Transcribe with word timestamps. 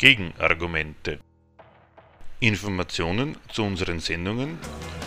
Gegenargumente. 0.00 1.20
Informationen 2.38 3.36
zu 3.52 3.64
unseren 3.64 4.00
Sendungen 4.00 4.56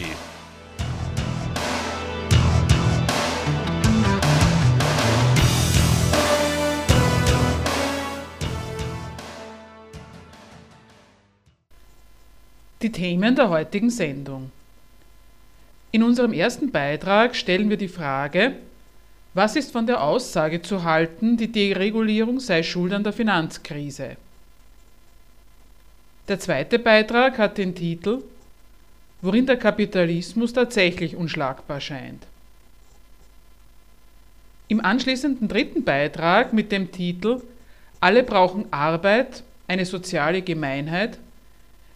Die 12.84 12.92
Themen 12.92 13.36
der 13.36 13.50
heutigen 13.50 13.90
Sendung. 13.90 14.52
In 15.92 16.04
unserem 16.04 16.32
ersten 16.32 16.72
Beitrag 16.72 17.36
stellen 17.36 17.70
wir 17.70 17.78
die 17.78 17.90
Frage, 17.90 18.56
was 19.34 19.56
ist 19.56 19.72
von 19.72 19.88
der 19.88 20.02
Aussage 20.02 20.62
zu 20.62 20.84
halten, 20.84 21.38
die 21.38 21.52
Deregulierung 21.52 22.40
sei 22.40 22.64
schuld 22.64 22.94
an 22.94 23.04
der 23.04 23.14
Finanzkrise? 23.14 24.16
Der 26.28 26.40
zweite 26.40 26.80
Beitrag 26.80 27.38
hat 27.38 27.58
den 27.58 27.76
Titel 27.76 28.24
Worin 29.22 29.46
der 29.46 29.58
Kapitalismus 29.58 30.54
tatsächlich 30.54 31.16
unschlagbar 31.16 31.80
scheint. 31.80 32.26
Im 34.68 34.84
anschließenden 34.84 35.48
dritten 35.48 35.84
Beitrag 35.84 36.54
mit 36.54 36.72
dem 36.72 36.92
Titel 36.92 37.42
Alle 38.00 38.24
brauchen 38.24 38.66
Arbeit, 38.72 39.44
eine 39.68 39.86
soziale 39.86 40.42
Gemeinheit 40.42 41.20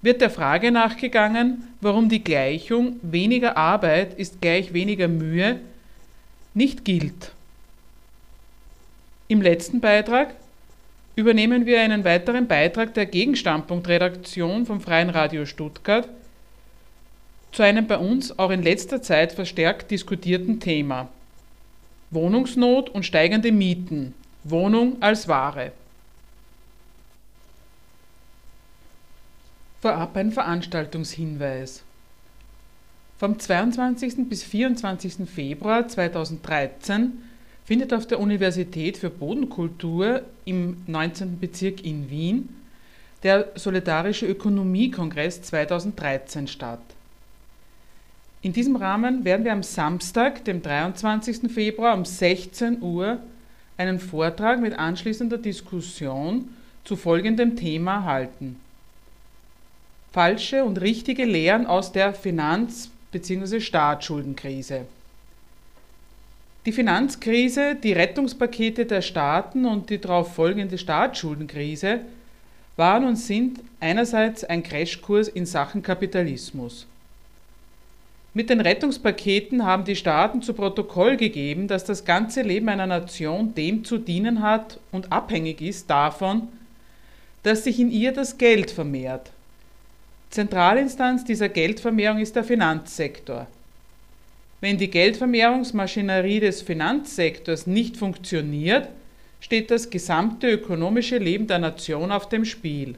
wird 0.06 0.22
der 0.22 0.30
Frage 0.30 0.72
nachgegangen, 0.72 1.68
warum 1.82 2.10
die 2.10 2.24
Gleichung 2.24 2.98
weniger 3.02 3.58
Arbeit 3.58 4.14
ist 4.20 4.40
gleich 4.40 4.72
weniger 4.72 5.08
Mühe 5.08 5.60
nicht 6.54 6.86
gilt. 6.86 7.32
Im 9.28 9.42
letzten 9.42 9.82
Beitrag 9.82 10.36
übernehmen 11.16 11.66
wir 11.66 11.82
einen 11.82 12.04
weiteren 12.04 12.48
Beitrag 12.48 12.94
der 12.94 13.08
Gegenstandpunktredaktion 13.08 14.68
vom 14.68 14.80
Freien 14.80 15.10
Radio 15.10 15.46
Stuttgart 15.48 16.08
zu 17.52 17.64
einem 17.64 17.88
bei 17.88 17.98
uns 17.98 18.38
auch 18.38 18.52
in 18.52 18.62
letzter 18.62 19.02
Zeit 19.02 19.32
verstärkt 19.32 19.90
diskutierten 19.90 20.60
Thema 20.60 21.10
Wohnungsnot 22.12 22.92
und 22.92 23.06
steigende 23.06 23.52
Mieten, 23.52 24.14
Wohnung 24.44 25.02
als 25.02 25.28
Ware. 25.28 25.72
Vorab 29.86 30.18
ein 30.18 30.32
Veranstaltungshinweis. 30.32 31.84
Vom 33.20 33.38
22. 33.38 34.28
bis 34.28 34.42
24. 34.42 35.30
Februar 35.30 35.88
2013 35.88 37.12
findet 37.66 37.94
auf 37.94 38.08
der 38.08 38.20
Universität 38.20 38.98
für 38.98 39.12
Bodenkultur 39.12 40.24
im 40.44 40.78
19. 40.88 41.40
Bezirk 41.40 41.86
in 41.86 42.10
Wien 42.10 42.50
der 43.22 43.52
Solidarische 43.54 44.26
Ökonomiekongress 44.26 45.44
2013 45.44 46.48
statt. 46.48 46.82
In 48.42 48.54
diesem 48.54 48.78
Rahmen 48.78 49.24
werden 49.24 49.46
wir 49.46 49.54
am 49.54 49.62
Samstag, 49.62 50.44
dem 50.46 50.64
23. 50.64 51.52
Februar 51.54 51.96
um 51.96 52.06
16 52.06 52.82
Uhr 52.82 53.20
einen 53.78 54.00
Vortrag 54.00 54.60
mit 54.60 54.74
anschließender 54.80 55.38
Diskussion 55.38 56.50
zu 56.84 56.96
folgendem 56.96 57.56
Thema 57.56 58.04
halten 58.04 58.60
falsche 60.16 60.64
und 60.64 60.80
richtige 60.80 61.26
Lehren 61.26 61.66
aus 61.66 61.92
der 61.92 62.14
Finanz- 62.14 62.90
bzw. 63.12 63.60
Staatsschuldenkrise. 63.60 64.86
Die 66.66 66.72
Finanzkrise, 66.72 67.76
die 67.76 67.92
Rettungspakete 67.92 68.86
der 68.86 69.02
Staaten 69.02 69.66
und 69.66 69.90
die 69.90 70.00
darauf 70.00 70.34
folgende 70.34 70.78
Staatsschuldenkrise 70.78 72.00
waren 72.78 73.04
und 73.04 73.18
sind 73.18 73.60
einerseits 73.82 74.46
ein 74.46 74.64
Crashkurs 74.64 75.28
in 75.28 75.46
Sachen 75.46 75.84
Kapitalismus. 75.84 76.88
Mit 78.34 78.50
den 78.50 78.62
Rettungspaketen 78.62 79.66
haben 79.66 79.84
die 79.84 79.98
Staaten 79.98 80.42
zu 80.42 80.54
Protokoll 80.54 81.18
gegeben, 81.18 81.68
dass 81.68 81.84
das 81.84 82.06
ganze 82.06 82.42
Leben 82.42 82.70
einer 82.70 82.88
Nation 82.88 83.54
dem 83.54 83.84
zu 83.84 83.98
dienen 83.98 84.42
hat 84.42 84.80
und 84.94 85.12
abhängig 85.12 85.60
ist 85.60 85.90
davon, 85.90 86.48
dass 87.44 87.66
sich 87.66 87.82
in 87.82 87.92
ihr 87.92 88.14
das 88.14 88.38
Geld 88.38 88.72
vermehrt, 88.72 89.32
Zentralinstanz 90.36 91.24
dieser 91.24 91.48
Geldvermehrung 91.48 92.20
ist 92.20 92.36
der 92.36 92.44
Finanzsektor. 92.44 93.48
Wenn 94.60 94.78
die 94.78 94.90
Geldvermehrungsmaschinerie 94.90 96.42
des 96.42 96.62
Finanzsektors 96.62 97.68
nicht 97.68 97.96
funktioniert, 97.96 98.90
steht 99.40 99.72
das 99.72 99.90
gesamte 99.90 100.52
ökonomische 100.52 101.20
Leben 101.20 101.48
der 101.48 101.60
Nation 101.60 102.12
auf 102.12 102.28
dem 102.28 102.44
Spiel. 102.44 102.96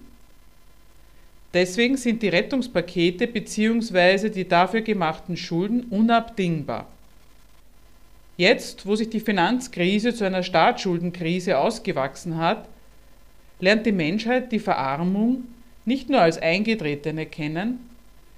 Deswegen 1.53 1.95
sind 1.95 2.23
die 2.23 2.29
Rettungspakete 2.29 3.27
bzw. 3.27 4.29
die 4.29 4.47
dafür 4.47 4.81
gemachten 4.81 5.37
Schulden 5.37 5.81
unabdingbar. 5.91 6.87
Jetzt, 8.35 8.87
wo 8.87 8.95
sich 8.95 9.11
die 9.11 9.19
Finanzkrise 9.19 10.11
zu 10.11 10.23
einer 10.23 10.41
Staatsschuldenkrise 10.41 11.59
ausgewachsen 11.59 12.37
hat, 12.37 12.67
lernt 13.59 13.85
die 13.85 13.91
Menschheit 13.91 14.51
die 14.51 14.57
Verarmung 14.59 15.43
nicht 15.87 16.09
nur 16.09 16.21
als 16.21 16.37
eingetretene 16.37 17.25
kennen, 17.25 17.79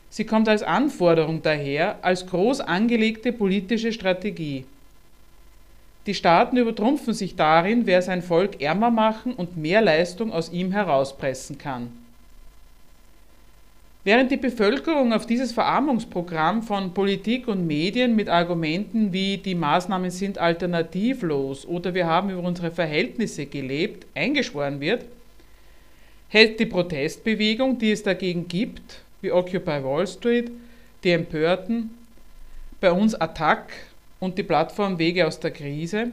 sie 0.09 0.23
kommt 0.23 0.47
als 0.47 0.61
Anforderung 0.61 1.41
daher, 1.41 1.97
als 2.03 2.27
groß 2.27 2.61
angelegte 2.61 3.33
politische 3.33 3.91
Strategie. 3.91 4.65
Die 6.05 6.13
Staaten 6.13 6.57
übertrumpfen 6.57 7.13
sich 7.13 7.35
darin, 7.35 7.85
wer 7.85 8.01
sein 8.01 8.21
Volk 8.21 8.61
ärmer 8.61 8.91
machen 8.91 9.33
und 9.33 9.57
mehr 9.57 9.81
Leistung 9.81 10.31
aus 10.31 10.51
ihm 10.51 10.71
herauspressen 10.71 11.57
kann. 11.57 11.91
Während 14.03 14.31
die 14.31 14.37
Bevölkerung 14.37 15.11
auf 15.11 15.25
dieses 15.25 15.51
Verarmungsprogramm 15.51 16.63
von 16.63 16.93
Politik 16.93 17.47
und 17.47 17.67
Medien 17.67 18.15
mit 18.15 18.29
Argumenten 18.29 19.11
wie 19.11 19.37
die 19.37 19.55
Maßnahmen 19.55 20.09
sind 20.09 20.37
alternativlos 20.37 21.65
oder 21.65 21.93
wir 21.93 22.07
haben 22.07 22.29
über 22.29 22.43
unsere 22.43 22.71
Verhältnisse 22.71 23.45
gelebt 23.45 24.05
eingeschworen 24.15 24.79
wird, 24.79 25.03
hält 26.29 26.59
die 26.59 26.65
Protestbewegung, 26.65 27.77
die 27.77 27.91
es 27.91 28.03
dagegen 28.03 28.47
gibt, 28.47 29.01
wie 29.21 29.31
Occupy 29.31 29.83
Wall 29.83 30.07
Street, 30.07 30.51
die 31.03 31.11
Empörten, 31.11 31.91
bei 32.79 32.91
uns 32.91 33.15
Attack 33.15 33.73
und 34.19 34.37
die 34.37 34.43
Plattform 34.43 34.99
Wege 34.99 35.27
aus 35.27 35.39
der 35.39 35.51
Krise, 35.51 36.11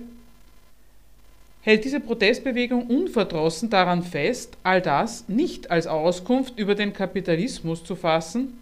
hält 1.60 1.84
diese 1.84 2.00
Protestbewegung 2.00 2.86
unverdrossen 2.86 3.70
daran 3.70 4.02
fest, 4.02 4.56
all 4.62 4.80
das 4.80 5.28
nicht 5.28 5.70
als 5.70 5.86
Auskunft 5.86 6.58
über 6.58 6.74
den 6.74 6.92
Kapitalismus 6.92 7.84
zu 7.84 7.96
fassen, 7.96 8.56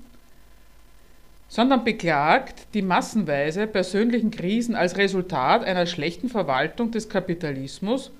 sondern 1.49 1.85
beklagt 1.85 2.67
die 2.75 2.83
massenweise 2.83 3.67
persönlichen 3.67 4.31
Krisen 4.31 4.75
als 4.75 4.97
Resultat 4.97 5.65
einer 5.65 5.87
schlechten 5.87 6.29
Verwaltung 6.29 6.91
des 6.91 7.09
Kapitalismus 7.09 8.11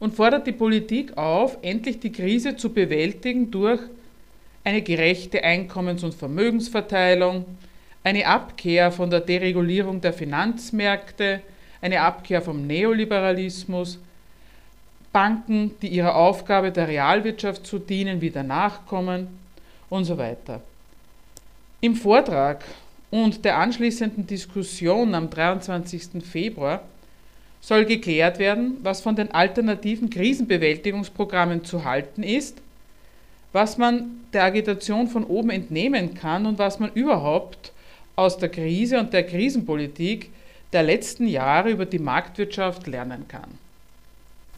und 0.00 0.16
fordert 0.16 0.46
die 0.46 0.52
Politik 0.52 1.16
auf, 1.16 1.58
endlich 1.62 2.00
die 2.00 2.10
Krise 2.10 2.56
zu 2.56 2.72
bewältigen 2.72 3.50
durch 3.50 3.80
eine 4.64 4.82
gerechte 4.82 5.44
Einkommens- 5.44 6.02
und 6.02 6.14
Vermögensverteilung, 6.14 7.44
eine 8.02 8.26
Abkehr 8.26 8.90
von 8.90 9.10
der 9.10 9.20
Deregulierung 9.20 10.00
der 10.00 10.12
Finanzmärkte, 10.12 11.40
eine 11.82 12.00
Abkehr 12.00 12.42
vom 12.42 12.66
Neoliberalismus, 12.66 13.98
Banken, 15.12 15.72
die 15.82 15.88
ihrer 15.88 16.14
Aufgabe 16.14 16.70
der 16.70 16.88
Realwirtschaft 16.88 17.66
zu 17.66 17.78
dienen, 17.78 18.20
wieder 18.20 18.42
nachkommen 18.42 19.28
und 19.88 20.04
so 20.04 20.16
weiter. 20.16 20.62
Im 21.80 21.94
Vortrag 21.94 22.64
und 23.10 23.44
der 23.44 23.58
anschließenden 23.58 24.26
Diskussion 24.26 25.14
am 25.14 25.28
23. 25.28 26.22
Februar 26.22 26.82
soll 27.60 27.84
geklärt 27.84 28.38
werden, 28.38 28.78
was 28.82 29.00
von 29.00 29.16
den 29.16 29.32
alternativen 29.32 30.10
Krisenbewältigungsprogrammen 30.10 31.64
zu 31.64 31.84
halten 31.84 32.22
ist, 32.22 32.58
was 33.52 33.78
man 33.78 34.22
der 34.32 34.44
Agitation 34.44 35.08
von 35.08 35.24
oben 35.24 35.50
entnehmen 35.50 36.14
kann 36.14 36.46
und 36.46 36.58
was 36.58 36.78
man 36.78 36.92
überhaupt 36.92 37.72
aus 38.16 38.38
der 38.38 38.48
Krise 38.48 38.98
und 38.98 39.12
der 39.12 39.24
Krisenpolitik 39.24 40.30
der 40.72 40.82
letzten 40.82 41.26
Jahre 41.26 41.70
über 41.70 41.86
die 41.86 41.98
Marktwirtschaft 41.98 42.86
lernen 42.86 43.26
kann. 43.28 43.58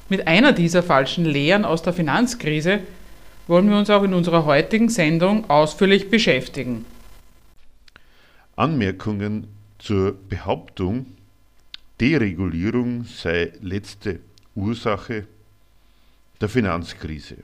Mit 0.08 0.26
einer 0.26 0.52
dieser 0.52 0.82
falschen 0.82 1.24
Lehren 1.24 1.64
aus 1.64 1.82
der 1.82 1.92
Finanzkrise 1.92 2.80
wollen 3.46 3.68
wir 3.70 3.78
uns 3.78 3.88
auch 3.88 4.02
in 4.02 4.14
unserer 4.14 4.44
heutigen 4.44 4.88
Sendung 4.88 5.48
ausführlich 5.48 6.10
beschäftigen. 6.10 6.84
Anmerkungen 8.56 9.48
zur 9.78 10.14
Behauptung, 10.28 11.06
Deregulierung 12.02 13.04
sei 13.04 13.52
letzte 13.60 14.18
Ursache 14.56 15.28
der 16.40 16.48
Finanzkrise. 16.48 17.36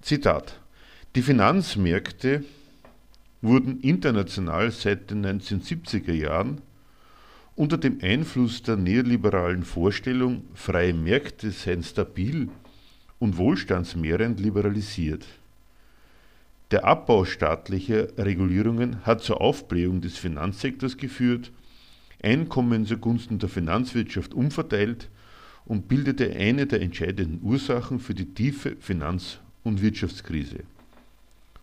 Zitat. 0.00 0.58
Die 1.14 1.22
Finanzmärkte 1.22 2.42
wurden 3.40 3.78
international 3.80 4.72
seit 4.72 5.12
den 5.12 5.24
1970er 5.24 6.12
Jahren 6.12 6.62
unter 7.54 7.78
dem 7.78 8.00
Einfluss 8.02 8.60
der 8.64 8.74
neoliberalen 8.74 9.62
Vorstellung, 9.62 10.42
freie 10.54 10.92
Märkte 10.92 11.52
seien 11.52 11.84
stabil 11.84 12.48
und 13.20 13.36
wohlstandsmehrend 13.36 14.40
liberalisiert. 14.40 15.24
Der 16.72 16.84
Abbau 16.84 17.24
staatlicher 17.24 18.08
Regulierungen 18.18 19.06
hat 19.06 19.22
zur 19.22 19.40
Aufblähung 19.40 20.00
des 20.00 20.18
Finanzsektors 20.18 20.96
geführt, 20.96 21.52
Einkommen 22.22 22.86
zugunsten 22.86 23.38
der 23.38 23.48
Finanzwirtschaft 23.48 24.32
umverteilt 24.32 25.08
und 25.64 25.88
bildete 25.88 26.32
eine 26.32 26.66
der 26.66 26.80
entscheidenden 26.80 27.40
Ursachen 27.42 27.98
für 27.98 28.14
die 28.14 28.32
tiefe 28.34 28.76
Finanz- 28.80 29.38
und 29.64 29.82
Wirtschaftskrise. 29.82 30.60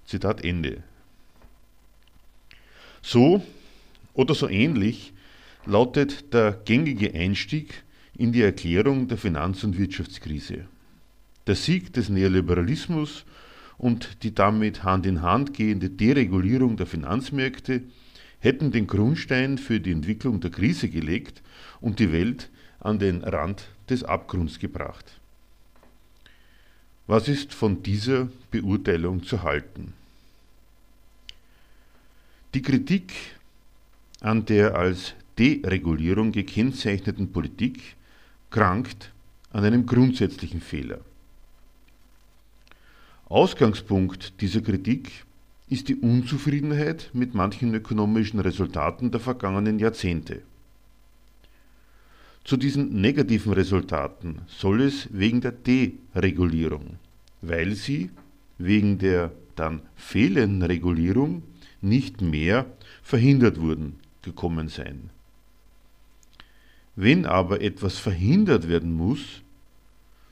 Zitat 0.05 0.43
Ende. 0.43 0.83
So 3.01 3.43
oder 4.13 4.35
so 4.35 4.49
ähnlich 4.49 5.13
lautet 5.65 6.33
der 6.33 6.59
gängige 6.65 7.13
Einstieg 7.13 7.83
in 8.17 8.33
die 8.33 8.41
Erklärung 8.41 9.07
der 9.07 9.17
Finanz- 9.17 9.63
und 9.63 9.77
Wirtschaftskrise. 9.77 10.65
Der 11.47 11.55
Sieg 11.55 11.93
des 11.93 12.09
Neoliberalismus 12.09 13.23
und 13.77 14.23
die 14.23 14.35
damit 14.35 14.83
Hand 14.83 15.05
in 15.05 15.21
Hand 15.21 15.53
gehende 15.53 15.89
Deregulierung 15.89 16.75
der 16.75 16.85
Finanzmärkte 16.85 17.83
hätten 18.39 18.71
den 18.71 18.87
Grundstein 18.87 19.57
für 19.57 19.79
die 19.79 19.91
Entwicklung 19.91 20.39
der 20.39 20.51
Krise 20.51 20.89
gelegt 20.89 21.41
und 21.81 21.99
die 21.99 22.11
Welt 22.11 22.49
an 22.79 22.99
den 22.99 23.23
Rand 23.23 23.67
des 23.89 24.03
Abgrunds 24.03 24.59
gebracht. 24.59 25.19
Was 27.07 27.27
ist 27.27 27.53
von 27.53 27.83
dieser 27.83 28.29
Beurteilung 28.51 29.23
zu 29.23 29.43
halten? 29.43 29.93
Die 32.53 32.61
Kritik 32.61 33.13
an 34.21 34.45
der 34.45 34.75
als 34.75 35.13
Deregulierung 35.37 36.31
gekennzeichneten 36.31 37.31
Politik 37.31 37.95
krankt 38.49 39.11
an 39.51 39.63
einem 39.63 39.85
grundsätzlichen 39.85 40.61
Fehler. 40.61 40.99
Ausgangspunkt 43.25 44.41
dieser 44.41 44.61
Kritik 44.61 45.25
ist 45.69 45.87
die 45.87 45.95
Unzufriedenheit 45.95 47.11
mit 47.13 47.33
manchen 47.35 47.73
ökonomischen 47.73 48.39
Resultaten 48.39 49.11
der 49.11 49.19
vergangenen 49.19 49.79
Jahrzehnte. 49.79 50.41
Zu 52.43 52.57
diesen 52.57 52.99
negativen 53.01 53.53
Resultaten 53.53 54.39
soll 54.47 54.81
es 54.81 55.07
wegen 55.11 55.41
der 55.41 55.51
Deregulierung, 55.51 56.97
weil 57.41 57.75
sie 57.75 58.09
wegen 58.57 58.97
der 58.97 59.31
dann 59.55 59.81
fehlenden 59.95 60.63
Regulierung 60.63 61.43
nicht 61.81 62.21
mehr 62.21 62.65
verhindert 63.03 63.61
wurden, 63.61 63.99
gekommen 64.21 64.67
sein. 64.67 65.11
Wenn 66.95 67.25
aber 67.25 67.61
etwas 67.61 67.97
verhindert 67.97 68.67
werden 68.67 68.93
muss, 68.93 69.41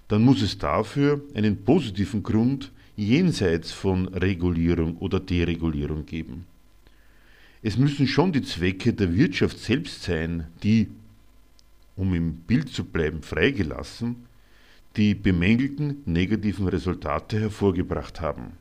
dann 0.07 0.23
muss 0.23 0.41
es 0.41 0.57
dafür 0.57 1.21
einen 1.33 1.63
positiven 1.63 2.23
Grund 2.23 2.71
jenseits 2.97 3.71
von 3.71 4.07
Regulierung 4.09 4.97
oder 4.97 5.19
Deregulierung 5.19 6.05
geben. 6.05 6.45
Es 7.61 7.77
müssen 7.77 8.07
schon 8.07 8.33
die 8.33 8.41
Zwecke 8.41 8.91
der 8.91 9.15
Wirtschaft 9.15 9.59
selbst 9.59 10.03
sein, 10.03 10.47
die, 10.63 10.89
um 11.95 12.13
im 12.13 12.33
Bild 12.33 12.69
zu 12.69 12.83
bleiben, 12.83 13.21
freigelassen, 13.21 14.27
die 14.95 15.13
bemängelten 15.13 16.01
negativen 16.05 16.67
Resultate 16.67 17.39
hervorgebracht 17.39 18.19
haben. 18.19 18.53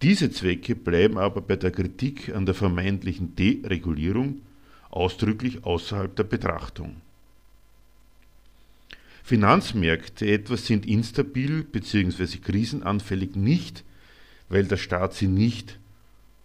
Diese 0.00 0.30
Zwecke 0.30 0.76
bleiben 0.76 1.18
aber 1.18 1.40
bei 1.40 1.56
der 1.56 1.72
Kritik 1.72 2.34
an 2.34 2.46
der 2.46 2.54
vermeintlichen 2.54 3.34
Deregulierung 3.34 4.42
ausdrücklich 4.90 5.64
außerhalb 5.64 6.14
der 6.14 6.24
Betrachtung. 6.24 6.96
Finanzmärkte 9.28 10.26
etwas 10.26 10.64
sind 10.64 10.86
instabil 10.86 11.62
bzw. 11.62 12.38
krisenanfällig 12.38 13.36
nicht, 13.36 13.84
weil 14.48 14.64
der 14.64 14.78
Staat 14.78 15.12
sie 15.12 15.26
nicht 15.26 15.78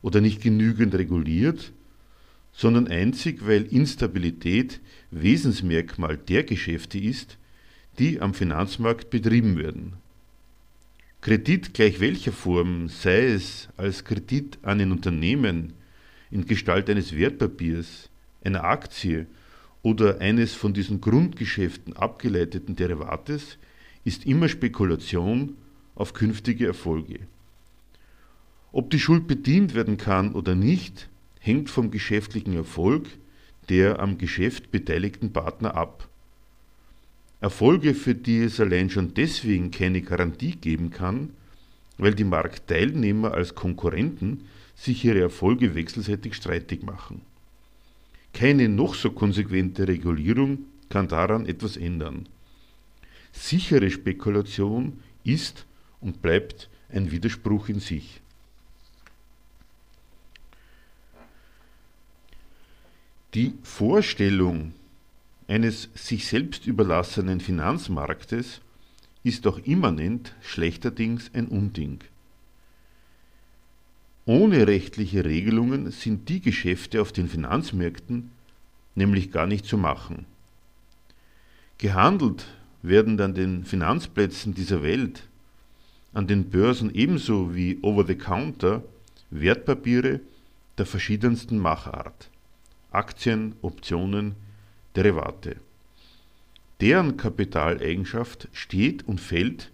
oder 0.02 0.20
nicht 0.20 0.42
genügend 0.42 0.94
reguliert, 0.94 1.72
sondern 2.52 2.90
einzig, 2.90 3.48
weil 3.48 3.64
Instabilität 3.68 4.82
Wesensmerkmal 5.12 6.18
der 6.18 6.44
Geschäfte 6.44 7.00
ist, 7.00 7.38
die 8.00 8.20
am 8.20 8.34
Finanzmarkt 8.34 9.10
betrieben 9.10 9.58
werden. 9.58 9.94
Kredit 11.22 11.74
gleich 11.74 12.02
welcher 12.02 12.34
Form, 12.34 12.90
sei 12.90 13.28
es 13.28 13.70
als 13.78 14.04
Kredit 14.04 14.58
an 14.62 14.82
ein 14.82 14.92
Unternehmen 14.92 15.72
in 16.32 16.46
Gestalt 16.48 16.90
eines 16.90 17.16
Wertpapiers, 17.16 18.10
einer 18.44 18.66
Aktie 18.66 19.26
oder 19.84 20.20
eines 20.22 20.54
von 20.54 20.74
diesen 20.74 21.02
Grundgeschäften 21.02 21.96
abgeleiteten 21.96 22.76
Derivates 22.76 23.58
ist 24.04 24.26
immer 24.26 24.50
Spekulation 24.50 25.56
auf 25.94 26.14
künftige 26.14 26.66
Erfolge. 26.66 27.20
Ob 28.72 28.90
die 28.90 29.00
Schuld 29.00 29.28
bedient 29.28 29.76
werden 29.76 29.98
kann 29.98 30.34
oder 30.34 30.56
nicht, 30.56 31.10
hängt 31.40 31.70
vom 31.70 31.92
geschäftlichen 31.92 32.56
Erfolg 32.56 33.08
der 33.70 34.00
am 34.00 34.18
Geschäft 34.18 34.72
beteiligten 34.72 35.32
Partner 35.32 35.76
ab. 35.76 36.10
Erfolge, 37.40 37.94
für 37.94 38.16
die 38.16 38.40
es 38.40 38.60
allein 38.60 38.90
schon 38.90 39.14
deswegen 39.14 39.72
keine 39.72 40.02
Garantie 40.02 40.56
geben 40.56 40.90
kann, 40.90 41.32
weil 41.98 42.16
die 42.16 42.24
Marktteilnehmer 42.24 43.34
als 43.34 43.56
Konkurrenten 43.56 44.46
sich 44.76 45.06
ihre 45.06 45.20
Erfolge 45.22 45.76
wechselseitig 45.76 46.34
streitig 46.34 46.84
machen. 46.84 47.22
Keine 48.34 48.68
noch 48.68 48.96
so 48.96 49.12
konsequente 49.12 49.88
Regulierung 49.88 50.66
kann 50.90 51.08
daran 51.08 51.46
etwas 51.46 51.78
ändern. 51.78 52.28
Sichere 53.32 53.90
Spekulation 53.90 55.00
ist 55.24 55.66
und 56.02 56.22
bleibt 56.22 56.70
ein 56.90 57.12
Widerspruch 57.12 57.70
in 57.70 57.80
sich. 57.80 58.22
Die 63.34 63.54
Vorstellung 63.64 64.74
eines 65.48 65.90
sich 65.96 66.28
selbst 66.28 66.68
überlassenen 66.68 67.40
Finanzmarktes 67.40 68.62
ist 69.24 69.48
auch 69.48 69.58
immanent 69.60 70.36
schlechterdings 70.42 71.32
ein 71.34 71.48
Unding. 71.48 72.00
Ohne 74.26 74.68
rechtliche 74.68 75.26
Regelungen 75.26 75.92
sind 75.92 76.30
die 76.30 76.40
Geschäfte 76.40 77.02
auf 77.02 77.12
den 77.12 77.28
Finanzmärkten 77.28 78.32
nämlich 78.96 79.32
gar 79.32 79.48
nicht 79.48 79.66
zu 79.66 79.78
machen. 79.78 80.26
Gehandelt 81.78 82.46
werden 82.82 83.20
an 83.20 83.34
den 83.34 83.66
Finanzplätzen 83.66 84.54
dieser 84.54 84.84
Welt, 84.84 85.24
an 86.14 86.28
den 86.28 86.50
Börsen 86.50 86.94
ebenso 86.94 87.56
wie 87.56 87.80
over 87.82 88.06
the 88.06 88.16
counter 88.16 88.84
Wertpapiere 89.32 90.20
der 90.78 90.86
verschiedensten 90.86 91.58
Machart, 91.58 92.30
Aktien, 92.92 93.56
Optionen, 93.62 94.36
Derivate. 94.96 95.56
Deren 96.82 97.18
Kapitaleigenschaft 97.18 98.48
steht 98.52 99.08
und 99.08 99.20
fällt 99.22 99.72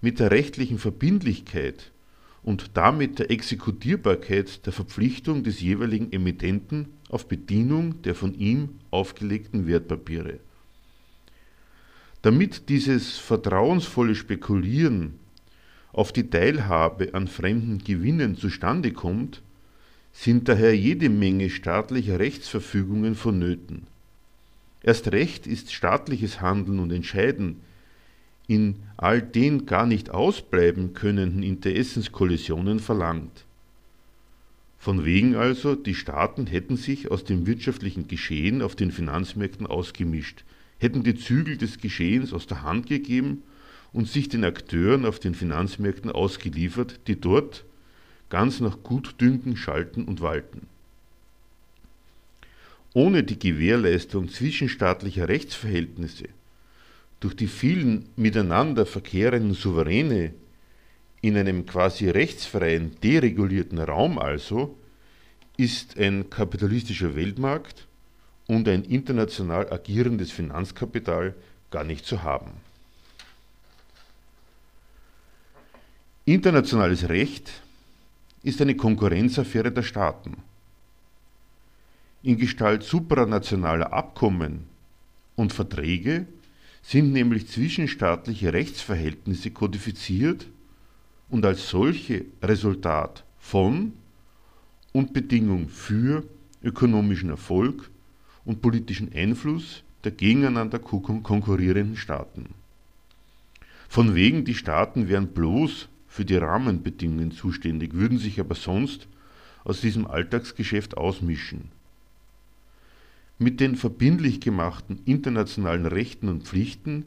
mit 0.00 0.18
der 0.18 0.30
rechtlichen 0.30 0.78
Verbindlichkeit 0.78 1.92
und 2.48 2.70
damit 2.78 3.18
der 3.18 3.30
Exekutierbarkeit 3.30 4.64
der 4.64 4.72
Verpflichtung 4.72 5.42
des 5.42 5.60
jeweiligen 5.60 6.10
Emittenten 6.14 6.86
auf 7.10 7.28
Bedienung 7.28 8.00
der 8.00 8.14
von 8.14 8.32
ihm 8.38 8.70
aufgelegten 8.90 9.66
Wertpapiere. 9.66 10.40
Damit 12.22 12.70
dieses 12.70 13.18
vertrauensvolle 13.18 14.14
Spekulieren 14.14 15.18
auf 15.92 16.10
die 16.10 16.30
Teilhabe 16.30 17.12
an 17.12 17.28
fremden 17.28 17.84
Gewinnen 17.84 18.34
zustande 18.38 18.92
kommt, 18.92 19.42
sind 20.14 20.48
daher 20.48 20.74
jede 20.74 21.10
Menge 21.10 21.50
staatlicher 21.50 22.18
Rechtsverfügungen 22.18 23.14
vonnöten. 23.14 23.86
Erst 24.82 25.12
recht 25.12 25.46
ist 25.46 25.70
staatliches 25.70 26.40
Handeln 26.40 26.78
und 26.78 26.92
Entscheiden 26.92 27.60
in 28.48 28.76
all 28.96 29.22
den 29.22 29.66
gar 29.66 29.86
nicht 29.86 30.10
ausbleiben 30.10 30.94
könnenden 30.94 31.44
Interessenskollisionen 31.44 32.80
verlangt. 32.80 33.44
Von 34.78 35.04
wegen 35.04 35.36
also, 35.36 35.74
die 35.74 35.94
Staaten 35.94 36.46
hätten 36.46 36.76
sich 36.76 37.10
aus 37.10 37.24
dem 37.24 37.46
wirtschaftlichen 37.46 38.08
Geschehen 38.08 38.62
auf 38.62 38.74
den 38.74 38.90
Finanzmärkten 38.90 39.66
ausgemischt, 39.66 40.44
hätten 40.78 41.02
die 41.02 41.14
Zügel 41.14 41.56
des 41.56 41.78
Geschehens 41.78 42.32
aus 42.32 42.46
der 42.46 42.62
Hand 42.62 42.86
gegeben 42.86 43.42
und 43.92 44.08
sich 44.08 44.28
den 44.28 44.44
Akteuren 44.44 45.04
auf 45.04 45.18
den 45.18 45.34
Finanzmärkten 45.34 46.10
ausgeliefert, 46.10 47.00
die 47.06 47.20
dort 47.20 47.64
ganz 48.30 48.60
nach 48.60 48.82
Gutdünken 48.82 49.56
schalten 49.56 50.04
und 50.04 50.20
walten. 50.20 50.66
Ohne 52.94 53.24
die 53.24 53.38
Gewährleistung 53.38 54.28
zwischenstaatlicher 54.28 55.28
Rechtsverhältnisse 55.28 56.28
durch 57.20 57.34
die 57.34 57.48
vielen 57.48 58.08
miteinander 58.16 58.86
verkehrenden 58.86 59.54
Souveräne 59.54 60.32
In 61.20 61.36
einem 61.36 61.66
quasi 61.66 62.08
rechtsfreien, 62.08 62.96
deregulierten 63.02 63.78
Raum 63.80 64.18
also 64.18 64.78
ist 65.56 65.98
ein 65.98 66.30
kapitalistischer 66.30 67.16
Weltmarkt 67.16 67.88
und 68.46 68.68
ein 68.68 68.84
international 68.84 69.72
agierendes 69.72 70.30
Finanzkapital 70.30 71.34
gar 71.72 71.82
nicht 71.82 72.06
zu 72.06 72.22
haben. 72.22 72.52
Internationales 76.24 77.08
Recht 77.08 77.50
ist 78.44 78.60
eine 78.60 78.76
Konkurrenzaffäre 78.76 79.72
der 79.72 79.82
Staaten. 79.82 80.36
In 82.22 82.38
Gestalt 82.38 82.84
supranationaler 82.84 83.92
Abkommen 83.92 84.66
und 85.34 85.52
Verträge 85.52 86.26
sind 86.88 87.12
nämlich 87.12 87.46
zwischenstaatliche 87.48 88.54
Rechtsverhältnisse 88.54 89.50
kodifiziert 89.50 90.46
und 91.28 91.44
als 91.44 91.68
solche 91.68 92.24
Resultat 92.42 93.24
von 93.38 93.92
und 94.92 95.12
Bedingung 95.12 95.68
für 95.68 96.24
ökonomischen 96.62 97.28
Erfolg 97.28 97.90
und 98.46 98.62
politischen 98.62 99.12
Einfluss 99.12 99.82
der 100.02 100.12
gegeneinander 100.12 100.78
konkurrierenden 100.78 101.98
Staaten. 101.98 102.54
Von 103.90 104.14
wegen, 104.14 104.46
die 104.46 104.54
Staaten 104.54 105.10
wären 105.10 105.28
bloß 105.34 105.88
für 106.06 106.24
die 106.24 106.36
Rahmenbedingungen 106.36 107.32
zuständig, 107.32 107.92
würden 107.92 108.16
sich 108.16 108.40
aber 108.40 108.54
sonst 108.54 109.08
aus 109.62 109.82
diesem 109.82 110.06
Alltagsgeschäft 110.06 110.96
ausmischen. 110.96 111.68
Mit 113.38 113.60
den 113.60 113.76
verbindlich 113.76 114.40
gemachten 114.40 115.00
internationalen 115.04 115.86
Rechten 115.86 116.28
und 116.28 116.44
Pflichten 116.44 117.04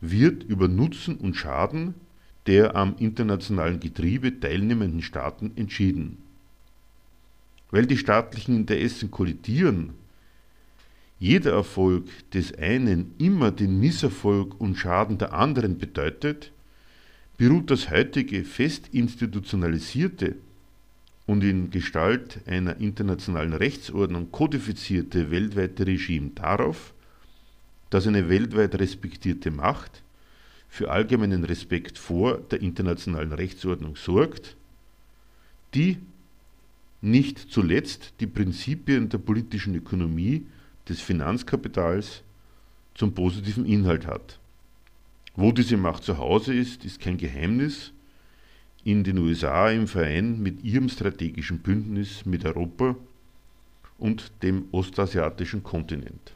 wird 0.00 0.42
über 0.42 0.66
Nutzen 0.66 1.16
und 1.16 1.34
Schaden 1.34 1.94
der 2.46 2.74
am 2.74 2.96
internationalen 2.98 3.80
Getriebe 3.80 4.40
teilnehmenden 4.40 5.02
Staaten 5.02 5.52
entschieden. 5.56 6.18
Weil 7.70 7.86
die 7.86 7.98
staatlichen 7.98 8.56
Interessen 8.56 9.10
kollidieren, 9.10 9.90
jeder 11.18 11.52
Erfolg 11.52 12.08
des 12.30 12.56
einen 12.56 13.14
immer 13.18 13.50
den 13.50 13.78
Misserfolg 13.78 14.58
und 14.58 14.76
Schaden 14.76 15.18
der 15.18 15.34
anderen 15.34 15.78
bedeutet, 15.78 16.50
beruht 17.36 17.70
das 17.70 17.90
heutige 17.90 18.44
fest 18.44 18.88
institutionalisierte 18.92 20.36
und 21.30 21.44
in 21.44 21.70
Gestalt 21.70 22.40
einer 22.48 22.78
internationalen 22.80 23.52
Rechtsordnung 23.52 24.32
kodifizierte 24.32 25.30
weltweite 25.30 25.86
Regime 25.86 26.30
darauf, 26.34 26.92
dass 27.88 28.08
eine 28.08 28.28
weltweit 28.28 28.74
respektierte 28.80 29.52
Macht 29.52 30.02
für 30.68 30.90
allgemeinen 30.90 31.44
Respekt 31.44 31.98
vor 31.98 32.38
der 32.38 32.60
internationalen 32.60 33.32
Rechtsordnung 33.32 33.94
sorgt, 33.94 34.56
die 35.72 35.98
nicht 37.00 37.38
zuletzt 37.38 38.14
die 38.18 38.26
Prinzipien 38.26 39.08
der 39.08 39.18
politischen 39.18 39.76
Ökonomie 39.76 40.48
des 40.88 41.00
Finanzkapitals 41.00 42.24
zum 42.96 43.14
positiven 43.14 43.66
Inhalt 43.66 44.04
hat. 44.04 44.40
Wo 45.36 45.52
diese 45.52 45.76
Macht 45.76 46.02
zu 46.02 46.18
Hause 46.18 46.54
ist, 46.54 46.84
ist 46.84 46.98
kein 46.98 47.18
Geheimnis. 47.18 47.92
In 48.84 49.04
den 49.04 49.18
USA 49.18 49.70
im 49.70 49.86
Verein 49.86 50.40
mit 50.40 50.64
ihrem 50.64 50.88
strategischen 50.88 51.58
Bündnis 51.58 52.24
mit 52.24 52.44
Europa 52.44 52.96
und 53.98 54.32
dem 54.42 54.64
ostasiatischen 54.72 55.62
Kontinent. 55.62 56.34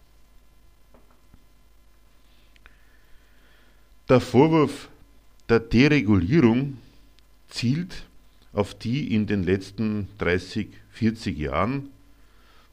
Der 4.09 4.21
Vorwurf 4.21 4.91
der 5.49 5.61
Deregulierung 5.61 6.77
zielt 7.49 8.05
auf 8.53 8.75
die 8.75 9.15
in 9.15 9.27
den 9.27 9.45
letzten 9.45 10.09
30, 10.19 10.69
40 10.91 11.39
Jahren 11.39 11.89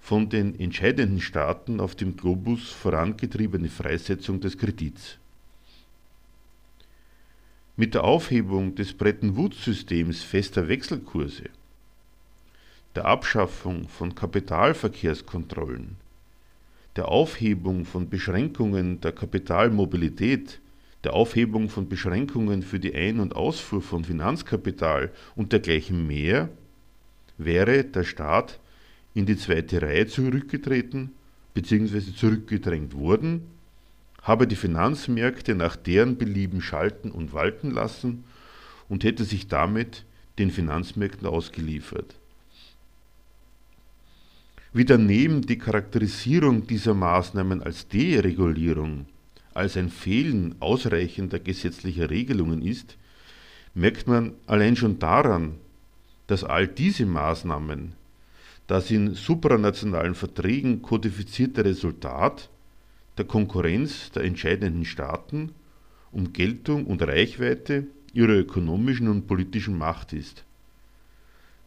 von 0.01 0.27
den 0.27 0.59
entscheidenden 0.59 1.21
Staaten 1.21 1.79
auf 1.79 1.95
dem 1.95 2.17
Globus 2.17 2.71
vorangetriebene 2.71 3.69
Freisetzung 3.69 4.41
des 4.41 4.57
Kredits. 4.57 5.17
Mit 7.81 7.95
der 7.95 8.03
Aufhebung 8.03 8.75
des 8.75 8.93
Bretton 8.93 9.35
Woods-Systems 9.35 10.21
fester 10.21 10.67
Wechselkurse, 10.67 11.45
der 12.93 13.05
Abschaffung 13.05 13.87
von 13.87 14.13
Kapitalverkehrskontrollen, 14.13 15.95
der 16.95 17.07
Aufhebung 17.07 17.85
von 17.85 18.07
Beschränkungen 18.07 19.01
der 19.01 19.13
Kapitalmobilität 19.13 20.59
der 21.03 21.13
Aufhebung 21.13 21.69
von 21.69 21.89
Beschränkungen 21.89 22.61
für 22.61 22.79
die 22.79 22.93
Ein- 22.93 23.19
und 23.19 23.35
Ausfuhr 23.35 23.81
von 23.81 24.05
Finanzkapital 24.05 25.09
und 25.35 25.51
dergleichen 25.51 26.05
mehr, 26.05 26.49
wäre 27.39 27.83
der 27.83 28.03
Staat 28.03 28.59
in 29.15 29.25
die 29.25 29.37
zweite 29.37 29.81
Reihe 29.81 30.05
zurückgetreten 30.05 31.13
bzw. 31.55 32.13
zurückgedrängt 32.15 32.93
worden, 32.93 33.41
habe 34.21 34.47
die 34.47 34.55
Finanzmärkte 34.55 35.55
nach 35.55 35.75
deren 35.75 36.17
Belieben 36.17 36.61
schalten 36.61 37.11
und 37.11 37.33
walten 37.33 37.71
lassen 37.71 38.23
und 38.87 39.03
hätte 39.03 39.23
sich 39.23 39.47
damit 39.47 40.05
den 40.37 40.51
Finanzmärkten 40.51 41.27
ausgeliefert. 41.27 42.15
Wie 44.73 44.85
daneben 44.85 45.41
die 45.41 45.57
Charakterisierung 45.57 46.65
dieser 46.65 46.93
Maßnahmen 46.93 47.61
als 47.61 47.87
Deregulierung 47.87 49.05
als 49.53 49.75
ein 49.75 49.89
Fehlen 49.89 50.55
ausreichender 50.61 51.39
gesetzlicher 51.39 52.09
Regelungen 52.09 52.61
ist, 52.61 52.95
merkt 53.73 54.07
man 54.07 54.33
allein 54.47 54.77
schon 54.77 54.97
daran, 54.99 55.55
dass 56.27 56.45
all 56.45 56.67
diese 56.67 57.05
Maßnahmen 57.05 57.93
das 58.67 58.89
in 58.91 59.13
supranationalen 59.13 60.15
Verträgen 60.15 60.81
kodifizierte 60.81 61.65
Resultat 61.65 62.49
der 63.17 63.25
Konkurrenz 63.25 64.11
der 64.11 64.23
entscheidenden 64.23 64.85
Staaten 64.85 65.51
um 66.11 66.33
Geltung 66.33 66.85
und 66.85 67.01
Reichweite 67.01 67.87
ihrer 68.13 68.33
ökonomischen 68.33 69.07
und 69.07 69.27
politischen 69.27 69.77
Macht 69.77 70.13
ist. 70.13 70.43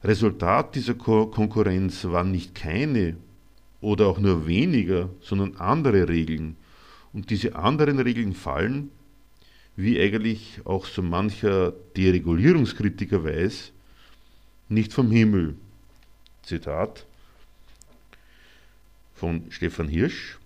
Resultat 0.02 0.74
dieser 0.74 0.94
Ko 0.94 1.26
Konkurrenz 1.26 2.04
waren 2.04 2.30
nicht 2.30 2.54
keine 2.54 3.16
oder 3.80 4.06
auch 4.06 4.18
nur 4.18 4.46
weniger, 4.46 5.08
sondern 5.20 5.56
andere 5.56 6.08
Regeln, 6.08 6.56
und 7.14 7.30
diese 7.30 7.54
anderen 7.54 8.00
Regeln 8.00 8.34
fallen, 8.34 8.90
wie 9.76 10.00
eigentlich 10.00 10.60
auch 10.64 10.84
so 10.84 11.00
mancher 11.00 11.72
Deregulierungskritiker 11.96 13.24
weiß, 13.24 13.72
nicht 14.68 14.92
vom 14.92 15.10
Himmel. 15.10 15.54
Zitat 16.42 17.06
von 19.14 19.44
Stefan 19.50 19.88
Hirsch 19.88 20.38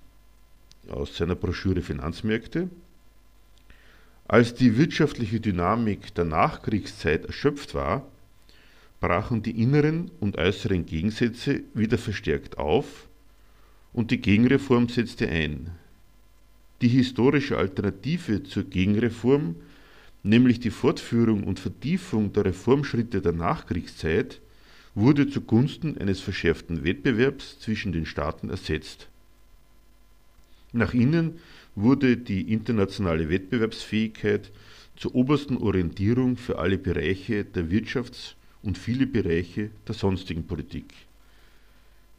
aus 0.90 1.16
seiner 1.16 1.34
Broschüre 1.34 1.82
Finanzmärkte. 1.82 2.68
Als 4.26 4.54
die 4.54 4.76
wirtschaftliche 4.76 5.40
Dynamik 5.40 6.14
der 6.14 6.24
Nachkriegszeit 6.24 7.24
erschöpft 7.24 7.74
war, 7.74 8.06
brachen 9.00 9.42
die 9.42 9.62
inneren 9.62 10.10
und 10.20 10.36
äußeren 10.36 10.84
Gegensätze 10.84 11.62
wieder 11.74 11.98
verstärkt 11.98 12.58
auf 12.58 13.08
und 13.92 14.10
die 14.10 14.20
Gegenreform 14.20 14.88
setzte 14.88 15.28
ein. 15.28 15.70
Die 16.82 16.88
historische 16.88 17.56
Alternative 17.56 18.42
zur 18.42 18.64
Gegenreform, 18.64 19.56
nämlich 20.22 20.60
die 20.60 20.70
Fortführung 20.70 21.44
und 21.44 21.58
Vertiefung 21.58 22.32
der 22.32 22.44
Reformschritte 22.44 23.20
der 23.20 23.32
Nachkriegszeit, 23.32 24.40
wurde 24.94 25.28
zugunsten 25.28 25.96
eines 25.98 26.20
verschärften 26.20 26.84
Wettbewerbs 26.84 27.60
zwischen 27.60 27.92
den 27.92 28.06
Staaten 28.06 28.50
ersetzt. 28.50 29.08
Nach 30.72 30.92
innen 30.92 31.38
wurde 31.74 32.16
die 32.16 32.52
internationale 32.52 33.30
Wettbewerbsfähigkeit 33.30 34.50
zur 34.96 35.14
obersten 35.14 35.56
Orientierung 35.56 36.36
für 36.36 36.58
alle 36.58 36.76
Bereiche 36.76 37.44
der 37.44 37.64
Wirtschafts- 37.70 38.34
und 38.62 38.76
viele 38.76 39.06
Bereiche 39.06 39.70
der 39.86 39.94
sonstigen 39.94 40.46
Politik. 40.46 40.92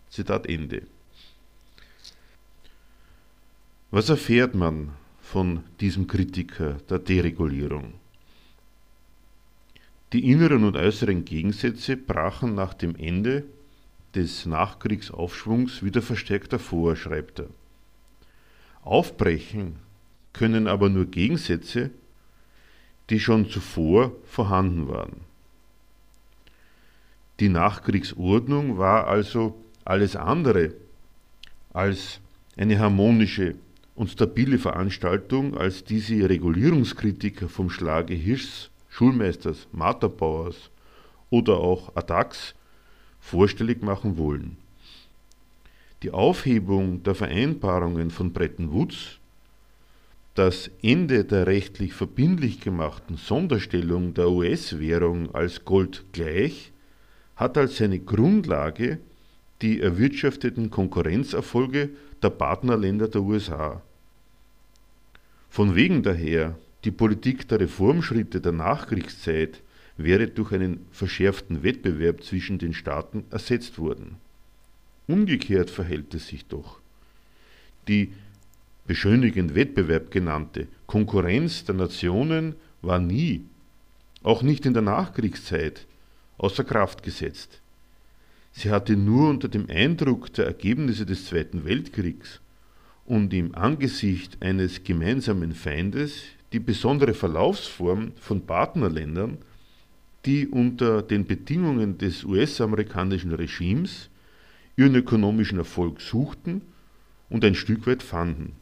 Zitat 0.10 0.48
Ende. 0.48 0.84
Was 3.92 4.10
erfährt 4.10 4.56
man 4.56 4.92
von 5.22 5.64
diesem 5.80 6.08
Kritiker 6.08 6.78
der 6.90 7.00
Deregulierung? 7.00 7.94
Die 10.14 10.32
inneren 10.32 10.64
und 10.64 10.76
äußeren 10.76 11.26
Gegensätze 11.26 11.96
brachen 11.98 12.56
nach 12.56 12.74
dem 12.74 12.96
Ende 12.96 13.44
des 14.16 14.48
Nachkriegsaufschwungs 14.48 15.84
wieder 15.84 16.02
verstärkt 16.02 16.52
hervor, 16.52 16.96
schreibt 16.96 17.40
er. 17.42 17.50
Aufbrechen 18.90 19.76
können 20.34 20.68
aber 20.68 20.90
nur 20.90 21.06
Gegensätze, 21.06 21.92
die 23.12 23.20
schon 23.20 23.48
zuvor 23.48 24.14
vorhanden 24.26 24.88
waren. 24.88 25.22
Die 27.40 27.50
Nachkriegsordnung 27.50 28.80
war 28.80 29.08
also 29.08 29.62
alles 29.86 30.16
andere 30.16 30.74
als 31.72 32.20
eine 32.58 32.80
harmonische 32.80 33.56
und 33.96 34.10
stabile 34.10 34.58
Veranstaltung, 34.58 35.56
als 35.56 35.84
diese 35.84 36.28
Regulierungskritiker 36.28 37.48
vom 37.48 37.70
Schlage 37.70 38.16
Hirschs 38.16 38.72
Schulmeisters 38.90 39.68
Marterbauers 39.72 40.72
oder 41.30 41.58
auch 41.58 41.96
Adax 41.96 42.56
vorstellig 43.20 43.84
machen 43.84 44.18
wollen. 44.18 44.58
Die 46.02 46.12
Aufhebung 46.12 47.04
der 47.04 47.14
Vereinbarungen 47.14 48.10
von 48.10 48.32
Bretton 48.32 48.72
Woods, 48.72 49.20
das 50.34 50.72
Ende 50.82 51.26
der 51.26 51.46
rechtlich 51.46 51.94
verbindlich 51.94 52.62
gemachten 52.62 53.18
Sonderstellung 53.18 54.14
der 54.14 54.30
US-Währung 54.30 55.36
als 55.36 55.66
Gold 55.66 56.06
gleich 56.14 56.72
hat 57.36 57.58
als 57.58 57.78
seine 57.78 58.00
Grundlage 58.00 59.00
die 59.62 59.82
erwirtschafteten 59.82 60.70
Konkurrenzerfolge 60.70 61.90
der 62.24 62.30
Partnerländer 62.30 63.10
der 63.10 63.22
USA. 63.22 63.82
Von 65.50 65.76
wegen 65.76 66.02
daher, 66.02 66.58
die 66.86 66.92
Politik 66.92 67.46
der 67.50 67.60
Reformschritte 67.60 68.40
der 68.40 68.54
Nachkriegszeit 68.54 69.62
wäre 69.98 70.28
durch 70.28 70.54
einen 70.54 70.86
verschärften 70.92 71.62
Wettbewerb 71.62 72.24
zwischen 72.24 72.58
den 72.58 72.74
Staaten 72.74 73.26
ersetzt 73.32 73.80
worden. 73.80 74.16
Umgekehrt 75.10 75.72
verhält 75.72 76.14
es 76.14 76.28
sich 76.28 76.46
doch. 76.46 76.80
Die 77.88 78.14
beschönigend 78.86 79.56
Wettbewerb 79.56 80.12
genannte 80.12 80.68
Konkurrenz 80.86 81.66
der 81.66 81.74
Nationen 81.74 82.54
war 82.84 83.00
nie, 83.00 83.44
auch 84.22 84.44
nicht 84.44 84.68
in 84.68 84.74
der 84.76 84.84
Nachkriegszeit, 84.84 85.88
außer 86.38 86.64
Kraft 86.64 87.02
gesetzt. 87.02 87.60
Sie 88.52 88.70
hatte 88.70 88.96
nur 88.96 89.32
unter 89.32 89.48
dem 89.48 89.68
Eindruck 89.68 90.32
der 90.34 90.46
Ergebnisse 90.46 91.08
des 91.08 91.26
Zweiten 91.26 91.66
Weltkriegs 91.66 92.40
und 93.08 93.34
im 93.34 93.56
Angesicht 93.56 94.38
eines 94.44 94.84
gemeinsamen 94.84 95.56
Feindes 95.56 96.22
die 96.54 96.60
besondere 96.60 97.16
Verlaufsform 97.16 98.12
von 98.20 98.46
Partnerländern, 98.46 99.40
die 100.28 100.48
unter 100.48 101.02
den 101.02 101.26
Bedingungen 101.26 101.98
des 101.98 102.24
US-amerikanischen 102.24 103.34
Regimes 103.34 104.09
ihren 104.78 104.96
ökonomischen 104.96 105.58
Erfolg 105.58 106.02
suchten 106.02 106.62
und 107.30 107.44
ein 107.44 107.56
Stück 107.56 107.88
weit 107.88 108.04
fanden. 108.04 108.54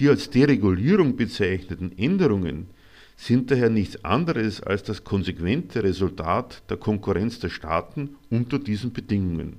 Die 0.00 0.08
als 0.08 0.30
Deregulierung 0.30 1.16
bezeichneten 1.16 1.96
Änderungen 1.96 2.68
sind 3.16 3.50
daher 3.50 3.70
nichts 3.70 4.04
anderes 4.04 4.60
als 4.60 4.82
das 4.82 5.04
konsequente 5.04 5.82
Resultat 5.84 6.62
der 6.68 6.76
Konkurrenz 6.76 7.38
der 7.38 7.48
Staaten 7.50 8.16
unter 8.28 8.58
diesen 8.58 8.92
Bedingungen. 8.92 9.58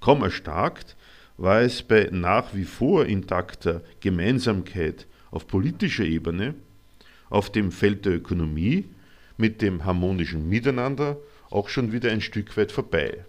Kaum 0.00 0.22
erstarkt 0.22 0.96
war 1.36 1.62
es 1.62 1.82
bei 1.82 2.08
nach 2.12 2.54
wie 2.54 2.64
vor 2.64 3.06
intakter 3.06 3.82
Gemeinsamkeit 4.00 5.06
auf 5.30 5.46
politischer 5.46 6.04
Ebene, 6.04 6.54
auf 7.28 7.50
dem 7.50 7.72
Feld 7.72 8.04
der 8.06 8.14
Ökonomie, 8.14 8.84
mit 9.36 9.60
dem 9.62 9.84
harmonischen 9.84 10.48
Miteinander 10.48 11.18
auch 11.50 11.68
schon 11.68 11.92
wieder 11.92 12.10
ein 12.10 12.20
Stück 12.20 12.56
weit 12.56 12.72
vorbei. 12.72 13.24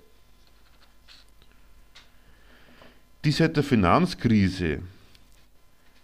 Die 3.26 3.32
seit 3.32 3.58
der 3.58 3.64
Finanzkrise 3.64 4.80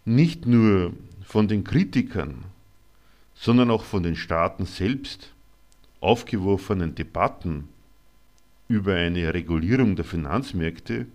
nicht 0.05 0.45
nur 0.45 0.93
von 1.25 1.47
den 1.47 1.63
Kritikern 1.63 2.43
sondern 3.35 3.71
auch 3.71 3.83
von 3.83 4.03
den 4.03 4.15
Staaten 4.15 4.65
selbst 4.65 5.33
aufgeworfenen 5.99 6.95
Debatten 6.95 7.67
über 8.67 8.95
eine 8.95 9.33
Regulierung 9.33 9.95
der 9.95 10.05
Finanzmärkte 10.05 11.07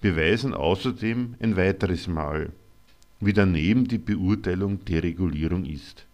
beweisen 0.00 0.54
außerdem 0.54 1.34
ein 1.40 1.56
weiteres 1.56 2.08
Mal, 2.08 2.50
wie 3.20 3.32
daneben 3.32 3.86
die 3.86 3.98
Beurteilung 3.98 4.84
der 4.86 5.02
Regulierung 5.02 5.64
ist. 5.64 6.06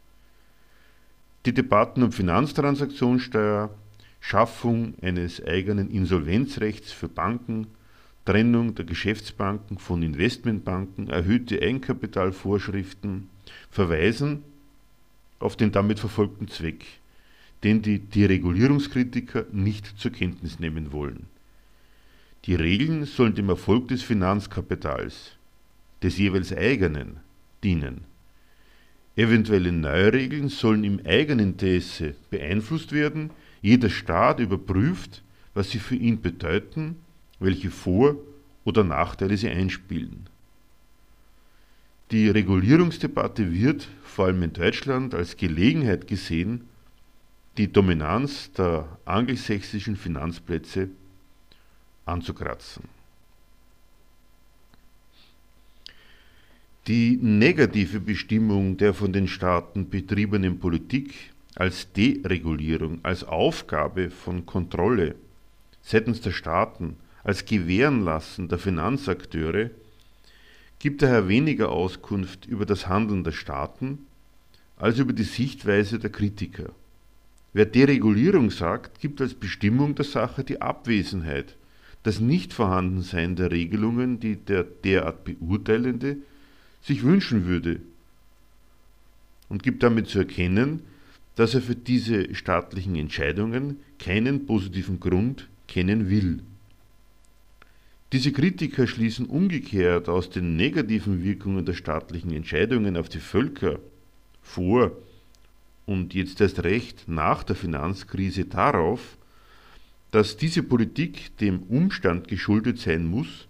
Die 1.47 1.55
Debatten 1.55 2.03
um 2.03 2.12
Finanztransaktionssteuer, 2.12 3.71
Schaffung 4.21 4.94
eines 5.01 5.42
eigenen 5.44 5.88
Insolvenzrechts 5.90 6.90
für 6.90 7.09
Banken, 7.09 7.68
Trennung 8.29 8.75
der 8.75 8.85
Geschäftsbanken 8.85 9.79
von 9.79 10.03
Investmentbanken, 10.03 11.09
erhöhte 11.09 11.62
Eigenkapitalvorschriften 11.62 13.31
verweisen 13.71 14.45
auf 15.38 15.57
den 15.57 15.73
damit 15.73 15.99
verfolgten 15.99 16.47
Zweck, 16.47 16.85
den 17.64 17.81
die 17.81 18.01
Deregulierungskritiker 18.01 19.47
nicht 19.51 19.99
zur 19.99 20.11
Kenntnis 20.11 20.59
nehmen 20.59 20.93
wollen. 20.93 21.25
Die 22.45 22.55
Regeln 22.55 23.07
sollen 23.07 23.35
dem 23.35 23.49
Erfolg 23.49 23.88
des 23.88 24.03
Finanzkapitals, 24.03 25.33
des 26.03 26.19
jeweils 26.19 26.53
eigenen, 26.55 27.21
dienen. 27.64 28.03
Eventuelle 29.17 29.73
Neuregeln 29.73 30.51
sollen 30.51 30.85
im 30.85 31.01
eigenen 31.07 31.53
Interesse 31.53 32.14
beeinflusst 32.29 32.93
werden, 32.93 33.31
jeder 33.62 33.88
Staat 33.88 34.38
überprüft, 34.38 35.23
was 35.55 35.71
sie 35.71 35.79
für 35.79 35.97
ihn 35.97 36.21
bedeuten, 36.21 36.97
welche 37.38 37.70
Vor- 37.70 38.16
oder 38.64 38.85
Nachteile 38.85 39.37
sie 39.37 39.48
einspielen. 39.48 40.29
Die 42.11 42.29
Regulierungsdebatte 42.29 43.53
wird, 43.53 43.88
vor 44.03 44.27
allem 44.27 44.42
in 44.42 44.53
Deutschland, 44.53 45.14
als 45.14 45.37
Gelegenheit 45.37 46.07
gesehen, 46.07 46.68
die 47.59 47.70
Dominanz 47.70 48.53
der 48.53 48.98
angelsächsischen 49.05 49.96
Finanzplätze 49.96 50.88
anzukratzen. 52.07 52.85
Die 56.87 57.18
negative 57.20 58.01
Bestimmung 58.01 58.79
der 58.79 58.94
von 58.94 59.12
den 59.12 59.29
Staaten 59.29 59.90
betriebenen 59.90 60.59
Politik 60.59 61.33
als 61.55 61.92
Deregulierung, 61.92 63.01
als 63.03 63.24
Aufgabe 63.24 64.11
von 64.11 64.46
Kontrolle 64.46 65.14
seitens 65.83 66.22
der 66.22 66.31
Staaten, 66.31 66.96
als 67.29 67.45
Gewährenlassen 67.45 68.49
der 68.49 68.59
Finanzakteure 68.59 69.69
gibt 70.79 71.03
daher 71.03 71.29
weniger 71.29 71.69
Auskunft 71.69 72.47
über 72.47 72.64
das 72.64 72.88
Handeln 72.88 73.23
der 73.23 73.33
Staaten 73.33 74.07
als 74.79 74.99
über 74.99 75.12
die 75.12 75.25
Sichtweise 75.25 75.99
der 75.99 76.09
Kritiker. 76.09 76.71
Wer 77.53 77.67
Deregulierung 77.67 78.51
sagt, 78.51 79.01
gibt 79.01 79.21
als 79.21 79.35
Bestimmung 79.35 79.95
der 79.95 80.07
Sache 80.07 80.43
die 80.43 80.62
Abwesenheit, 80.62 81.55
das 82.03 82.19
Nichtvorhandensein 82.19 83.37
der 83.37 83.51
Regelungen, 83.51 84.21
die 84.21 84.37
der 84.37 84.64
derart 84.64 85.25
Beurteilende 85.25 86.17
sich 86.81 87.03
wünschen 87.03 87.45
würde, 87.45 87.81
und 89.51 89.62
gibt 89.62 89.83
damit 89.83 90.09
zu 90.09 90.21
erkennen, 90.21 90.81
dass 91.37 91.53
er 91.53 91.61
für 91.61 91.77
diese 91.77 92.35
staatlichen 92.35 92.97
Entscheidungen 92.97 93.81
keinen 93.99 94.47
positiven 94.47 94.99
Grund 94.99 95.47
kennen 95.67 96.09
will. 96.09 96.41
Diese 98.12 98.33
Kritiker 98.33 98.87
schließen 98.87 99.27
umgekehrt 99.27 100.09
aus 100.09 100.31
den 100.31 100.57
negativen 100.57 101.23
Wirkungen 101.23 101.66
der 101.66 101.75
staatlichen 101.75 102.33
Entscheidungen 102.33 102.97
auf 102.97 103.11
die 103.11 103.21
Völker 103.21 103.81
vor 104.40 104.92
und 105.85 106.14
jetzt 106.14 106.40
erst 106.40 106.64
recht 106.64 107.05
nach 107.07 107.42
der 107.44 107.55
Finanzkrise 107.55 108.47
darauf, 108.47 109.18
dass 110.11 110.38
diese 110.38 110.62
Politik 110.62 111.37
dem 111.37 111.64
Umstand 111.64 112.29
geschuldet 112.29 112.79
sein 112.79 113.05
muss, 113.07 113.47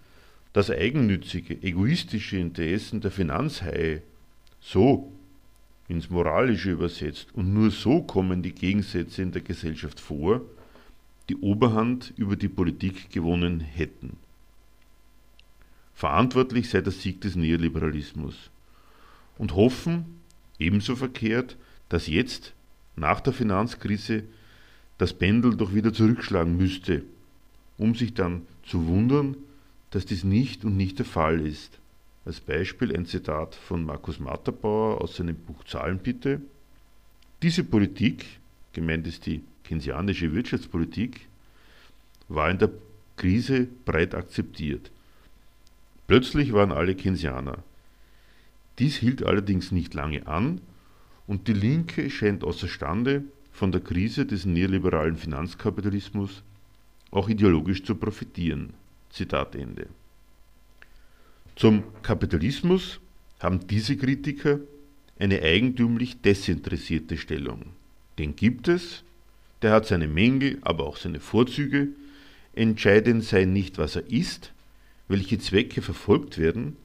dass 0.53 0.73
eigennützige, 0.73 1.63
egoistische 1.63 2.39
Interessen 2.39 3.01
der 3.01 3.13
Finanzhaie 3.13 4.03
so 4.61 5.13
ins 5.87 6.11
Moralische 6.11 6.73
übersetzt 6.73 7.29
und 7.33 7.55
nur 7.55 7.71
so 7.71 8.03
kommen 8.03 8.43
die 8.43 8.55
Gegensätze 8.55 9.23
in 9.23 9.31
der 9.31 9.43
Gesellschaft 9.43 10.01
vor, 10.01 10.41
die 11.29 11.37
Oberhand 11.37 12.13
über 12.17 12.35
die 12.35 12.49
Politik 12.49 13.09
gewonnen 13.11 13.61
hätten. 13.61 14.17
Verantwortlich 15.99 16.71
sei 16.71 16.81
der 16.81 16.93
Sieg 16.93 17.23
des 17.23 17.35
Neoliberalismus. 17.35 18.51
Und 19.37 19.57
hoffen, 19.57 20.21
ebenso 20.61 20.95
verkehrt, 20.95 21.57
dass 21.89 22.07
jetzt, 22.07 22.53
nach 22.95 23.19
der 23.19 23.33
Finanzkrise, 23.33 24.23
das 24.99 25.13
Pendel 25.13 25.57
doch 25.57 25.75
wieder 25.75 25.93
zurückschlagen 25.93 26.57
müsste, 26.57 27.03
um 27.79 27.97
sich 27.97 28.15
dann 28.15 28.43
zu 28.63 28.87
wundern, 28.87 29.37
dass 29.91 30.07
dies 30.07 30.23
nicht 30.23 30.65
und 30.65 30.77
nicht 30.77 31.01
der 31.01 31.05
Fall 31.05 31.45
ist. 31.45 31.81
Als 32.25 32.39
Beispiel 32.39 32.97
ein 32.97 33.05
Zitat 33.05 33.57
von 33.57 33.85
Markus 33.85 34.21
Matterbauer 34.21 35.01
aus 35.01 35.17
seinem 35.17 35.35
Buch 35.35 35.65
Zahlenbitte. 35.65 36.41
Diese 37.43 37.65
Politik, 37.65 38.25
gemeint 38.73 39.05
ist 39.09 39.27
die 39.27 39.43
keynesianische 39.65 40.33
Wirtschaftspolitik, 40.33 41.23
war 42.29 42.49
in 42.53 42.59
der 42.59 42.71
Krise 43.17 43.67
breit 43.85 44.15
akzeptiert. 44.15 44.93
Plötzlich 46.09 46.53
waren 46.53 46.73
alle 46.73 46.97
Keynesianer. 46.97 47.59
Dies 48.79 48.97
hielt 48.97 49.23
allerdings 49.23 49.71
nicht 49.73 49.95
lange 49.95 50.27
an 50.27 50.61
und 51.27 51.47
die 51.49 51.53
Linke 51.53 52.11
scheint 52.11 52.43
außerstande, 52.43 53.25
von 53.53 53.73
der 53.73 53.81
Krise 53.81 54.25
des 54.25 54.47
neoliberalen 54.47 55.17
Finanzkapitalismus 55.17 56.43
auch 57.11 57.29
ideologisch 57.29 57.83
zu 57.83 57.95
profitieren. 57.97 58.73
Zitat 59.11 59.55
Ende. 59.55 59.89
Zum 61.57 61.83
Kapitalismus 62.03 63.01
haben 63.41 63.67
diese 63.67 63.97
Kritiker 63.97 64.61
eine 65.19 65.43
eigentümlich 65.43 66.21
desinteressierte 66.21 67.17
Stellung. 67.17 67.67
Den 68.19 68.37
gibt 68.37 68.69
es, 68.69 69.03
der 69.63 69.73
hat 69.73 69.87
seine 69.87 70.09
Mängel, 70.09 70.59
aber 70.63 70.87
auch 70.87 70.97
seine 70.97 71.21
Vorzüge. 71.21 71.89
Entscheidend 72.55 73.25
sei 73.25 73.45
nicht, 73.45 73.77
was 73.77 73.97
er 73.97 74.09
ist, 74.09 74.53
welche 75.09 75.39
Zwecke 75.39 75.83
verfolgt 75.83 76.39
werden, 76.39 76.77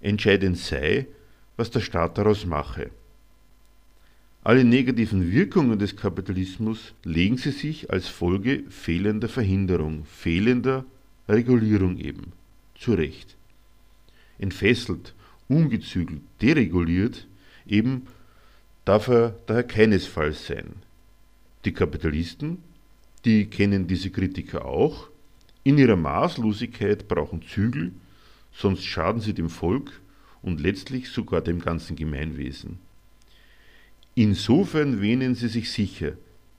entscheidend 0.00 0.58
sei, 0.58 1.06
was 1.56 1.70
der 1.70 1.80
Staat 1.80 2.18
daraus 2.18 2.44
mache. 2.44 2.90
Alle 4.44 4.64
negativen 4.64 5.30
Wirkungen 5.30 5.78
des 5.78 5.96
Kapitalismus 5.96 6.94
legen 7.04 7.36
sie 7.36 7.52
sich 7.52 7.90
als 7.90 8.08
Folge 8.08 8.64
fehlender 8.70 9.28
Verhinderung, 9.28 10.04
fehlender 10.04 10.84
Regulierung 11.28 11.98
eben 11.98 12.32
zurecht. 12.74 13.36
Entfesselt, 14.38 15.14
ungezügelt, 15.48 16.22
dereguliert 16.40 17.28
eben 17.66 18.08
darf 18.84 19.06
er 19.06 19.36
daher 19.46 19.62
keinesfalls 19.62 20.46
sein. 20.46 20.74
Die 21.64 21.72
Kapitalisten, 21.72 22.58
die 23.24 23.46
kennen 23.46 23.86
diese 23.86 24.10
Kritiker 24.10 24.64
auch, 24.64 25.08
in 25.64 25.78
ihrer 25.78 25.96
Maßlosigkeit 25.96 27.08
brauchen 27.08 27.42
Zügel, 27.42 27.92
sonst 28.52 28.84
schaden 28.84 29.20
sie 29.20 29.34
dem 29.34 29.48
Volk 29.48 30.00
und 30.42 30.60
letztlich 30.60 31.08
sogar 31.08 31.40
dem 31.40 31.60
ganzen 31.60 31.96
Gemeinwesen. 31.96 32.78
Insofern 34.14 35.00
wähnen 35.00 35.34
sie 35.34 35.48
sich 35.48 35.70
sicher, 35.70 36.12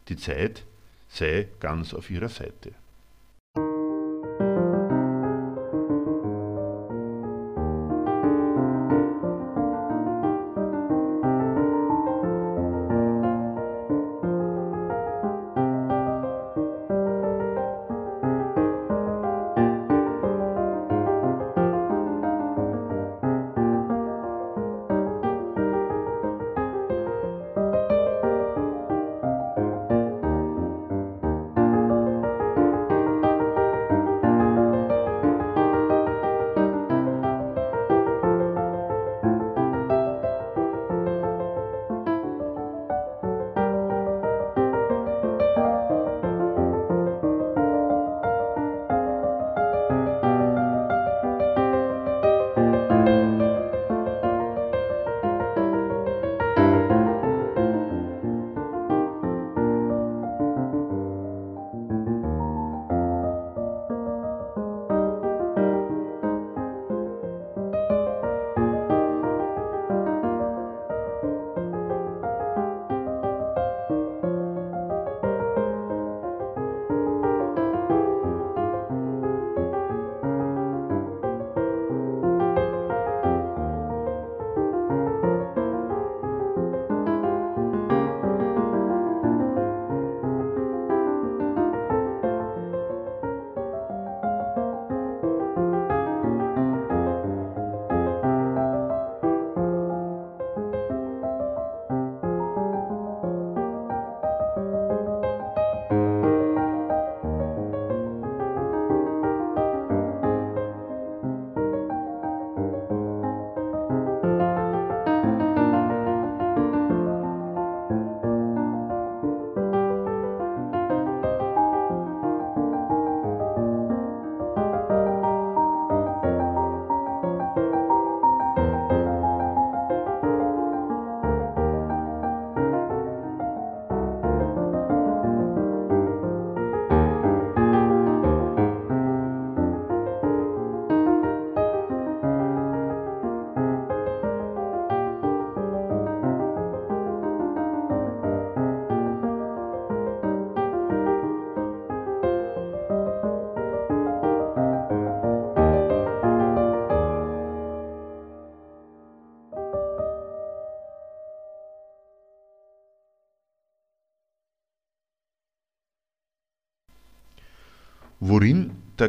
die 0.08 0.16
Zeit 0.16 0.64
sei 1.08 1.50
ganz 1.60 1.94
auf 1.94 2.10
ihrer 2.10 2.30
Seite. 2.30 2.74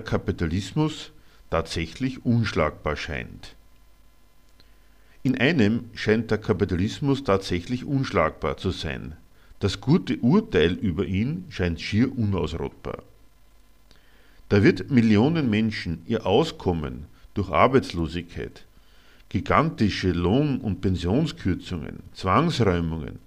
Kapitalismus 0.04 1.10
tatsächlich 1.50 2.24
unschlagbar 2.24 2.96
scheint. 2.96 3.54
In 5.22 5.38
einem 5.38 5.84
scheint 5.94 6.30
der 6.30 6.38
Kapitalismus 6.38 7.24
tatsächlich 7.24 7.84
unschlagbar 7.84 8.56
zu 8.56 8.70
sein. 8.70 9.16
Das 9.58 9.80
gute 9.80 10.18
Urteil 10.18 10.72
über 10.72 11.06
ihn 11.06 11.46
scheint 11.48 11.80
schier 11.80 12.16
unausrottbar. 12.16 13.02
Da 14.50 14.62
wird 14.62 14.90
Millionen 14.90 15.48
Menschen 15.48 16.02
ihr 16.06 16.26
Auskommen 16.26 17.06
durch 17.32 17.50
Arbeitslosigkeit, 17.50 18.66
gigantische 19.30 20.12
Lohn- 20.12 20.60
und 20.60 20.80
Pensionskürzungen, 20.80 22.00
Zwangsräumungen, 22.12 23.18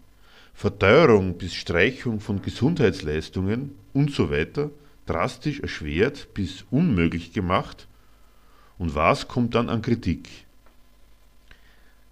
Verteuerung 0.54 1.38
bis 1.38 1.54
Streichung 1.54 2.20
von 2.20 2.42
Gesundheitsleistungen 2.42 3.72
usw. 3.94 4.46
So 4.54 4.72
drastisch 5.08 5.60
erschwert 5.60 6.34
bis 6.34 6.66
unmöglich 6.70 7.34
gemacht. 7.34 7.88
Und 8.78 8.94
was 8.94 9.28
kommt 9.28 9.56
dann 9.56 9.70
an 9.70 9.82
Kritik? 9.82 10.30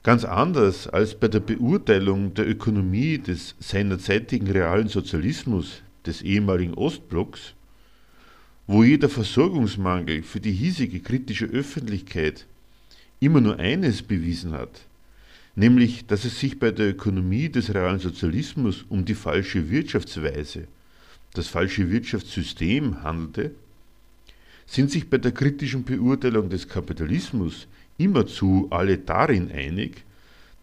Ganz 0.04 0.24
anders 0.24 0.88
als 0.88 1.16
bei 1.16 1.28
der 1.28 1.40
Beurteilung 1.40 2.34
der 2.34 2.48
Ökonomie 2.48 3.18
des 3.18 3.56
seinerzeitigen 3.60 4.50
realen 4.50 4.88
Sozialismus 4.88 5.82
des 6.06 6.22
ehemaligen 6.22 6.76
Ostblocks, 6.76 7.54
wo 8.68 8.84
jeder 8.84 9.10
Versorgungsmangel 9.10 10.24
für 10.24 10.40
die 10.40 10.52
hiesige 10.52 11.00
kritische 11.00 11.46
Öffentlichkeit 11.46 12.46
immer 13.20 13.42
nur 13.42 13.58
eines 13.58 14.04
bewiesen 14.04 14.52
hat, 14.52 14.86
nämlich 15.56 16.06
dass 16.06 16.26
es 16.26 16.40
sich 16.40 16.60
bei 16.60 16.72
der 16.72 16.90
Ökonomie 16.90 17.50
des 17.50 17.74
realen 17.74 18.00
Sozialismus 18.00 18.86
um 18.90 19.06
die 19.06 19.16
falsche 19.16 19.70
Wirtschaftsweise 19.70 20.68
das 21.38 21.48
falsche 21.48 21.92
Wirtschaftssystem 21.92 23.04
handelte, 23.04 23.52
sind 24.66 24.92
sich 24.92 25.10
bei 25.10 25.18
der 25.18 25.32
kritischen 25.32 25.84
Beurteilung 25.84 26.50
des 26.50 26.68
Kapitalismus 26.68 27.68
immerzu 27.98 28.68
alle 28.72 28.98
darin 28.98 29.52
einig, 29.52 30.04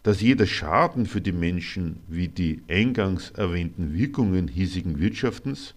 dass 0.03 0.21
jeder 0.21 0.45
Schaden 0.45 1.05
für 1.05 1.21
die 1.21 1.31
Menschen 1.31 1.97
wie 2.07 2.27
die 2.27 2.61
eingangs 2.67 3.31
erwähnten 3.31 3.93
Wirkungen 3.93 4.49
hiesigen 4.49 4.99
Wirtschaftens 4.99 5.73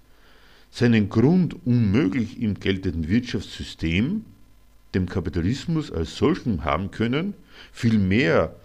seinen 0.71 1.09
Grund 1.09 1.57
unmöglich 1.65 2.43
im 2.43 2.59
geltenden 2.59 3.09
Wirtschaftssystem, 3.09 4.25
dem 4.95 5.09
Kapitalismus 5.09 5.93
als 5.93 6.17
solchen 6.17 6.65
haben 6.65 6.91
können, 6.91 7.35
vielmehr 7.73 8.57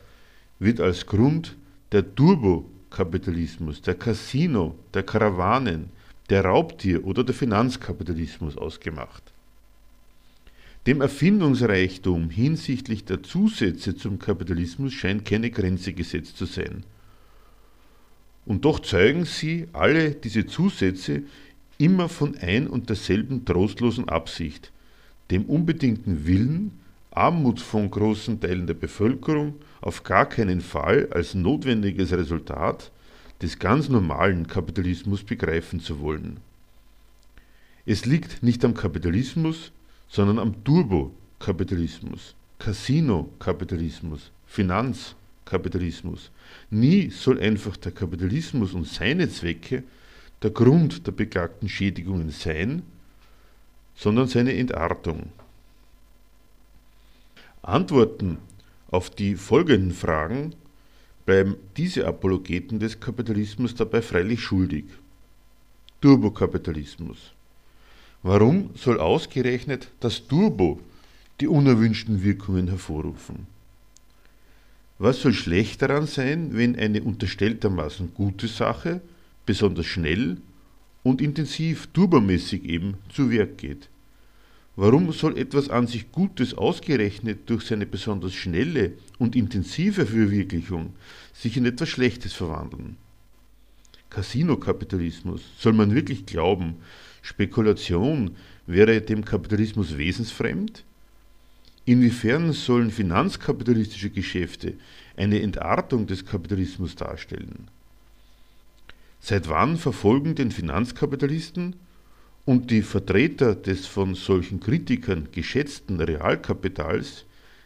wird 0.60 0.80
als 0.80 1.06
Grund 1.06 1.56
der 1.92 2.16
Turbokapitalismus, 2.16 3.82
der 3.82 3.96
Casino, 3.96 4.76
der 4.94 5.04
Karawanen, 5.04 5.90
der 6.32 6.46
Raubtier- 6.46 7.06
oder 7.06 7.26
der 7.26 7.36
Finanzkapitalismus 7.36 8.58
ausgemacht. 8.58 9.22
Dem 10.88 11.02
Erfindungsreichtum 11.02 12.30
hinsichtlich 12.30 13.04
der 13.04 13.22
Zusätze 13.22 13.96
zum 13.96 14.18
Kapitalismus 14.18 14.94
scheint 14.94 15.26
keine 15.26 15.52
Grenze 15.52 15.92
gesetzt 15.94 16.38
zu 16.38 16.46
sein. 16.46 16.86
Und 18.46 18.66
doch 18.66 18.80
zeugen 18.80 19.26
sie 19.26 19.68
alle 19.74 20.12
diese 20.12 20.48
Zusätze 20.48 21.24
immer 21.78 22.08
von 22.08 22.38
ein 22.38 22.68
und 22.68 22.90
derselben 22.90 23.44
trostlosen 23.44 24.08
Absicht, 24.08 24.72
dem 25.30 25.46
unbedingten 25.46 26.26
Willen, 26.26 26.80
Armut 27.12 27.60
von 27.60 27.92
großen 27.92 28.40
Teilen 28.40 28.68
der 28.68 28.74
Bevölkerung 28.74 29.56
auf 29.82 30.04
gar 30.04 30.28
keinen 30.28 30.62
Fall 30.62 31.10
als 31.12 31.36
notwendiges 31.36 32.14
Resultat 32.14 32.90
des 33.42 33.58
ganz 33.60 33.90
normalen 33.90 34.48
Kapitalismus 34.48 35.24
begreifen 35.24 35.80
zu 35.80 36.00
wollen. 36.00 36.40
Es 37.86 38.06
liegt 38.06 38.44
nicht 38.44 38.64
am 38.64 38.76
Kapitalismus, 38.76 39.72
sondern 40.08 40.38
am 40.38 40.64
Turbokapitalismus, 40.64 42.36
Casino-Kapitalismus, 42.60 44.32
Finanzkapitalismus. 44.46 46.32
Nie 46.70 47.10
soll 47.10 47.40
einfach 47.40 47.78
der 47.78 47.92
Kapitalismus 47.92 48.74
und 48.74 48.88
seine 48.88 49.30
Zwecke 49.30 49.84
der 50.44 50.52
Grund 50.52 51.08
der 51.08 51.12
beklagten 51.12 51.70
Schädigungen 51.70 52.30
sein, 52.30 52.84
sondern 53.96 54.28
seine 54.28 54.54
Entartung. 54.56 55.32
Antworten 57.64 58.38
auf 58.90 59.10
die 59.10 59.36
folgenden 59.36 59.92
Fragen 59.92 60.56
bleiben 61.26 61.56
diese 61.78 62.08
Apologeten 62.08 62.80
des 62.80 63.00
Kapitalismus 63.00 63.76
dabei 63.76 64.02
freilich 64.02 64.42
schuldig. 64.42 64.86
Turbokapitalismus. 66.02 67.34
Warum 68.24 68.72
soll 68.76 69.00
ausgerechnet 69.00 69.90
das 70.00 70.28
Turbo 70.28 70.80
die 71.40 71.48
unerwünschten 71.48 72.24
Wirkungen 72.24 72.68
hervorrufen? 72.68 73.48
Was 75.00 75.22
soll 75.22 75.34
schlecht 75.34 75.82
daran 75.82 76.06
sein, 76.06 76.50
wenn 76.54 76.76
eine 76.76 77.02
unterstelltermaßen 77.02 78.14
gute 78.14 78.48
Sache 78.48 79.02
besonders 79.46 79.88
schnell 79.88 80.38
und 81.02 81.22
intensiv 81.22 81.88
turbomäßig 81.88 82.66
eben 82.66 82.96
zu 83.10 83.32
Werk 83.32 83.58
geht? 83.58 83.90
Warum 84.76 85.12
soll 85.12 85.38
etwas 85.38 85.70
an 85.70 85.88
sich 85.88 86.12
Gutes 86.12 86.54
ausgerechnet 86.54 87.50
durch 87.50 87.66
seine 87.66 87.86
besonders 87.86 88.34
schnelle 88.34 88.94
und 89.20 89.36
intensive 89.36 90.06
Verwirklichung 90.06 90.94
sich 91.34 91.58
in 91.58 91.66
etwas 91.66 91.90
Schlechtes 91.90 92.34
verwandeln? 92.34 92.96
Casino-Kapitalismus, 94.10 95.42
soll 95.58 95.74
man 95.74 95.94
wirklich 95.94 96.26
glauben, 96.26 96.78
Spekulation 97.22 98.36
wäre 98.66 99.02
dem 99.02 99.26
Kapitalismus 99.26 99.98
wesensfremd? 99.98 100.84
Inwiefern 101.86 102.54
sollen 102.54 102.92
finanzkapitalistische 102.92 104.10
Geschäfte 104.10 104.76
eine 105.18 105.42
Entartung 105.42 106.08
des 106.08 106.26
Kapitalismus 106.26 106.96
darstellen? 106.96 107.68
Seit 109.20 109.50
wann 109.50 109.78
verfolgen 109.78 110.36
den 110.36 110.52
Finanzkapitalisten 110.52 111.76
und 112.46 112.72
die 112.72 112.82
Vertreter 112.82 113.56
des 113.56 113.86
von 113.86 114.16
solchen 114.16 114.60
Kritikern 114.60 115.30
geschätzten 115.32 116.00
Realkapitals 116.00 117.26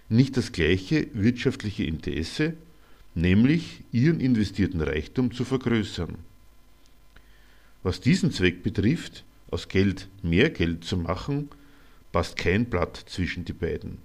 nicht 0.10 0.38
das 0.38 0.52
gleiche 0.52 1.08
wirtschaftliche 1.14 1.84
Interesse, 1.84 2.54
nämlich 3.16 3.82
ihren 3.92 4.20
investierten 4.20 4.82
Reichtum 4.82 5.34
zu 5.34 5.46
vergrößern. 5.46 6.16
Was 7.84 8.02
diesen 8.02 8.32
Zweck 8.32 8.64
betrifft, 8.64 9.24
aus 9.50 9.70
Geld 9.70 10.08
mehr 10.22 10.50
Geld 10.50 10.84
zu 10.84 10.98
machen, 10.98 11.50
passt 12.12 12.36
kein 12.36 12.66
Blatt 12.66 13.04
zwischen 13.08 13.46
die 13.46 13.54
beiden. 13.54 14.00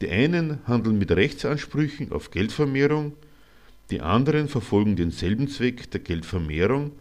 Die 0.00 0.08
einen 0.08 0.58
handeln 0.66 0.98
mit 0.98 1.10
Rechtsansprüchen 1.10 2.10
auf 2.10 2.30
Geldvermehrung, 2.30 3.12
die 3.90 4.00
anderen 4.00 4.48
verfolgen 4.48 4.96
denselben 4.96 5.48
Zweck 5.48 5.90
der 5.90 6.00
Geldvermehrung 6.00 6.92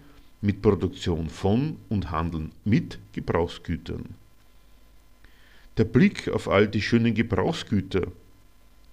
mit 0.42 0.62
Produktion 0.62 1.30
von 1.30 1.78
und 1.90 2.12
Handeln 2.12 2.52
mit 2.64 3.00
Gebrauchsgütern. 3.14 4.06
Der 5.78 5.84
Blick 5.84 6.30
auf 6.30 6.48
all 6.48 6.68
die 6.68 6.82
schönen 6.82 7.14
Gebrauchsgüter, 7.14 8.08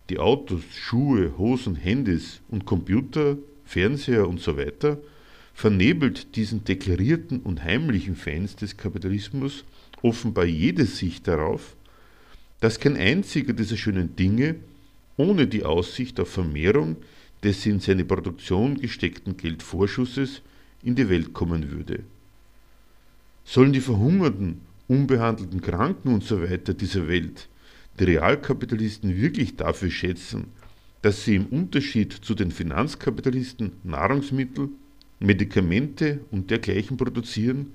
die 0.09 0.19
Autos, 0.19 0.63
Schuhe, 0.75 1.37
Hosen, 1.37 1.77
Handys 1.77 2.41
und 2.49 2.65
Computer, 2.65 3.37
Fernseher 3.65 4.29
und 4.29 4.41
so 4.41 4.57
weiter, 4.57 4.99
vernebelt 5.55 6.37
diesen 6.37 6.65
deklarierten 6.65 7.41
und 7.41 7.65
heimlichen 7.65 8.15
Fans 8.15 8.57
des 8.57 8.77
Kapitalismus 8.77 9.65
offenbar 10.03 10.45
jede 10.45 10.85
Sicht 10.85 11.27
darauf, 11.27 11.75
dass 12.61 12.79
kein 12.79 12.97
einziger 12.97 13.53
dieser 13.53 13.77
schönen 13.77 14.15
Dinge 14.17 14.57
ohne 15.17 15.47
die 15.47 15.65
Aussicht 15.65 16.21
auf 16.21 16.29
Vermehrung 16.29 16.97
des 17.43 17.65
in 17.67 17.81
seine 17.81 18.05
Produktion 18.05 18.79
gesteckten 18.79 19.37
Geldvorschusses 19.37 20.43
in 20.87 20.95
die 20.95 21.09
Welt 21.09 21.33
kommen 21.35 21.71
würde. 21.73 22.05
Sollen 23.45 23.73
die 23.73 23.81
verhungerten, 23.81 24.61
unbehandelten 24.89 25.61
Kranken 25.61 26.15
usw. 26.15 26.59
So 26.65 26.73
dieser 26.73 27.09
Welt 27.09 27.49
die 27.99 28.05
Realkapitalisten 28.05 29.17
wirklich 29.17 29.57
dafür 29.57 29.91
schätzen, 29.91 30.47
dass 31.03 31.25
sie 31.25 31.37
im 31.37 31.47
Unterschied 31.47 32.13
zu 32.13 32.35
den 32.35 32.51
Finanzkapitalisten 32.51 33.73
Nahrungsmittel, 33.85 34.69
Medikamente 35.19 36.21
und 36.31 36.51
dergleichen 36.51 36.97
produzieren, 36.97 37.73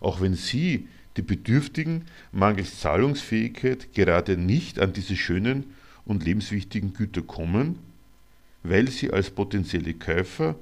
auch 0.00 0.20
wenn 0.20 0.34
sie, 0.34 0.88
die 1.16 1.22
Bedürftigen, 1.22 2.04
mangels 2.30 2.80
Zahlungsfähigkeit 2.80 3.92
gerade 3.94 4.36
nicht 4.36 4.78
an 4.78 4.92
diese 4.92 5.16
schönen 5.16 5.64
und 6.04 6.24
lebenswichtigen 6.24 6.92
Güter 6.92 7.22
kommen, 7.22 7.78
weil 8.62 8.88
sie 8.88 9.10
als 9.10 9.30
potenzielle 9.30 9.94
Käufer 9.94 10.56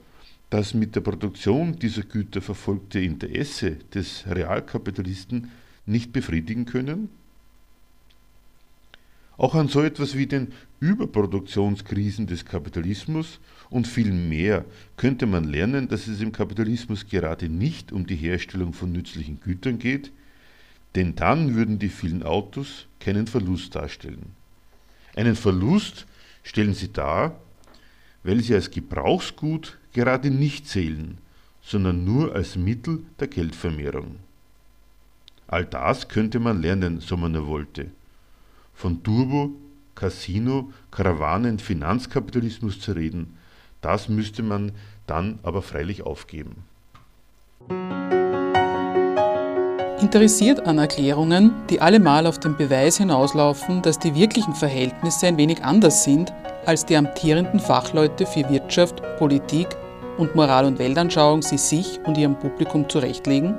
das 0.55 0.73
mit 0.73 0.95
der 0.95 1.01
Produktion 1.01 1.81
dieser 1.81 2.03
Güter 2.03 2.41
verfolgte 2.41 3.01
Interesse 3.01 3.73
des 3.93 4.23
Realkapitalisten 4.29 5.51
nicht 5.85 6.13
befriedigen 6.13 6.65
können? 6.65 7.09
Auch 9.37 9.57
an 9.57 9.67
so 9.67 9.83
etwas 9.83 10.17
wie 10.17 10.29
den 10.29 10.53
Überproduktionskrisen 10.79 12.29
des 12.29 12.45
Kapitalismus 12.45 13.41
und 13.69 13.89
viel 13.89 14.13
mehr 14.13 14.65
könnte 14.97 15.27
man 15.27 15.43
lernen, 15.43 15.89
dass 15.89 16.07
es 16.07 16.21
im 16.21 16.31
Kapitalismus 16.31 17.09
gerade 17.09 17.49
nicht 17.49 17.91
um 17.91 18.07
die 18.07 18.15
Herstellung 18.15 18.75
von 18.75 18.93
nützlichen 18.93 19.41
Gütern 19.41 19.81
geht, 19.81 20.13
denn 20.95 21.17
dann 21.17 21.57
würden 21.57 21.81
die 21.81 21.89
vielen 21.89 22.23
Autos 22.23 22.87
keinen 23.01 23.27
Verlust 23.27 23.75
darstellen. 23.75 24.37
Einen 25.17 25.35
Verlust 25.35 26.07
stellen 26.45 26.75
sie 26.75 26.93
dar, 26.93 27.41
weil 28.23 28.41
sie 28.41 28.55
als 28.55 28.71
Gebrauchsgut 28.71 29.79
gerade 29.95 30.31
nicht 30.31 30.69
zählen, 30.69 31.17
sondern 31.63 32.05
nur 32.05 32.35
als 32.35 32.57
Mittel 32.57 33.01
der 33.21 33.29
Geldvermehrung. 33.29 34.17
All 35.47 35.65
das 35.65 36.09
könnte 36.09 36.41
man 36.41 36.61
lernen, 36.61 37.01
so 37.01 37.17
man 37.17 37.33
nur 37.33 37.47
wollte. 37.47 37.87
Von 38.75 39.03
Turbo, 39.03 39.53
Casino, 39.95 40.73
Karawanen, 40.91 41.59
Finanzkapitalismus 41.59 42.81
zu 42.81 42.93
reden, 42.93 43.39
das 43.81 44.09
müsste 44.09 44.43
man 44.43 44.73
dann 45.07 45.39
aber 45.43 45.63
freilich 45.63 46.03
aufgeben. 46.03 46.65
Interessiert 50.01 50.67
an 50.67 50.79
Erklärungen, 50.79 51.53
die 51.71 51.81
allemal 51.81 52.27
auf 52.27 52.39
den 52.39 52.57
Beweis 52.57 52.99
hinauslaufen, 52.99 53.81
dass 53.81 53.99
die 53.99 54.15
wirklichen 54.15 54.55
Verhältnisse 54.55 55.29
ein 55.29 55.39
wenig 55.39 55.63
anders 55.63 56.05
sind, 56.05 56.33
als 56.67 56.85
die 56.85 56.97
amtierenden 56.97 57.61
Fachleute 57.61 58.27
für 58.27 58.49
Wirtschaft, 58.51 59.03
Politik 59.19 59.69
und 60.19 60.35
Moral- 60.35 60.65
und 60.65 60.79
Weltanschauung 60.79 61.43
sie 61.43 61.59
sich 61.59 62.01
und 62.05 62.17
ihrem 62.17 62.39
Publikum 62.39 62.89
zurechtlegen? 62.89 63.59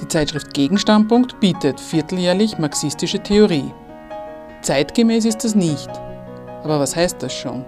Die 0.00 0.08
Zeitschrift 0.08 0.52
Gegenstandpunkt 0.52 1.40
bietet 1.40 1.80
vierteljährlich 1.80 2.58
marxistische 2.58 3.22
Theorie. 3.22 3.72
Zeitgemäß 4.62 5.24
ist 5.24 5.44
das 5.44 5.54
nicht. 5.54 5.88
Aber 6.62 6.78
was 6.80 6.96
heißt 6.96 7.22
das 7.22 7.32
schon? 7.34 7.64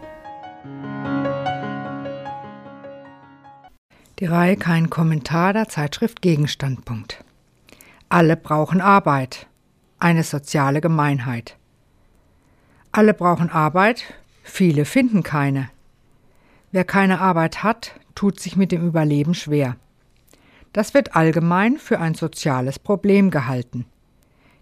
Die 4.19 4.25
Reihe 4.25 4.57
Kein 4.57 4.89
Kommentar 4.89 5.53
der 5.53 5.67
Zeitschrift 5.67 6.23
Gegenstandpunkt. 6.23 7.23
Alle 8.09 8.35
brauchen 8.35 8.81
Arbeit 8.81 9.45
eine 9.99 10.23
soziale 10.23 10.81
Gemeinheit. 10.81 11.57
Alle 12.91 13.13
brauchen 13.13 13.49
Arbeit, 13.49 14.03
viele 14.43 14.85
finden 14.85 15.23
keine. 15.23 15.69
Wer 16.71 16.83
keine 16.83 17.19
Arbeit 17.21 17.63
hat, 17.63 17.93
tut 18.15 18.39
sich 18.39 18.55
mit 18.55 18.71
dem 18.71 18.85
Überleben 18.85 19.33
schwer. 19.33 19.77
Das 20.73 20.93
wird 20.93 21.15
allgemein 21.15 21.77
für 21.77 21.99
ein 21.99 22.13
soziales 22.13 22.79
Problem 22.79 23.31
gehalten. 23.31 23.85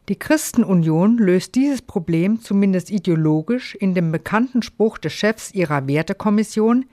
Die 0.08 0.18
Christenunion 0.18 1.18
löst 1.18 1.56
dieses 1.56 1.82
Problem 1.82 2.40
zumindest 2.40 2.92
ideologisch 2.92 3.74
in 3.74 3.96
dem 3.96 4.12
bekannten 4.12 4.62
Spruch 4.62 5.00
des 5.00 5.14
Chefs 5.14 5.52
ihrer 5.52 5.88
Wertekommission, 5.88 6.86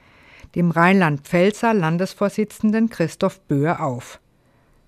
dem 0.55 0.70
Rheinland-Pfälzer 0.70 1.74
Landesvorsitzenden 1.74 2.88
Christoph 2.88 3.40
Böhr 3.42 3.81
auf. 3.81 4.18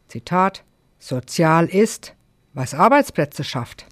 Zitat 0.09 0.65
Sozial 0.99 1.67
ist, 1.67 2.14
was 2.55 2.75
Arbeitsplätze 2.75 3.45
schafft. 3.45 3.87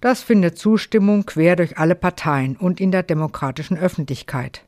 Das 0.00 0.22
findet 0.22 0.58
Zustimmung 0.58 1.24
quer 1.24 1.56
durch 1.56 1.78
alle 1.78 1.94
Parteien 1.94 2.56
und 2.56 2.80
in 2.80 2.90
der 2.90 3.02
demokratischen 3.02 3.78
Öffentlichkeit. 3.78 4.64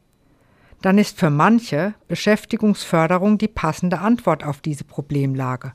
Dann 0.83 0.99
ist 0.99 1.19
für 1.19 1.31
manche 1.31 1.95
Beschäftigungsförderung 2.09 3.39
die 3.39 3.49
passende 3.49 3.99
Antwort 3.99 4.45
auf 4.45 4.61
diese 4.61 4.85
Problemlage. 4.85 5.73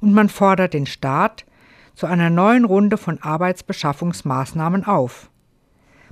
Und 0.00 0.12
man 0.12 0.28
fordert 0.28 0.74
den 0.74 0.86
Staat, 0.86 1.44
zu 1.94 2.06
einer 2.06 2.30
neuen 2.30 2.64
Runde 2.64 2.96
von 2.96 3.20
Arbeitsbeschaffungsmaßnahmen 3.20 4.84
auf. 4.84 5.30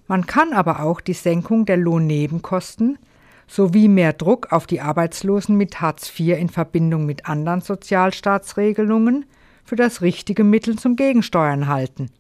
Man 0.07 0.27
kann 0.27 0.53
aber 0.53 0.81
auch 0.83 1.01
die 1.01 1.15
Senkung 1.15 1.65
der 1.65 1.77
Lohnnebenkosten 1.77 2.99
sowie 3.47 3.89
mehr 3.89 4.13
Druck 4.13 4.53
auf 4.53 4.67
die 4.67 4.81
Arbeitslosen 4.81 5.57
mit 5.57 5.81
Hartz 5.81 6.13
IV 6.19 6.39
in 6.39 6.49
Verbindung 6.49 7.07
mit 7.07 7.27
anderen 7.27 7.61
Sozialstaatsregelungen 7.61 9.25
für 9.71 9.77
das 9.77 10.03
richtige 10.03 10.43
Mittel 10.43 10.77
zum 10.77 10.97
Gegensteuern 10.97 11.69
halten. 11.69 12.11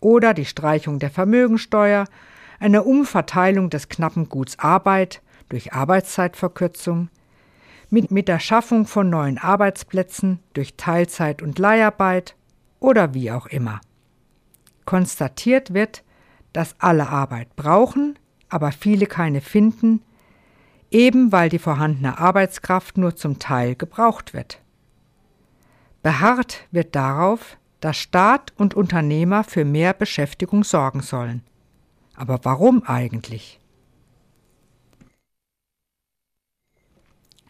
Oder 0.00 0.32
die 0.32 0.46
Streichung 0.46 1.00
der 1.00 1.10
Vermögensteuer, 1.10 2.06
eine 2.60 2.82
Umverteilung 2.84 3.68
des 3.68 3.90
knappen 3.90 4.30
Guts 4.30 4.58
Arbeit 4.58 5.20
durch 5.50 5.74
Arbeitszeitverkürzung, 5.74 7.10
mit, 7.90 8.10
mit 8.10 8.26
der 8.26 8.38
Schaffung 8.38 8.86
von 8.86 9.10
neuen 9.10 9.36
Arbeitsplätzen 9.36 10.38
durch 10.54 10.78
Teilzeit 10.78 11.42
und 11.42 11.58
Leiharbeit 11.58 12.36
oder 12.80 13.12
wie 13.12 13.30
auch 13.30 13.44
immer. 13.48 13.82
Konstatiert 14.86 15.74
wird, 15.74 16.02
dass 16.54 16.74
alle 16.78 17.10
Arbeit 17.10 17.54
brauchen, 17.54 18.18
aber 18.48 18.72
viele 18.72 19.04
keine 19.04 19.42
finden, 19.42 20.00
eben 20.90 21.32
weil 21.32 21.50
die 21.50 21.58
vorhandene 21.58 22.16
Arbeitskraft 22.16 22.96
nur 22.96 23.14
zum 23.14 23.38
Teil 23.38 23.74
gebraucht 23.74 24.32
wird. 24.32 24.62
Beharrt 26.02 26.66
wird 26.70 26.94
darauf, 26.94 27.56
dass 27.80 27.96
Staat 27.96 28.52
und 28.56 28.74
Unternehmer 28.74 29.44
für 29.44 29.64
mehr 29.64 29.92
Beschäftigung 29.94 30.64
sorgen 30.64 31.00
sollen. 31.00 31.42
Aber 32.14 32.40
warum 32.42 32.82
eigentlich? 32.84 33.60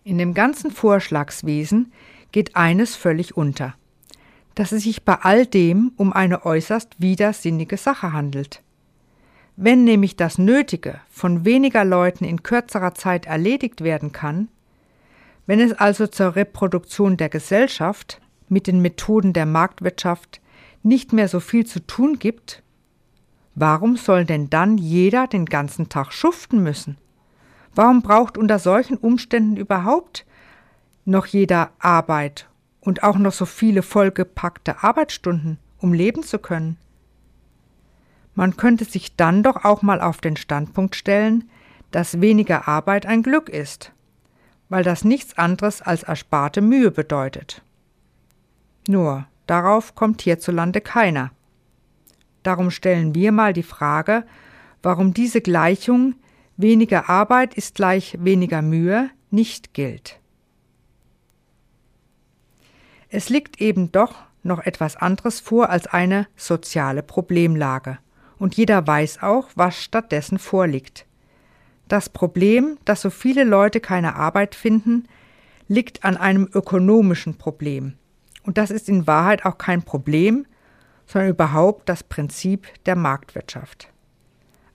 In 0.05 0.19
dem 0.19 0.35
ganzen 0.35 0.71
Vorschlagswesen 0.71 1.93
geht 2.33 2.57
eines 2.57 2.97
völlig 2.97 3.37
unter 3.37 3.75
dass 4.55 4.73
es 4.73 4.85
sich 4.85 5.05
bei 5.05 5.15
all 5.15 5.47
dem 5.47 5.93
um 5.97 6.13
eine 6.13 6.45
äußerst 6.45 7.01
widersinnige 7.01 7.77
Sache 7.77 8.13
handelt. 8.13 8.63
Wenn 9.57 9.85
nämlich 9.85 10.17
das 10.17 10.39
Nötige 10.39 11.01
von 11.11 11.45
weniger 11.45 11.85
Leuten 11.85 12.25
in 12.25 12.43
kürzerer 12.43 12.95
Zeit 12.95 13.27
erledigt 13.27 13.83
werden 13.83 14.13
kann, 14.13 14.49
wenn 15.47 15.61
es 15.61 15.73
also 15.73 16.07
zur 16.07 16.37
Reproduktion 16.37 17.17
der 17.17 17.29
Gesellschaft 17.29 18.21
mit 18.53 18.67
den 18.67 18.81
Methoden 18.81 19.33
der 19.33 19.47
Marktwirtschaft 19.47 20.41
nicht 20.83 21.13
mehr 21.13 21.29
so 21.29 21.41
viel 21.41 21.67
zu 21.67 21.85
tun 21.87 22.19
gibt, 22.19 22.63
warum 23.55 23.97
soll 23.97 24.25
denn 24.25 24.51
dann 24.51 24.79
jeder 24.79 25.27
den 25.27 25.47
ganzen 25.47 25.89
Tag 25.89 26.13
schuften 26.13 26.63
müssen? 26.63 26.97
Warum 27.75 28.03
braucht 28.03 28.37
unter 28.37 28.59
solchen 28.59 28.97
Umständen 28.97 29.57
überhaupt 29.57 30.27
noch 31.05 31.27
jeder 31.27 31.71
Arbeit 31.79 32.49
und 32.81 33.03
auch 33.03 33.17
noch 33.17 33.33
so 33.33 33.47
viele 33.47 33.83
vollgepackte 33.83 34.83
Arbeitsstunden, 34.83 35.59
um 35.79 35.93
leben 35.93 36.23
zu 36.23 36.39
können. 36.39 36.77
Man 38.35 38.57
könnte 38.57 38.85
sich 38.85 39.17
dann 39.17 39.43
doch 39.43 39.65
auch 39.65 39.83
mal 39.83 40.01
auf 40.01 40.21
den 40.21 40.37
Standpunkt 40.37 40.97
stellen, 40.97 41.49
dass 41.91 42.21
weniger 42.21 42.67
Arbeit 42.67 43.07
ein 43.07 43.23
Glück 43.23 43.49
ist, 43.49 43.93
weil 44.69 44.83
das 44.83 45.05
nichts 45.05 45.37
anderes 45.37 45.83
als 45.83 46.03
ersparte 46.03 46.61
Mühe 46.61 46.91
bedeutet. 46.91 47.63
Nur, 48.89 49.27
darauf 49.47 49.95
kommt 49.95 50.23
hierzulande 50.23 50.81
keiner. 50.81 51.31
Darum 52.43 52.71
stellen 52.71 53.15
wir 53.15 53.33
mal 53.33 53.53
die 53.53 53.63
Frage, 53.63 54.25
warum 54.83 55.15
diese 55.15 55.41
Gleichung 55.41 56.15
weniger 56.57 57.09
Arbeit 57.09 57.55
ist 57.55 57.77
gleich 57.77 58.17
weniger 58.21 58.63
Mühe 58.63 59.11
nicht 59.31 59.75
gilt. 59.75 60.21
Es 63.09 63.29
liegt 63.29 63.61
eben 63.61 63.93
doch 63.93 64.15
noch 64.43 64.61
etwas 64.61 64.97
anderes 64.97 65.41
vor 65.41 65.71
als 65.71 65.87
eine 65.87 66.27
soziale 66.37 67.03
Problemlage. 67.03 67.99
Und 68.39 68.57
jeder 68.57 68.87
weiß 68.87 69.23
auch, 69.23 69.51
was 69.55 69.81
stattdessen 69.81 70.39
vorliegt. 70.39 71.07
Das 71.89 72.09
Problem, 72.09 72.79
dass 72.85 73.03
so 73.03 73.11
viele 73.11 73.45
Leute 73.45 73.81
keine 73.81 74.17
Arbeit 74.17 74.55
finden, 74.55 75.07
liegt 75.69 76.05
an 76.05 76.17
einem 76.17 76.49
ökonomischen 76.53 77.37
Problem. 77.37 77.95
Und 78.45 78.59
das 78.59 78.71
ist 78.71 78.89
in 78.89 79.07
Wahrheit 79.07 79.45
auch 79.45 79.59
kein 79.59 79.83
Problem, 79.83 80.47
sondern 81.07 81.31
überhaupt 81.31 81.89
das 81.89 82.03
Prinzip 82.03 82.67
der 82.85 82.97
Marktwirtschaft. 82.97 83.89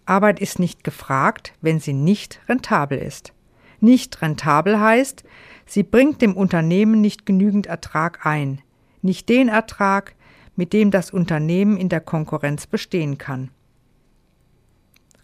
Arbeit 0.06 0.40
ist 0.40 0.60
nicht 0.60 0.84
gefragt, 0.84 1.54
wenn 1.62 1.80
sie 1.80 1.94
nicht 1.94 2.40
rentabel 2.48 2.98
ist. 2.98 3.34
Nicht 3.80 4.22
rentabel 4.22 4.80
heißt, 4.80 5.24
Sie 5.68 5.84
bringt 5.84 6.22
dem 6.22 6.36
Unternehmen 6.36 7.02
nicht 7.02 7.26
genügend 7.26 7.68
Ertrag 7.68 8.26
ein, 8.26 8.62
nicht 9.02 9.28
den 9.28 9.50
Ertrag, 9.50 10.16
mit 10.56 10.72
dem 10.72 10.92
das 10.92 11.12
Unternehmen 11.12 11.78
in 11.78 11.90
der 11.90 12.00
Konkurrenz 12.00 12.66
bestehen 12.68 13.18
kann. 13.18 13.52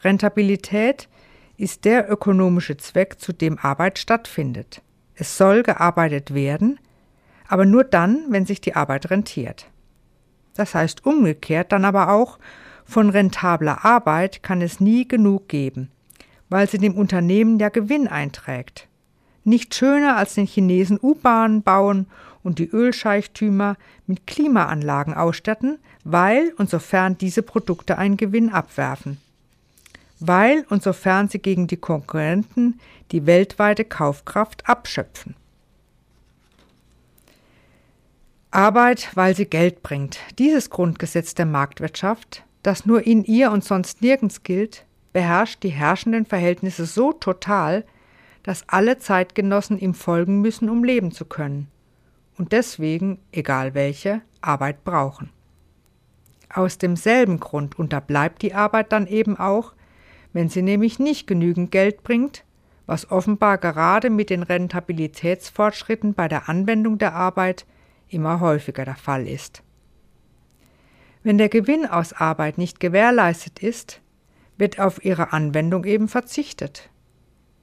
Rentabilität 0.02 1.08
ist 1.56 1.86
der 1.86 2.12
ökonomische 2.12 2.76
Zweck, 2.76 3.20
zu 3.20 3.32
dem 3.32 3.58
Arbeit 3.58 4.00
stattfindet. 4.00 4.82
Es 5.16 5.38
soll 5.38 5.64
gearbeitet 5.64 6.34
werden, 6.34 6.78
aber 7.48 7.66
nur 7.66 7.84
dann, 7.84 8.26
wenn 8.30 8.46
sich 8.46 8.62
die 8.62 8.76
Arbeit 8.76 9.10
rentiert. 9.10 9.68
Das 10.56 10.76
heißt 10.76 11.06
umgekehrt 11.06 11.72
dann 11.72 11.86
aber 11.86 12.12
auch, 12.12 12.40
von 12.86 13.10
rentabler 13.10 13.86
Arbeit 13.86 14.44
kann 14.44 14.62
es 14.62 14.80
nie 14.80 15.08
genug 15.08 15.48
geben, 15.48 15.90
weil 16.50 16.70
sie 16.70 16.78
dem 16.78 16.96
Unternehmen 16.96 17.60
ja 17.60 17.70
Gewinn 17.70 18.08
einträgt 18.08 18.88
nicht 19.46 19.76
schöner 19.76 20.18
als 20.18 20.36
den 20.36 20.46
Chinesen 20.48 21.00
U-Bahnen 21.02 21.64
bauen 21.64 22.08
und 22.44 22.60
die 22.60 22.70
Ölscheichtümer 22.70 23.78
mit 24.08 24.28
Klimaanlagen 24.28 25.14
ausstatten, 25.14 25.80
weil 26.04 26.54
und 26.58 26.70
sofern 26.70 27.18
diese 27.18 27.42
Produkte 27.42 27.98
einen 27.98 28.18
Gewinn 28.18 28.50
abwerfen. 28.50 29.18
Weil 30.20 30.66
und 30.70 30.84
sofern 30.84 31.28
sie 31.30 31.40
gegen 31.40 31.68
die 31.68 31.78
Konkurrenten 31.78 32.80
die 33.12 33.26
weltweite 33.26 33.86
Kaufkraft 33.86 34.68
abschöpfen. 34.68 35.36
Arbeit, 38.54 39.10
weil 39.16 39.36
sie 39.36 39.46
Geld 39.46 39.82
bringt. 39.82 40.20
Dieses 40.38 40.70
Grundgesetz 40.70 41.34
der 41.34 41.48
Marktwirtschaft, 41.48 42.44
das 42.62 42.86
nur 42.86 43.06
in 43.06 43.24
ihr 43.24 43.52
und 43.52 43.64
sonst 43.64 44.02
nirgends 44.04 44.44
gilt, 44.44 44.86
beherrscht 45.12 45.64
die 45.64 45.70
herrschenden 45.70 46.26
Verhältnisse 46.26 46.86
so 46.86 47.14
total, 47.14 47.84
dass 48.44 48.68
alle 48.68 49.00
Zeitgenossen 49.00 49.80
ihm 49.80 49.94
folgen 49.94 50.42
müssen, 50.42 50.70
um 50.70 50.84
leben 50.84 51.12
zu 51.12 51.26
können 51.26 51.68
und 52.38 52.52
deswegen, 52.52 53.20
egal 53.32 53.74
welche, 53.74 54.22
Arbeit 54.42 54.84
brauchen. 54.84 55.30
Aus 56.54 56.78
demselben 56.78 57.40
Grund 57.40 57.80
unterbleibt 57.80 58.42
die 58.42 58.54
Arbeit 58.54 58.92
dann 58.92 59.08
eben 59.08 59.38
auch, 59.38 59.74
wenn 60.34 60.50
sie 60.50 60.62
nämlich 60.62 61.00
nicht 61.00 61.26
genügend 61.26 61.72
Geld 61.72 62.04
bringt, 62.04 62.44
was 62.86 63.10
offenbar 63.10 63.58
gerade 63.58 64.10
mit 64.10 64.30
den 64.30 64.44
Rentabilitätsfortschritten 64.44 66.14
bei 66.14 66.28
der 66.28 66.50
Anwendung 66.50 66.98
der 66.98 67.16
Arbeit 67.16 67.66
immer 68.14 68.40
häufiger 68.40 68.86
der 68.86 68.96
Fall 68.96 69.28
ist. 69.28 69.64
Wenn 71.24 71.38
der 71.38 71.50
Gewinn 71.50 71.86
aus 71.86 72.14
Arbeit 72.14 72.58
nicht 72.58 72.80
gewährleistet 72.80 73.60
ist, 73.60 74.02
wird 74.58 74.80
auf 74.80 75.04
ihre 75.04 75.32
Anwendung 75.34 75.86
eben 75.86 76.08
verzichtet. 76.08 76.90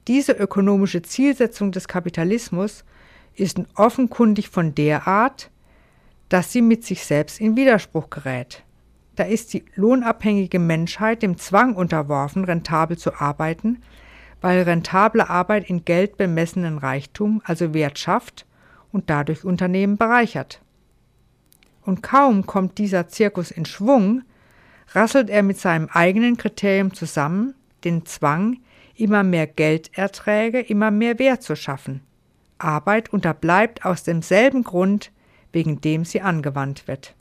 Diese 0.07 0.33
ökonomische 0.33 1.03
Zielsetzung 1.03 1.71
des 1.71 1.87
Kapitalismus 1.87 2.83
ist 3.35 3.61
offenkundig 3.75 4.49
von 4.49 4.73
der 4.73 5.07
Art, 5.07 5.51
dass 6.27 6.51
sie 6.51 6.61
mit 6.61 6.83
sich 6.83 7.05
selbst 7.05 7.39
in 7.39 7.55
Widerspruch 7.55 8.09
gerät. 8.09 8.63
Da 9.15 9.23
ist 9.25 9.53
die 9.53 9.63
lohnabhängige 9.75 10.57
Menschheit 10.57 11.21
dem 11.21 11.37
Zwang 11.37 11.75
unterworfen, 11.75 12.45
rentabel 12.45 12.97
zu 12.97 13.13
arbeiten, 13.13 13.81
weil 14.39 14.63
rentable 14.63 15.29
Arbeit 15.29 15.69
in 15.69 15.85
Geld 15.85 16.17
bemessenen 16.17 16.79
Reichtum, 16.79 17.41
also 17.45 17.73
Wert 17.73 17.99
schafft 17.99 18.47
und 18.91 19.09
dadurch 19.09 19.43
Unternehmen 19.43 19.97
bereichert. 19.97 20.61
Und 21.83 22.03
kaum 22.03 22.45
kommt 22.45 22.77
dieser 22.77 23.07
Zirkus 23.07 23.51
in 23.51 23.65
Schwung, 23.65 24.23
rasselt 24.93 25.29
er 25.29 25.43
mit 25.43 25.59
seinem 25.59 25.87
eigenen 25.91 26.37
Kriterium 26.37 26.93
zusammen, 26.93 27.55
den 27.83 28.05
Zwang, 28.05 28.59
immer 28.95 29.23
mehr 29.23 29.47
Gelderträge, 29.47 30.59
immer 30.59 30.91
mehr 30.91 31.17
Wert 31.17 31.43
zu 31.43 31.55
schaffen. 31.55 32.01
Arbeit 32.57 33.11
unterbleibt 33.11 33.85
aus 33.85 34.03
demselben 34.03 34.63
Grund, 34.63 35.11
wegen 35.51 35.81
dem 35.81 36.05
sie 36.05 36.21
angewandt 36.21 36.87
wird. 36.87 37.15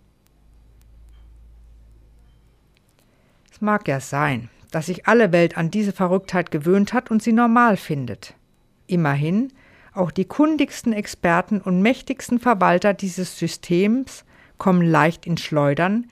Es 3.51 3.61
mag 3.61 3.89
ja 3.89 4.01
sein, 4.01 4.51
dass 4.71 4.87
sich 4.87 5.07
alle 5.07 5.33
Welt 5.33 5.57
an 5.57 5.71
diese 5.71 5.93
Verrücktheit 5.93 6.51
gewöhnt 6.51 6.93
hat 6.93 7.11
und 7.11 7.23
sie 7.23 7.33
normal 7.33 7.77
findet. 7.77 8.35
Immerhin, 8.87 9.53
auch 9.93 10.11
die 10.11 10.25
kundigsten 10.25 10.93
Experten 10.93 11.61
und 11.61 11.83
mächtigsten 11.83 12.39
Verwalter 12.39 12.95
dieses 12.95 13.39
Systems 13.39 14.25
kommen 14.59 14.83
leicht 14.83 15.27
ins 15.27 15.41
Schleudern, 15.41 16.07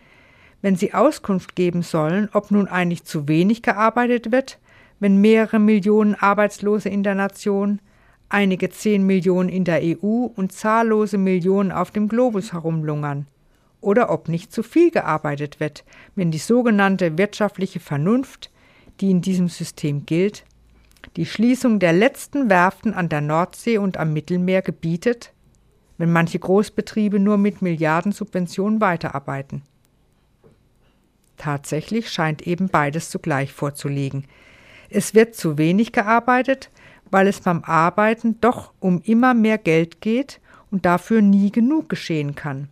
wenn 0.63 0.77
sie 0.77 0.95
Auskunft 0.95 1.55
geben 1.55 1.83
sollen, 1.83 2.29
ob 2.33 2.51
nun 2.51 2.67
eigentlich 2.67 3.05
zu 3.05 3.29
wenig 3.29 3.63
gearbeitet 3.63 4.33
wird, 4.33 4.59
wenn 5.01 5.21
mehrere 5.21 5.61
Millionen 5.61 6.15
Arbeitslose 6.17 6.89
in 6.89 7.03
der 7.03 7.15
Nation, 7.15 7.81
einige 8.29 8.69
zehn 8.71 9.07
Millionen 9.07 9.49
in 9.49 9.65
der 9.65 9.81
EU 9.83 10.27
und 10.35 10.53
zahllose 10.53 11.19
Millionen 11.19 11.73
auf 11.73 11.91
dem 11.91 12.09
Globus 12.09 12.53
herumlungern. 12.53 13.27
Oder 13.81 14.11
ob 14.11 14.29
nicht 14.29 14.53
zu 14.53 14.65
viel 14.65 14.91
gearbeitet 14.91 15.61
wird, 15.61 15.85
wenn 16.17 16.33
die 16.33 16.39
sogenannte 16.39 17.17
wirtschaftliche 17.17 17.79
Vernunft, 17.79 18.51
die 19.01 19.11
in 19.11 19.21
diesem 19.21 19.49
System 19.49 20.05
gilt, 20.05 20.45
die 21.19 21.27
Schließung 21.27 21.81
der 21.81 21.93
letzten 21.93 22.49
Werften 22.49 22.95
an 22.95 23.09
der 23.09 23.21
Nordsee 23.21 23.79
und 23.79 23.97
am 23.97 24.13
Mittelmeer 24.13 24.63
gebietet, 24.63 25.33
wenn 25.97 26.13
manche 26.13 26.39
Großbetriebe 26.39 27.19
nur 27.19 27.39
mit 27.39 27.61
Milliardensubventionen 27.61 28.81
weiterarbeiten. 28.81 29.63
Tatsächlich 31.37 32.09
scheint 32.09 32.47
eben 32.47 32.69
beides 32.69 33.11
zugleich 33.11 33.53
vorzulegen. 33.53 34.27
Es 34.91 35.13
wird 35.13 35.35
zu 35.35 35.59
wenig 35.59 35.91
gearbeitet, 35.91 36.71
weil 37.11 37.27
es 37.27 37.41
beim 37.41 37.65
Arbeiten 37.65 38.41
doch 38.41 38.73
um 38.79 39.03
immer 39.03 39.35
mehr 39.35 39.59
Geld 39.59 40.01
geht 40.01 40.41
und 40.71 40.87
dafür 40.87 41.21
nie 41.21 41.51
genug 41.51 41.89
geschehen 41.89 42.37
kann. 42.37 42.69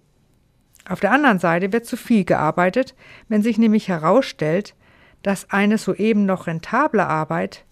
Auf 0.88 1.00
der 1.00 1.10
anderen 1.10 1.40
Seite 1.40 1.72
wird 1.72 1.84
zu 1.84 1.96
viel 1.96 2.24
gearbeitet, 2.24 2.94
wenn 3.26 3.42
sich 3.42 3.58
nämlich 3.58 3.88
herausstellt, 3.88 4.76
dass 5.22 5.50
eine 5.50 5.78
soeben 5.78 6.26
noch 6.26 6.46
rentable 6.46 7.04
Arbeit 7.04 7.65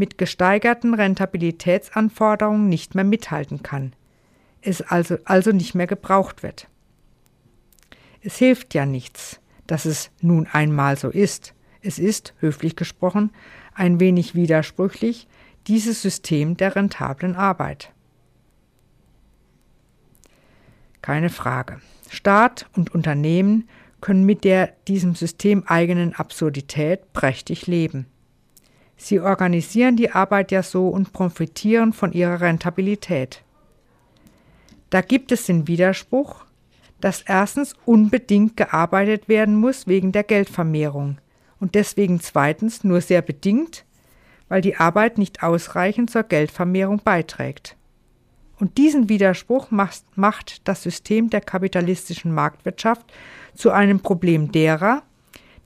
mit 0.00 0.16
gesteigerten 0.16 0.94
Rentabilitätsanforderungen 0.94 2.70
nicht 2.70 2.94
mehr 2.94 3.04
mithalten 3.04 3.62
kann, 3.62 3.92
es 4.62 4.80
also, 4.80 5.18
also 5.26 5.52
nicht 5.52 5.74
mehr 5.74 5.86
gebraucht 5.86 6.42
wird. 6.42 6.68
Es 8.22 8.36
hilft 8.38 8.72
ja 8.72 8.86
nichts, 8.86 9.40
dass 9.66 9.84
es 9.84 10.10
nun 10.22 10.46
einmal 10.50 10.96
so 10.96 11.10
ist. 11.10 11.54
Es 11.82 11.98
ist, 11.98 12.32
höflich 12.38 12.76
gesprochen, 12.76 13.30
ein 13.74 14.00
wenig 14.00 14.34
widersprüchlich, 14.34 15.28
dieses 15.66 16.00
System 16.00 16.56
der 16.56 16.76
rentablen 16.76 17.36
Arbeit. 17.36 17.92
Keine 21.02 21.28
Frage. 21.28 21.78
Staat 22.08 22.70
und 22.74 22.94
Unternehmen 22.94 23.68
können 24.00 24.24
mit 24.24 24.44
der 24.44 24.72
diesem 24.88 25.14
System 25.14 25.62
eigenen 25.66 26.14
Absurdität 26.14 27.12
prächtig 27.12 27.66
leben. 27.66 28.06
Sie 29.02 29.18
organisieren 29.18 29.96
die 29.96 30.10
Arbeit 30.10 30.52
ja 30.52 30.62
so 30.62 30.88
und 30.88 31.14
profitieren 31.14 31.94
von 31.94 32.12
ihrer 32.12 32.42
Rentabilität. 32.42 33.42
Da 34.90 35.00
gibt 35.00 35.32
es 35.32 35.46
den 35.46 35.66
Widerspruch, 35.66 36.44
dass 37.00 37.22
erstens 37.22 37.74
unbedingt 37.86 38.58
gearbeitet 38.58 39.26
werden 39.26 39.54
muss 39.54 39.86
wegen 39.86 40.12
der 40.12 40.22
Geldvermehrung 40.22 41.16
und 41.60 41.74
deswegen 41.76 42.20
zweitens 42.20 42.84
nur 42.84 43.00
sehr 43.00 43.22
bedingt, 43.22 43.86
weil 44.50 44.60
die 44.60 44.76
Arbeit 44.76 45.16
nicht 45.16 45.42
ausreichend 45.42 46.10
zur 46.10 46.24
Geldvermehrung 46.24 47.00
beiträgt. 47.02 47.76
Und 48.58 48.76
diesen 48.76 49.08
Widerspruch 49.08 49.68
macht 49.70 50.68
das 50.68 50.82
System 50.82 51.30
der 51.30 51.40
kapitalistischen 51.40 52.34
Marktwirtschaft 52.34 53.10
zu 53.54 53.70
einem 53.70 54.00
Problem 54.00 54.52
derer, 54.52 55.02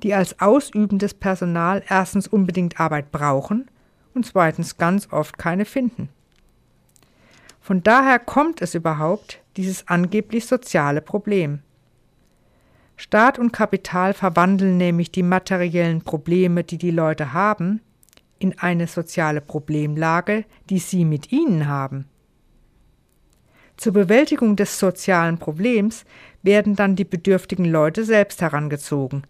die 0.05 0.15
als 0.15 0.39
ausübendes 0.39 1.15
Personal 1.15 1.83
erstens 1.89 2.29
unbedingt 2.29 2.79
Arbeit 2.79 3.11
brauchen 3.11 3.71
und 4.13 4.27
zweitens 4.27 4.77
ganz 4.77 5.11
oft 5.11 5.39
keine 5.39 5.65
finden. 5.65 6.11
Von 7.59 7.83
daher 7.83 8.19
kommt 8.19 8.61
es 8.61 8.75
überhaupt, 8.75 9.43
dieses 9.57 9.89
angeblich 9.89 10.45
soziale 10.45 11.01
Problem. 11.01 11.61
Staat 12.97 13.39
und 13.39 13.53
Kapital 13.53 14.13
verwandeln 14.13 14.77
nämlich 14.77 15.11
die 15.11 15.23
materiellen 15.23 16.03
Probleme, 16.03 16.65
die 16.65 16.79
die 16.79 16.91
Leute 16.91 17.33
haben, 17.33 17.81
in 18.39 18.59
eine 18.59 18.87
soziale 18.87 19.41
Problemlage, 19.41 20.45
die 20.69 20.81
sie 20.81 21.07
mit 21.07 21.33
ihnen 21.33 21.67
haben. 21.67 22.05
Zur 23.79 23.95
Bewältigung 23.95 24.55
des 24.55 24.79
sozialen 24.79 25.39
Problems 25.39 26.05
werden 26.43 26.77
dann 26.77 26.95
die 26.95 27.05
bedürftigen 27.05 27.65
Leute 27.65 28.05
selbst 28.05 28.43
herangezogen. 28.43 29.27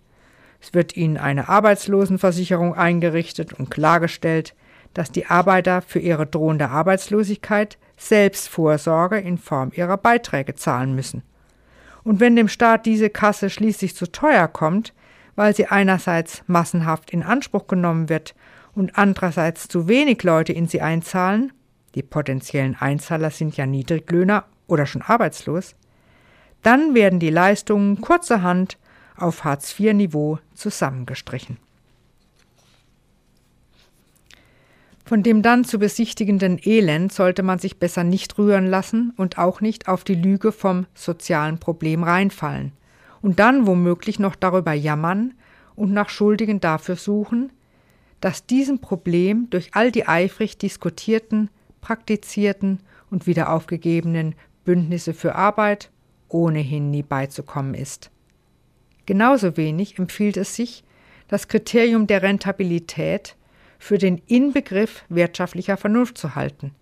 Es 0.64 0.72
wird 0.72 0.96
ihnen 0.96 1.18
eine 1.18 1.50
Arbeitslosenversicherung 1.50 2.74
eingerichtet 2.74 3.52
und 3.52 3.70
klargestellt, 3.70 4.54
dass 4.94 5.12
die 5.12 5.26
Arbeiter 5.26 5.82
für 5.82 5.98
ihre 5.98 6.26
drohende 6.26 6.70
Arbeitslosigkeit 6.70 7.76
selbst 7.98 8.48
Vorsorge 8.48 9.18
in 9.18 9.36
Form 9.36 9.72
ihrer 9.74 9.98
Beiträge 9.98 10.54
zahlen 10.54 10.94
müssen. 10.94 11.22
Und 12.02 12.18
wenn 12.18 12.34
dem 12.34 12.48
Staat 12.48 12.86
diese 12.86 13.10
Kasse 13.10 13.50
schließlich 13.50 13.94
zu 13.94 14.10
teuer 14.10 14.48
kommt, 14.48 14.94
weil 15.36 15.54
sie 15.54 15.66
einerseits 15.66 16.42
massenhaft 16.46 17.10
in 17.10 17.22
Anspruch 17.22 17.66
genommen 17.66 18.08
wird 18.08 18.34
und 18.74 18.96
andererseits 18.96 19.68
zu 19.68 19.86
wenig 19.86 20.22
Leute 20.22 20.54
in 20.54 20.66
sie 20.66 20.80
einzahlen, 20.80 21.52
die 21.94 22.02
potenziellen 22.02 22.74
Einzahler 22.74 23.30
sind 23.30 23.54
ja 23.58 23.66
Niedriglöhner 23.66 24.44
oder 24.66 24.86
schon 24.86 25.02
arbeitslos, 25.02 25.74
dann 26.62 26.94
werden 26.94 27.18
die 27.20 27.28
Leistungen 27.28 28.00
kurzerhand 28.00 28.78
auf 29.16 29.44
Hartz-IV-Niveau 29.44 30.38
zusammengestrichen. 30.54 31.58
Von 35.04 35.22
dem 35.22 35.42
dann 35.42 35.64
zu 35.64 35.78
besichtigenden 35.78 36.58
Elend 36.62 37.12
sollte 37.12 37.42
man 37.42 37.58
sich 37.58 37.78
besser 37.78 38.04
nicht 38.04 38.38
rühren 38.38 38.66
lassen 38.66 39.12
und 39.16 39.36
auch 39.36 39.60
nicht 39.60 39.86
auf 39.86 40.02
die 40.02 40.14
Lüge 40.14 40.50
vom 40.50 40.86
sozialen 40.94 41.58
Problem 41.58 42.02
reinfallen 42.02 42.72
und 43.20 43.38
dann 43.38 43.66
womöglich 43.66 44.18
noch 44.18 44.34
darüber 44.34 44.72
jammern 44.72 45.34
und 45.76 45.92
nach 45.92 46.08
Schuldigen 46.08 46.60
dafür 46.60 46.96
suchen, 46.96 47.52
dass 48.20 48.46
diesem 48.46 48.78
Problem 48.78 49.48
durch 49.50 49.70
all 49.74 49.92
die 49.92 50.08
eifrig 50.08 50.56
diskutierten 50.56 51.50
praktizierten 51.84 52.80
und 53.10 53.26
wieder 53.26 53.52
aufgegebenen 53.52 54.34
Bündnisse 54.64 55.12
für 55.12 55.34
Arbeit 55.34 55.90
ohnehin 56.28 56.90
nie 56.90 57.02
beizukommen 57.02 57.74
ist. 57.74 58.10
Genauso 59.06 59.56
wenig 59.56 59.98
empfiehlt 59.98 60.36
es 60.36 60.56
sich, 60.56 60.84
das 61.28 61.48
Kriterium 61.48 62.06
der 62.06 62.22
Rentabilität 62.22 63.36
für 63.78 63.98
den 63.98 64.22
Inbegriff 64.26 65.04
wirtschaftlicher 65.08 65.76
Vernunft 65.76 66.16
zu 66.18 66.34
halten 66.34 66.74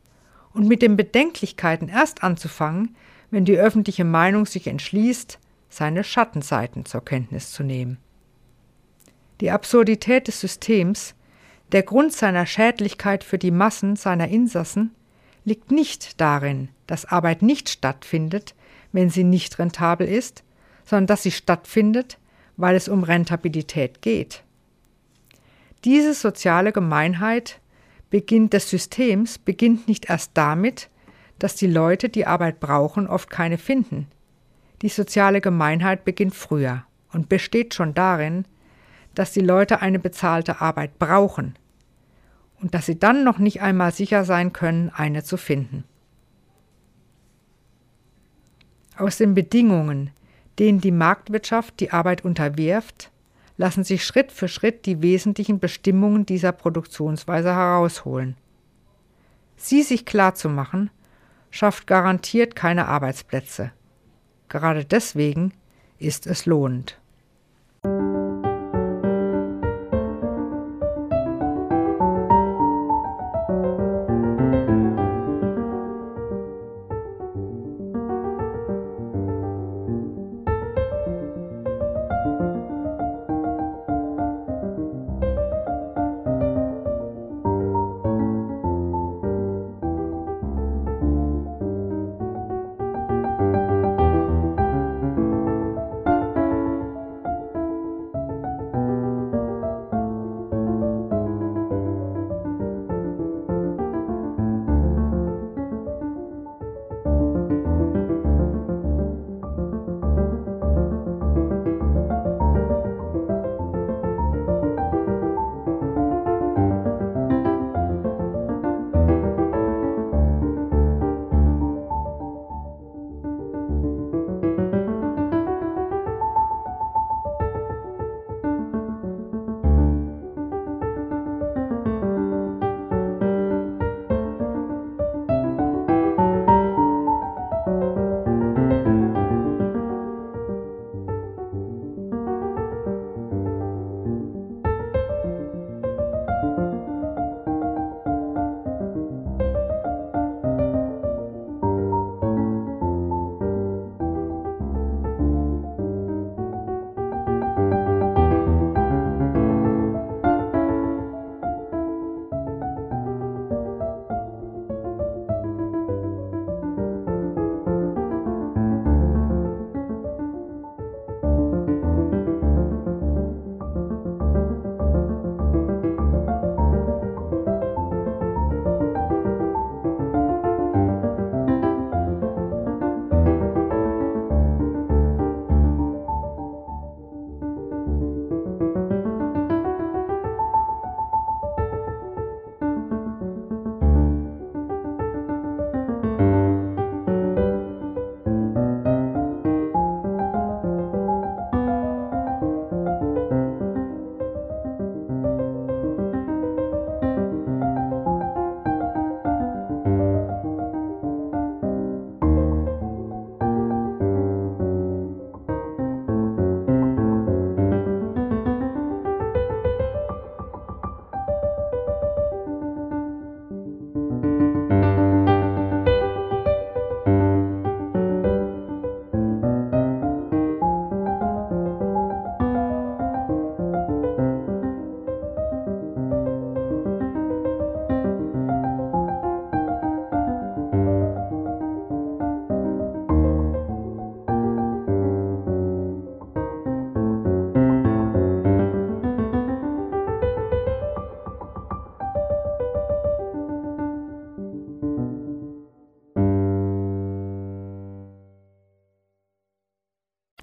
und 0.53 0.69
mit 0.69 0.83
den 0.83 0.97
Bedenklichkeiten 0.97 1.89
erst 1.89 2.23
anzufangen, 2.23 2.97
wenn 3.31 3.45
die 3.45 3.57
öffentliche 3.57 4.05
Meinung 4.05 4.47
sich 4.47 4.67
entschließt, 4.67 5.39
seine 5.69 6.05
Schattenseiten 6.05 6.85
zur 6.85 7.05
Kenntnis 7.05 7.51
zu 7.51 7.63
nehmen. 7.63 7.99
Die 9.41 9.51
Absurdität 9.51 10.29
des 10.29 10.41
Systems 10.41 11.15
der 11.73 11.83
Grund 11.83 12.13
seiner 12.13 12.45
Schädlichkeit 12.45 13.25
für 13.25 13.39
die 13.39 13.51
Massen 13.51 13.97
seiner 13.97 14.29
Insassen 14.29 14.95
liegt 15.45 15.73
nicht 15.73 16.21
darin, 16.21 16.69
dass 16.87 17.07
Arbeit 17.07 17.41
nicht 17.41 17.71
stattfindet, 17.71 18.55
wenn 18.93 19.09
sie 19.09 19.25
nicht 19.25 19.59
rentabel 19.59 20.07
ist, 20.07 20.45
sondern 20.93 21.07
dass 21.07 21.23
sie 21.23 21.31
stattfindet, 21.31 22.19
weil 22.59 22.77
es 22.77 22.87
um 22.87 23.03
Rentabilität 23.03 24.03
geht. 24.03 24.45
Diese 25.87 26.13
soziale 26.13 26.71
Gemeinheit 26.71 27.61
beginnt 28.11 28.53
des 28.53 28.69
Systems 28.69 29.39
beginnt 29.39 29.89
nicht 29.89 30.11
erst 30.11 30.33
damit, 30.35 30.91
dass 31.39 31.57
die 31.57 31.67
Leute, 31.67 32.11
die 32.11 32.27
Arbeit 32.27 32.61
brauchen, 32.61 33.07
oft 33.07 33.31
keine 33.31 33.57
finden. 33.57 34.07
Die 34.83 34.91
soziale 34.91 35.41
Gemeinheit 35.41 36.05
beginnt 36.05 36.35
früher 36.35 36.85
und 37.11 37.31
besteht 37.31 37.73
schon 37.73 37.95
darin, 37.95 38.45
dass 39.15 39.33
die 39.33 39.41
Leute 39.41 39.81
eine 39.81 39.99
bezahlte 39.99 40.61
Arbeit 40.61 40.99
brauchen, 40.99 41.55
und 42.61 42.75
dass 42.75 42.85
sie 42.85 42.99
dann 42.99 43.25
noch 43.25 43.39
nicht 43.39 43.63
einmal 43.63 43.93
sicher 43.93 44.27
sein 44.27 44.53
können, 44.53 44.91
eine 44.91 45.25
zu 45.25 45.39
finden. 45.39 45.85
Aus 48.99 49.17
den 49.17 49.35
Bedingungen, 49.35 50.11
denen 50.63 50.81
die 50.81 50.93
Marktwirtschaft 50.93 51.81
die 51.81 51.91
Arbeit 51.91 52.25
unterwirft, 52.25 53.11
lassen 53.57 53.83
sich 53.83 54.05
Schritt 54.05 54.31
für 54.31 54.47
Schritt 54.47 54.87
die 54.87 55.03
wesentlichen 55.03 55.59
Bestimmungen 55.59 56.25
dieser 56.25 56.53
Produktionsweise 56.53 57.53
herausholen. 57.53 58.37
Sie 59.57 59.83
sich 59.83 60.07
klar 60.07 60.37
zu 60.37 60.49
machen, 60.49 60.91
schafft 61.51 61.89
garantiert 61.89 62.55
keine 62.55 62.87
Arbeitsplätze. 62.87 63.73
Gerade 64.49 64.85
deswegen 64.85 65.53
ist 65.99 66.29
es 66.29 66.47
lohnend. 66.47 67.01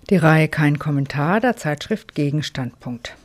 Die 0.10 0.18
Reihe 0.18 0.48
Kein 0.48 0.80
Kommentar 0.80 1.40
der 1.40 1.56
Zeitschrift 1.56 2.16
Gegenstandpunkt. 2.16 3.16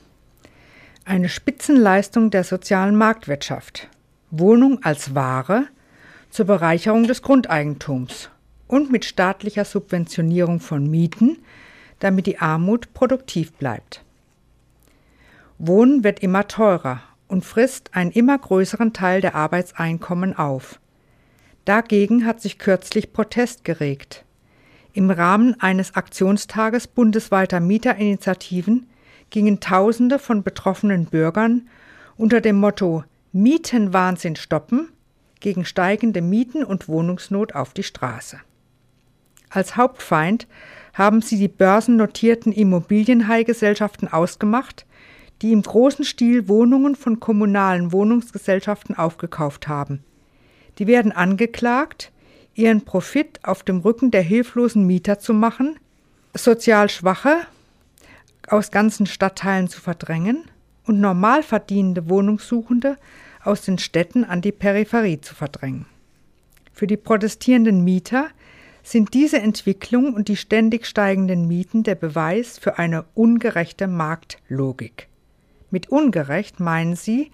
Eine 1.06 1.30
Spitzenleistung 1.30 2.30
der 2.30 2.44
sozialen 2.44 2.94
Marktwirtschaft. 2.94 3.88
Wohnung 4.30 4.82
als 4.82 5.14
Ware 5.14 5.66
zur 6.28 6.44
Bereicherung 6.44 7.04
des 7.04 7.22
Grundeigentums 7.22 8.28
und 8.68 8.92
mit 8.92 9.06
staatlicher 9.06 9.64
Subventionierung 9.64 10.60
von 10.60 10.90
Mieten, 10.90 11.38
damit 12.00 12.26
die 12.26 12.38
Armut 12.38 12.92
produktiv 12.92 13.54
bleibt. 13.54 14.04
Wohnen 15.56 16.04
wird 16.04 16.20
immer 16.20 16.48
teurer 16.48 17.00
und 17.28 17.46
frisst 17.46 17.94
einen 17.94 18.10
immer 18.10 18.36
größeren 18.36 18.92
Teil 18.92 19.22
der 19.22 19.34
Arbeitseinkommen 19.34 20.36
auf. 20.36 20.80
Dagegen 21.64 22.26
hat 22.26 22.42
sich 22.42 22.58
kürzlich 22.58 23.14
Protest 23.14 23.64
geregt. 23.64 24.26
Im 24.96 25.10
Rahmen 25.10 25.60
eines 25.60 25.96
Aktionstages 25.96 26.86
bundesweiter 26.86 27.58
Mieterinitiativen 27.58 28.86
gingen 29.28 29.58
Tausende 29.58 30.20
von 30.20 30.44
betroffenen 30.44 31.06
Bürgern 31.06 31.68
unter 32.16 32.40
dem 32.40 32.56
Motto 32.56 33.02
Mietenwahnsinn 33.32 34.36
stoppen 34.36 34.92
gegen 35.40 35.64
steigende 35.64 36.22
Mieten 36.22 36.62
und 36.62 36.86
Wohnungsnot 36.86 37.56
auf 37.56 37.74
die 37.74 37.82
Straße. 37.82 38.38
Als 39.50 39.76
Hauptfeind 39.76 40.46
haben 40.92 41.22
sie 41.22 41.38
die 41.38 41.48
börsennotierten 41.48 42.52
Immobilienhai-Gesellschaften 42.52 44.06
ausgemacht, 44.06 44.86
die 45.42 45.50
im 45.50 45.62
großen 45.62 46.04
Stil 46.04 46.46
Wohnungen 46.46 46.94
von 46.94 47.18
kommunalen 47.18 47.90
Wohnungsgesellschaften 47.90 48.96
aufgekauft 48.96 49.66
haben. 49.66 50.04
Die 50.78 50.86
werden 50.86 51.10
angeklagt, 51.10 52.12
ihren 52.54 52.84
Profit 52.84 53.40
auf 53.42 53.62
dem 53.62 53.80
Rücken 53.80 54.10
der 54.10 54.22
hilflosen 54.22 54.86
Mieter 54.86 55.18
zu 55.18 55.34
machen, 55.34 55.76
sozial 56.34 56.88
Schwache 56.88 57.38
aus 58.48 58.70
ganzen 58.70 59.06
Stadtteilen 59.06 59.68
zu 59.68 59.80
verdrängen 59.80 60.44
und 60.86 61.00
normal 61.00 61.42
verdienende 61.42 62.08
Wohnungssuchende 62.08 62.96
aus 63.42 63.62
den 63.62 63.78
Städten 63.78 64.24
an 64.24 64.40
die 64.40 64.52
Peripherie 64.52 65.20
zu 65.20 65.34
verdrängen. 65.34 65.86
Für 66.72 66.86
die 66.86 66.96
protestierenden 66.96 67.84
Mieter 67.84 68.28
sind 68.82 69.14
diese 69.14 69.38
Entwicklung 69.38 70.12
und 70.12 70.28
die 70.28 70.36
ständig 70.36 70.86
steigenden 70.86 71.48
Mieten 71.48 71.84
der 71.84 71.94
Beweis 71.94 72.58
für 72.58 72.78
eine 72.78 73.04
ungerechte 73.14 73.86
Marktlogik. 73.86 75.08
Mit 75.70 75.88
ungerecht 75.88 76.60
meinen 76.60 76.94
sie, 76.94 77.30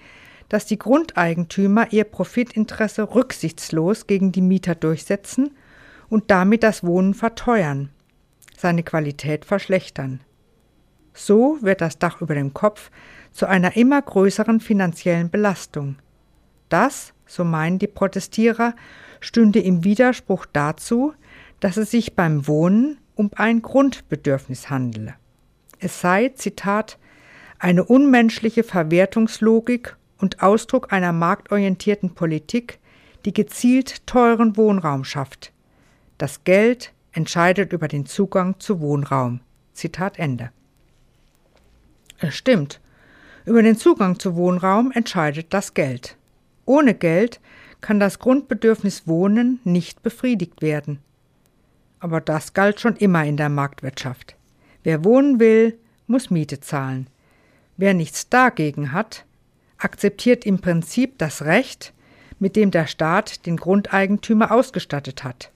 dass 0.51 0.67
die 0.67 0.79
Grundeigentümer 0.79 1.93
ihr 1.93 2.05
Profitinteresse 2.05 3.15
rücksichtslos 3.15 4.07
gegen 4.07 4.33
die 4.33 4.43
Mieter 4.43 4.75
durchsetzen 4.75 5.57
und 6.11 6.31
damit 6.31 6.65
das 6.65 6.85
Wohnen 6.85 7.15
verteuern, 7.15 7.89
seine 8.59 8.83
Qualität 8.83 9.47
verschlechtern. 9.47 10.21
So 11.15 11.59
wird 11.63 11.81
das 11.81 11.99
Dach 11.99 12.21
über 12.21 12.35
dem 12.35 12.53
Kopf 12.53 12.91
zu 13.33 13.47
einer 13.47 13.77
immer 13.77 14.03
größeren 14.03 14.61
finanziellen 14.61 15.31
Belastung. 15.31 15.97
Das, 16.69 17.15
so 17.27 17.45
meinen 17.45 17.79
die 17.79 17.87
Protestierer, 17.87 18.75
stünde 19.21 19.61
im 19.61 19.85
Widerspruch 19.85 20.47
dazu, 20.53 21.15
dass 21.61 21.77
es 21.77 21.93
sich 21.93 22.17
beim 22.17 22.49
Wohnen 22.49 22.99
um 23.15 23.31
ein 23.37 23.63
Grundbedürfnis 23.63 24.69
handele. 24.69 25.15
Es 25.79 26.01
sei, 26.01 26.31
Zitat, 26.31 26.99
eine 27.59 27.85
unmenschliche 27.85 28.65
Verwertungslogik 28.65 29.97
und 30.21 30.43
Ausdruck 30.43 30.93
einer 30.93 31.13
marktorientierten 31.13 32.15
Politik, 32.15 32.79
die 33.25 33.33
gezielt 33.33 34.07
teuren 34.07 34.57
Wohnraum 34.57 35.05
schafft. 35.05 35.53
Das 36.19 36.45
Geld 36.45 36.93
entscheidet 37.13 37.73
über 37.73 37.89
den 37.89 38.07
Zugang 38.07 38.59
zu 38.59 38.81
Wohnraum. 38.81 39.41
Zitat 39.73 40.19
Ende. 40.19 40.51
Es 42.19 42.35
stimmt. 42.35 42.81
Über 43.47 43.63
den 43.63 43.77
Zugang 43.77 44.19
zu 44.19 44.37
Wohnraum 44.37 44.93
entscheidet 44.93 45.53
das 45.55 45.75
Geld. 45.75 46.17
Ohne 46.67 46.95
Geld 46.95 47.41
kann 47.81 47.99
das 47.99 48.19
Grundbedürfnis 48.19 49.07
Wohnen 49.07 49.61
nicht 49.65 50.03
befriedigt 50.03 50.61
werden. 50.61 50.99
Aber 51.99 52.21
das 52.21 52.53
galt 52.53 52.81
schon 52.81 52.97
immer 52.97 53.25
in 53.25 53.37
der 53.37 53.49
Marktwirtschaft. 53.49 54.37
Wer 54.83 55.05
wohnen 55.05 55.41
will, 55.41 55.79
muss 56.07 56.31
Miete 56.31 56.61
zahlen. 56.61 57.09
Wer 57.77 57.95
nichts 57.95 58.29
dagegen 58.29 58.93
hat, 58.93 59.25
akzeptiert 59.81 60.47
im 60.47 60.61
Prinzip 60.61 61.19
das 61.19 61.43
Recht, 61.43 61.93
mit 62.39 62.57
dem 62.57 62.71
der 62.71 62.87
Staat 62.87 63.47
den 63.47 63.57
Grundeigentümer 63.57 64.53
ausgestattet 64.53 65.25
hat. 65.25 65.51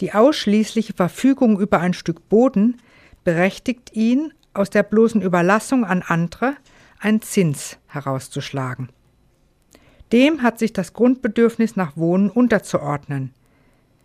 Die 0.00 0.12
ausschließliche 0.12 0.92
Verfügung 0.92 1.58
über 1.58 1.80
ein 1.80 1.94
Stück 1.94 2.28
Boden 2.28 2.80
berechtigt 3.24 3.94
ihn, 3.94 4.32
aus 4.52 4.70
der 4.70 4.84
bloßen 4.84 5.20
Überlassung 5.20 5.84
an 5.84 6.02
andere 6.02 6.54
einen 7.00 7.22
Zins 7.22 7.78
herauszuschlagen. 7.88 8.88
Dem 10.12 10.42
hat 10.42 10.60
sich 10.60 10.72
das 10.72 10.92
Grundbedürfnis 10.92 11.74
nach 11.74 11.96
Wohnen 11.96 12.30
unterzuordnen. 12.30 13.32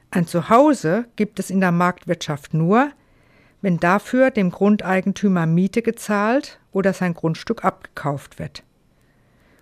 Ein 0.09 0.25
Zuhause 0.25 1.05
gibt 1.15 1.39
es 1.39 1.51
in 1.51 1.59
der 1.59 1.71
Marktwirtschaft 1.71 2.55
nur, 2.55 2.91
wenn 3.61 3.77
dafür 3.77 4.31
dem 4.31 4.49
Grundeigentümer 4.49 5.45
Miete 5.45 5.83
gezahlt 5.83 6.59
oder 6.71 6.93
sein 6.93 7.13
Grundstück 7.13 7.63
abgekauft 7.63 8.39
wird. 8.39 8.63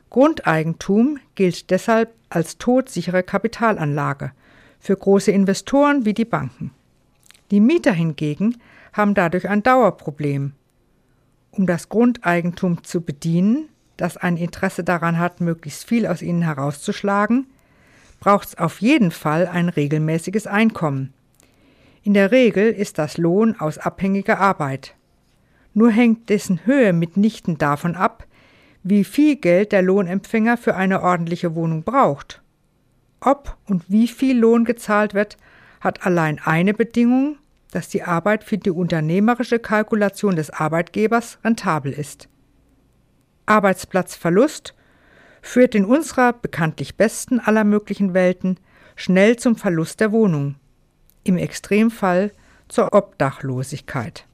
Grundeigentum 0.10 1.20
gilt 1.36 1.70
deshalb 1.70 2.14
als 2.30 2.58
todsichere 2.58 3.24
Kapitalanlage 3.24 4.32
für 4.80 4.96
große 4.96 5.32
Investoren 5.32 6.06
wie 6.06 6.14
die 6.14 6.26
Banken. 6.26 6.72
Die 7.52 7.60
Mieter 7.60 7.94
hingegen 7.94 8.58
haben 8.94 9.14
dadurch 9.14 9.48
ein 9.48 9.64
Dauerproblem. 9.64 10.54
Um 11.52 11.66
das 11.66 11.90
Grundeigentum 11.90 12.84
zu 12.84 13.02
bedienen, 13.02 13.70
das 13.96 14.18
ein 14.18 14.38
Interesse 14.38 14.84
daran 14.84 15.18
hat, 15.18 15.42
möglichst 15.42 15.86
viel 15.86 16.06
aus 16.06 16.22
ihnen 16.22 16.44
herauszuschlagen, 16.44 17.48
braucht 18.20 18.50
es 18.50 18.58
auf 18.58 18.82
jeden 18.82 19.12
Fall 19.12 19.48
ein 19.48 19.70
regelmäßiges 19.70 20.48
Einkommen. 20.48 21.14
In 22.04 22.14
der 22.14 22.32
Regel 22.32 22.72
ist 22.72 22.98
das 22.98 23.18
Lohn 23.18 23.60
aus 23.60 23.78
abhängiger 23.78 24.40
Arbeit. 24.40 24.96
Nur 25.74 25.92
hängt 25.92 26.30
dessen 26.30 26.66
Höhe 26.66 26.94
mitnichten 26.94 27.58
davon 27.58 27.96
ab, 27.96 28.26
wie 28.90 29.04
viel 29.04 29.36
Geld 29.36 29.72
der 29.72 29.82
Lohnempfänger 29.82 30.58
für 30.58 30.76
eine 30.76 31.02
ordentliche 31.02 31.56
Wohnung 31.56 31.84
braucht. 31.84 32.42
Ob 33.20 33.58
und 33.66 33.84
wie 33.90 34.08
viel 34.08 34.38
Lohn 34.38 34.64
gezahlt 34.64 35.14
wird, 35.14 35.38
hat 35.82 36.06
allein 36.06 36.40
eine 36.44 36.74
Bedingung, 36.74 37.38
dass 37.72 37.90
die 37.90 38.04
Arbeit 38.04 38.44
für 38.44 38.58
die 38.58 38.70
unternehmerische 38.70 39.60
Kalkulation 39.60 40.36
des 40.36 40.50
Arbeitgebers 40.50 41.40
rentabel 41.44 41.92
ist. 41.92 42.30
Arbeitsplatzverlust 43.46 44.74
führt 45.42 45.76
in 45.76 45.86
unserer 45.86 46.34
bekanntlich 46.34 46.96
besten 46.96 47.40
aller 47.40 47.64
möglichen 47.64 48.14
Welten 48.14 48.60
schnell 48.96 49.38
zum 49.38 49.56
Verlust 49.56 50.00
der 50.00 50.12
Wohnung, 50.12 50.56
im 51.24 51.38
Extremfall 51.38 52.32
zur 52.68 52.94
Obdachlosigkeit. 52.94 54.27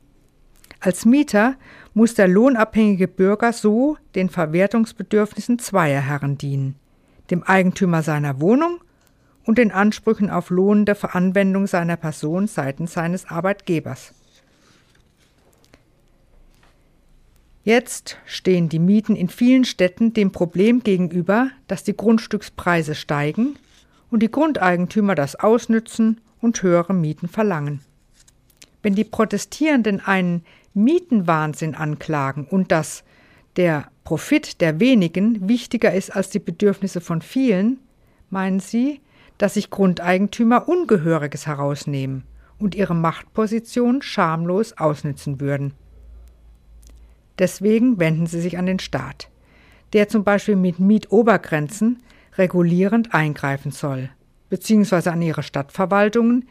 Als 0.84 1.06
Mieter 1.06 1.56
muss 1.94 2.14
der 2.14 2.28
lohnabhängige 2.28 3.08
Bürger 3.08 3.54
so 3.54 3.96
den 4.16 4.30
Verwertungsbedürfnissen 4.30 5.58
zweier 5.58 6.02
Herren 6.02 6.38
dienen, 6.38 6.76
dem 7.32 7.42
Eigentümer 7.42 8.04
seiner 8.04 8.42
Wohnung 8.42 8.82
und 9.46 9.60
den 9.60 9.72
Ansprüchen 9.72 10.30
auf 10.30 10.50
lohnende 10.50 10.94
Veranwendung 10.94 11.68
seiner 11.68 11.96
Person 11.96 12.48
seitens 12.48 12.92
seines 12.92 13.24
Arbeitgebers. 13.30 14.14
Jetzt 17.64 18.18
stehen 18.26 18.68
die 18.68 18.80
Mieten 18.80 19.16
in 19.16 19.30
vielen 19.30 19.64
Städten 19.64 20.12
dem 20.12 20.34
Problem 20.34 20.84
gegenüber, 20.84 21.50
dass 21.70 21.86
die 21.86 21.96
Grundstückspreise 21.96 22.94
steigen 22.94 23.56
und 24.12 24.22
die 24.22 24.30
Grundeigentümer 24.30 25.16
das 25.16 25.38
ausnützen 25.38 26.20
und 26.42 26.62
höhere 26.62 26.94
Mieten 26.94 27.30
verlangen. 27.30 27.80
Wenn 28.82 28.96
die 28.96 29.06
Protestierenden 29.06 30.02
einen 30.02 30.44
Mietenwahnsinn 30.74 31.76
anklagen 31.76 32.46
und 32.46 32.72
dass 32.72 33.04
der 33.56 33.88
Profit 34.04 34.62
der 34.62 34.80
wenigen 34.80 35.48
wichtiger 35.48 35.94
ist 35.94 36.16
als 36.16 36.30
die 36.30 36.40
Bedürfnisse 36.40 37.02
von 37.02 37.22
vielen, 37.22 37.80
meinen 38.30 38.60
sie, 38.60 39.02
dass 39.38 39.56
sich 39.56 39.70
Grundeigentümer 39.70 40.68
Ungehöriges 40.68 41.48
herausnehmen 41.48 42.24
und 42.60 42.76
ihre 42.76 42.96
Machtposition 42.96 44.02
schamlos 44.02 44.74
ausnützen 44.74 45.40
würden. 45.40 45.74
Deswegen 47.40 48.00
wenden 48.00 48.28
sie 48.28 48.42
sich 48.42 48.58
an 48.58 48.66
den 48.66 48.80
Staat, 48.80 49.30
der 49.94 50.08
zum 50.08 50.24
Beispiel 50.24 50.56
mit 50.56 50.80
Mietobergrenzen 50.80 52.04
regulierend 52.38 53.14
eingreifen 53.14 53.72
soll, 53.72 54.10
beziehungsweise 54.50 55.12
an 55.12 55.22
ihre 55.22 55.44
Stadtverwaltungen, 55.44 56.48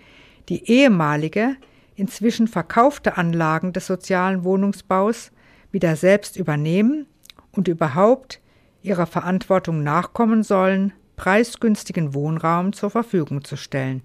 die 0.49 0.69
ehemalige, 0.71 1.57
inzwischen 1.95 2.49
verkaufte 2.49 3.17
Anlagen 3.17 3.73
des 3.73 3.87
sozialen 3.87 4.45
Wohnungsbaus 4.45 5.31
wieder 5.71 5.97
selbst 5.97 6.37
übernehmen 6.37 7.07
und 7.53 7.69
überhaupt 7.69 8.41
ihrer 8.83 9.07
Verantwortung 9.07 9.83
nachkommen 9.83 10.43
sollen, 10.43 10.93
preisgünstigen 11.17 12.15
Wohnraum 12.15 12.73
zur 12.73 12.91
Verfügung 12.91 13.45
zu 13.45 13.57
stellen. 13.57 14.03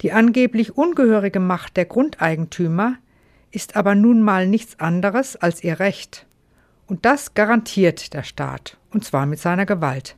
Die 0.00 0.12
angeblich 0.12 0.76
ungehörige 0.76 1.40
Macht 1.40 1.76
der 1.76 1.84
Grundeigentümer 1.84 2.96
ist 3.50 3.76
aber 3.76 3.94
nun 3.94 4.22
mal 4.22 4.46
nichts 4.46 4.80
anderes 4.80 5.36
als 5.36 5.62
ihr 5.62 5.78
Recht. 5.78 6.26
Und 6.86 7.04
das 7.04 7.34
garantiert 7.34 8.12
der 8.12 8.24
Staat, 8.24 8.76
und 8.90 9.04
zwar 9.04 9.26
mit 9.26 9.38
seiner 9.38 9.66
Gewalt. 9.66 10.16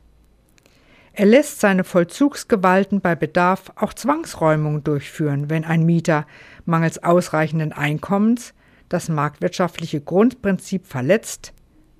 Er 1.19 1.25
lässt 1.25 1.61
seine 1.61 1.83
Vollzugsgewalten 1.83 3.01
bei 3.01 3.15
Bedarf 3.15 3.71
auch 3.75 3.91
Zwangsräumungen 3.91 4.83
durchführen, 4.83 5.49
wenn 5.49 5.65
ein 5.65 5.83
Mieter 5.83 6.27
mangels 6.65 7.01
ausreichenden 7.01 7.73
Einkommens 7.73 8.53
das 8.87 9.09
marktwirtschaftliche 9.09 9.99
Grundprinzip 9.99 10.85
verletzt, 10.85 11.53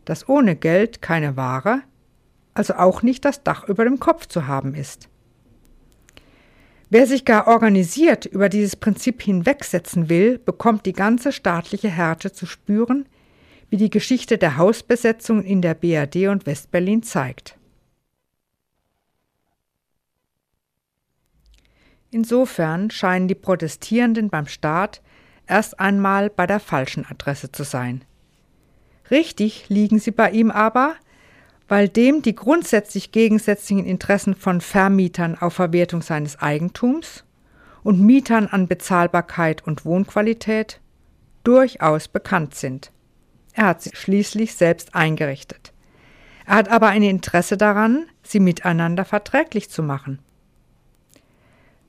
dass 0.05 0.29
ohne 0.29 0.55
Geld 0.55 1.01
keine 1.01 1.35
Ware, 1.35 1.81
also 2.53 2.75
auch 2.75 3.01
nicht 3.01 3.25
das 3.25 3.41
Dach 3.41 3.67
über 3.67 3.85
dem 3.85 3.99
Kopf 3.99 4.27
zu 4.27 4.45
haben 4.45 4.75
ist. 4.75 5.09
Wer 6.91 7.07
sich 7.07 7.25
gar 7.25 7.47
organisiert 7.47 8.27
über 8.27 8.49
dieses 8.49 8.75
Prinzip 8.75 9.23
hinwegsetzen 9.23 10.09
will, 10.09 10.37
bekommt 10.37 10.85
die 10.85 10.93
ganze 10.93 11.31
staatliche 11.31 11.89
Härte 11.89 12.33
zu 12.33 12.45
spüren, 12.45 13.07
wie 13.71 13.77
die 13.77 13.89
Geschichte 13.89 14.37
der 14.37 14.57
Hausbesetzungen 14.57 15.43
in 15.43 15.63
der 15.63 15.73
BRD 15.73 16.27
und 16.27 16.45
Westberlin 16.45 17.01
zeigt. 17.01 17.57
Insofern 22.11 22.89
scheinen 22.89 23.27
die 23.27 23.35
Protestierenden 23.35 24.29
beim 24.29 24.47
Staat 24.47 25.01
erst 25.45 25.79
einmal 25.79 26.29
bei 26.29 26.47
der 26.47 26.59
falschen 26.59 27.05
Adresse 27.05 27.51
zu 27.51 27.63
sein. 27.63 28.03
Richtig 29.11 29.69
liegen 29.69 29.99
sie 29.99 30.11
bei 30.11 30.31
ihm 30.31 30.51
aber, 30.51 30.95
weil 31.67 31.89
dem 31.89 32.21
die 32.21 32.35
grundsätzlich 32.35 33.11
gegensätzlichen 33.11 33.85
Interessen 33.85 34.35
von 34.35 34.61
Vermietern 34.61 35.37
auf 35.37 35.53
Verwertung 35.53 36.01
seines 36.01 36.39
Eigentums 36.39 37.25
und 37.83 38.01
Mietern 38.01 38.47
an 38.47 38.67
Bezahlbarkeit 38.67 39.65
und 39.65 39.85
Wohnqualität 39.85 40.79
durchaus 41.43 42.07
bekannt 42.07 42.55
sind. 42.55 42.91
Er 43.53 43.67
hat 43.67 43.81
sie 43.81 43.91
schließlich 43.93 44.55
selbst 44.55 44.95
eingerichtet. 44.95 45.73
Er 46.45 46.55
hat 46.55 46.69
aber 46.69 46.87
ein 46.87 47.03
Interesse 47.03 47.57
daran, 47.57 48.05
sie 48.23 48.39
miteinander 48.39 49.03
verträglich 49.03 49.69
zu 49.69 49.83
machen. 49.83 50.19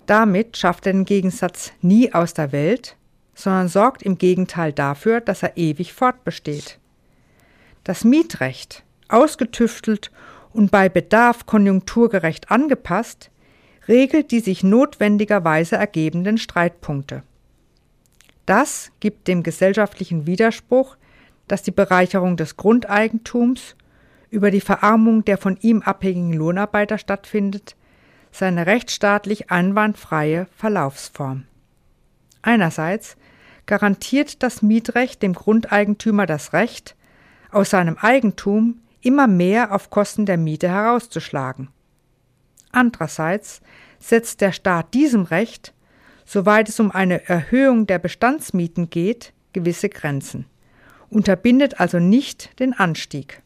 Damit 0.09 0.57
schafft 0.57 0.87
er 0.87 0.95
den 0.95 1.05
Gegensatz 1.05 1.71
nie 1.83 2.15
aus 2.15 2.33
der 2.33 2.51
Welt, 2.51 2.97
sondern 3.35 3.69
sorgt 3.69 4.03
im 4.03 4.17
Gegenteil 4.17 4.73
dafür, 4.73 5.21
dass 5.21 5.43
er 5.43 5.59
ewig 5.59 5.93
fortbesteht. 5.93 6.79
Das 7.85 8.05
Mietrecht, 8.05 8.85
ausgetüftelt 9.11 10.11
und 10.55 10.71
bei 10.71 10.89
Bedarf 10.89 11.45
konjunkturgerecht 11.45 12.51
angepasst, 12.51 13.31
regelt 13.87 14.31
die 14.31 14.41
sich 14.41 14.63
notwendigerweise 14.63 15.77
ergebenden 15.77 16.39
Streitpunkte. 16.39 17.23
Das 18.47 18.91
gibt 19.01 19.29
dem 19.29 19.43
gesellschaftlichen 19.43 20.27
Widerspruch, 20.27 20.97
dass 21.49 21.63
die 21.63 21.71
Bereicherung 21.71 22.39
des 22.39 22.57
Grundeigentums 22.57 23.77
über 24.31 24.51
die 24.51 24.63
Verarmung 24.63 25.27
der 25.27 25.37
von 25.37 25.59
ihm 25.61 25.83
abhängigen 25.83 26.33
Lohnarbeiter 26.33 26.97
stattfindet, 26.97 27.77
seine 28.33 28.67
rechtsstaatlich 28.67 29.51
einwandfreie 29.51 30.47
Verlaufsform. 30.57 31.45
Einerseits 32.43 33.17
garantiert 33.67 34.43
das 34.43 34.63
Mietrecht 34.63 35.23
dem 35.23 35.35
Grundeigentümer 35.35 36.27
das 36.27 36.53
Recht, 36.53 36.97
aus 37.51 37.71
seinem 37.71 37.97
Eigentum 37.99 38.81
immer 39.01 39.27
mehr 39.27 39.75
auf 39.75 39.91
Kosten 39.91 40.27
der 40.27 40.37
Miete 40.37 40.69
herauszuschlagen. 40.69 41.69
Andererseits 42.73 43.61
setzt 43.99 44.41
der 44.41 44.53
Staat 44.53 44.95
diesem 44.95 45.23
Recht, 45.23 45.73
soweit 46.25 46.69
es 46.69 46.79
um 46.81 46.91
eine 46.91 47.27
Erhöhung 47.29 47.87
der 47.87 47.99
Bestandsmieten 47.99 48.91
geht, 48.91 49.33
gewisse 49.53 49.89
Grenzen, 49.89 50.47
unterbindet 51.09 51.81
also 51.81 51.99
nicht 51.99 52.59
den 52.61 52.75
Anstieg. 52.75 53.43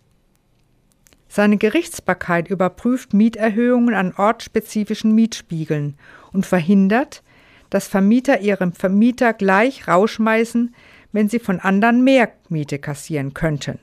Seine 1.34 1.56
Gerichtsbarkeit 1.56 2.48
überprüft 2.48 3.14
Mieterhöhungen 3.14 3.94
an 3.94 4.12
ortsspezifischen 4.14 5.14
Mietspiegeln 5.14 5.96
und 6.30 6.44
verhindert, 6.44 7.22
dass 7.70 7.88
Vermieter 7.88 8.40
ihrem 8.40 8.74
Vermieter 8.74 9.32
gleich 9.32 9.88
rausschmeißen, 9.88 10.74
wenn 11.12 11.30
sie 11.30 11.38
von 11.38 11.58
anderen 11.58 12.04
mehr 12.04 12.30
Miete 12.50 12.78
kassieren 12.78 13.32
könnten. 13.32 13.78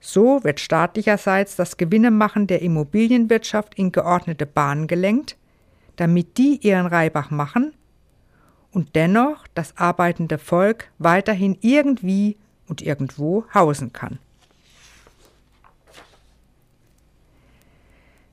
So 0.00 0.42
wird 0.44 0.58
staatlicherseits 0.58 1.56
das 1.56 1.76
Gewinnemachen 1.76 2.46
der 2.46 2.62
Immobilienwirtschaft 2.62 3.74
in 3.74 3.92
geordnete 3.92 4.46
Bahnen 4.46 4.86
gelenkt, 4.86 5.36
damit 5.96 6.38
die 6.38 6.56
ihren 6.62 6.86
Reibach 6.86 7.30
machen 7.30 7.74
und 8.72 8.96
dennoch 8.96 9.46
das 9.52 9.76
arbeitende 9.76 10.38
Volk 10.38 10.90
weiterhin 10.96 11.58
irgendwie 11.60 12.38
und 12.66 12.80
irgendwo 12.80 13.44
hausen 13.52 13.92
kann. 13.92 14.20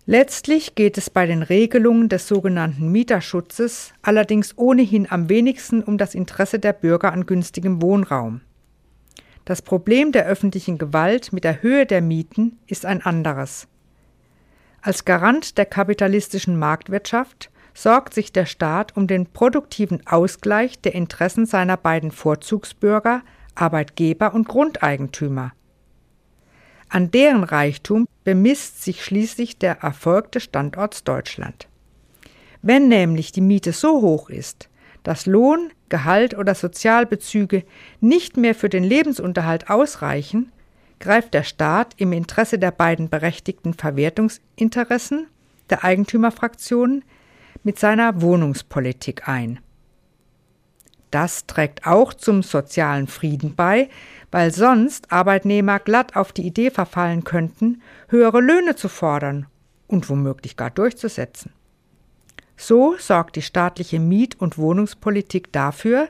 Letztlich 0.05 0.75
geht 0.75 0.97
es 0.97 1.09
bei 1.09 1.25
den 1.25 1.43
Regelungen 1.43 2.09
des 2.09 2.27
sogenannten 2.27 2.91
Mieterschutzes 2.91 3.93
allerdings 4.01 4.57
ohnehin 4.57 5.09
am 5.09 5.29
wenigsten 5.29 5.81
um 5.81 5.97
das 5.97 6.13
Interesse 6.13 6.59
der 6.59 6.73
Bürger 6.73 7.13
an 7.13 7.25
günstigem 7.25 7.81
Wohnraum. 7.81 8.41
Das 9.45 9.61
Problem 9.61 10.11
der 10.11 10.25
öffentlichen 10.25 10.77
Gewalt 10.77 11.31
mit 11.31 11.45
der 11.45 11.61
Höhe 11.61 11.85
der 11.85 12.01
Mieten 12.01 12.59
ist 12.67 12.85
ein 12.85 13.01
anderes. 13.01 13.67
Als 14.81 15.05
Garant 15.05 15.57
der 15.57 15.65
kapitalistischen 15.65 16.59
Marktwirtschaft 16.59 17.49
sorgt 17.73 18.13
sich 18.13 18.33
der 18.33 18.45
Staat 18.45 18.97
um 18.97 19.07
den 19.07 19.27
produktiven 19.27 20.05
Ausgleich 20.05 20.81
der 20.81 20.95
Interessen 20.95 21.45
seiner 21.45 21.77
beiden 21.77 22.11
Vorzugsbürger, 22.11 23.21
Arbeitgeber 23.55 24.33
und 24.33 24.49
Grundeigentümer. 24.49 25.53
An 26.93 27.09
deren 27.09 27.43
Reichtum 27.43 28.07
bemisst 28.23 28.83
sich 28.83 29.03
schließlich 29.03 29.57
der 29.57 29.79
Erfolg 29.79 30.31
des 30.31 30.43
Standorts 30.43 31.03
Deutschland. 31.03 31.67
Wenn 32.61 32.87
nämlich 32.87 33.31
die 33.31 33.41
Miete 33.41 33.71
so 33.71 34.03
hoch 34.03 34.29
ist, 34.29 34.69
dass 35.01 35.25
Lohn, 35.25 35.71
Gehalt 35.89 36.37
oder 36.37 36.53
Sozialbezüge 36.53 37.63
nicht 37.99 38.37
mehr 38.37 38.53
für 38.53 38.69
den 38.69 38.83
Lebensunterhalt 38.83 39.71
ausreichen, 39.71 40.51
greift 40.99 41.33
der 41.33 41.41
Staat 41.41 41.95
im 41.97 42.13
Interesse 42.13 42.59
der 42.59 42.69
beiden 42.69 43.09
berechtigten 43.09 43.73
Verwertungsinteressen 43.73 45.25
der 45.71 45.83
Eigentümerfraktionen 45.83 47.03
mit 47.63 47.79
seiner 47.79 48.21
Wohnungspolitik 48.21 49.27
ein. 49.27 49.57
Das 51.13 51.45
trägt 51.45 51.85
auch 51.85 52.15
zum 52.15 52.41
sozialen 52.41 53.05
Frieden 53.05 53.53
bei, 53.53 53.87
weil 54.31 54.51
sonst 54.51 55.11
Arbeitnehmer 55.11 55.77
glatt 55.77 56.15
auf 56.15 56.31
die 56.31 56.41
Idee 56.41 56.71
verfallen 56.71 57.23
könnten, 57.23 57.83
höhere 58.07 58.41
Löhne 58.41 58.75
zu 58.75 58.89
fordern 58.89 59.45
und 59.85 60.09
womöglich 60.09 60.57
gar 60.57 60.71
durchzusetzen. 60.71 61.53
So 62.57 62.95
sorgt 62.97 63.35
die 63.35 63.43
staatliche 63.43 63.99
Miet- 63.99 64.41
und 64.41 64.57
Wohnungspolitik 64.57 65.51
dafür, 65.51 66.07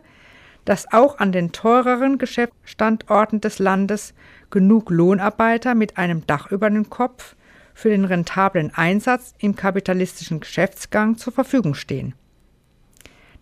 dass 0.64 0.93
auch 0.93 1.18
an 1.20 1.34
den 1.34 1.51
teureren 1.51 2.18
Geschäftsstandorten 2.18 3.41
des 3.41 3.60
Landes 3.60 4.14
genug 4.51 4.89
Lohnarbeiter 4.89 5.76
mit 5.76 5.97
einem 5.97 6.26
Dach 6.28 6.49
über 6.49 6.70
den 6.70 6.89
Kopf 6.89 7.36
für 7.74 7.89
den 7.89 8.06
rentablen 8.06 8.72
Einsatz 8.74 9.34
im 9.38 9.58
kapitalistischen 9.58 10.39
Geschäftsgang 10.39 11.18
zur 11.18 11.34
Verfügung 11.34 11.74
stehen. 11.74 12.14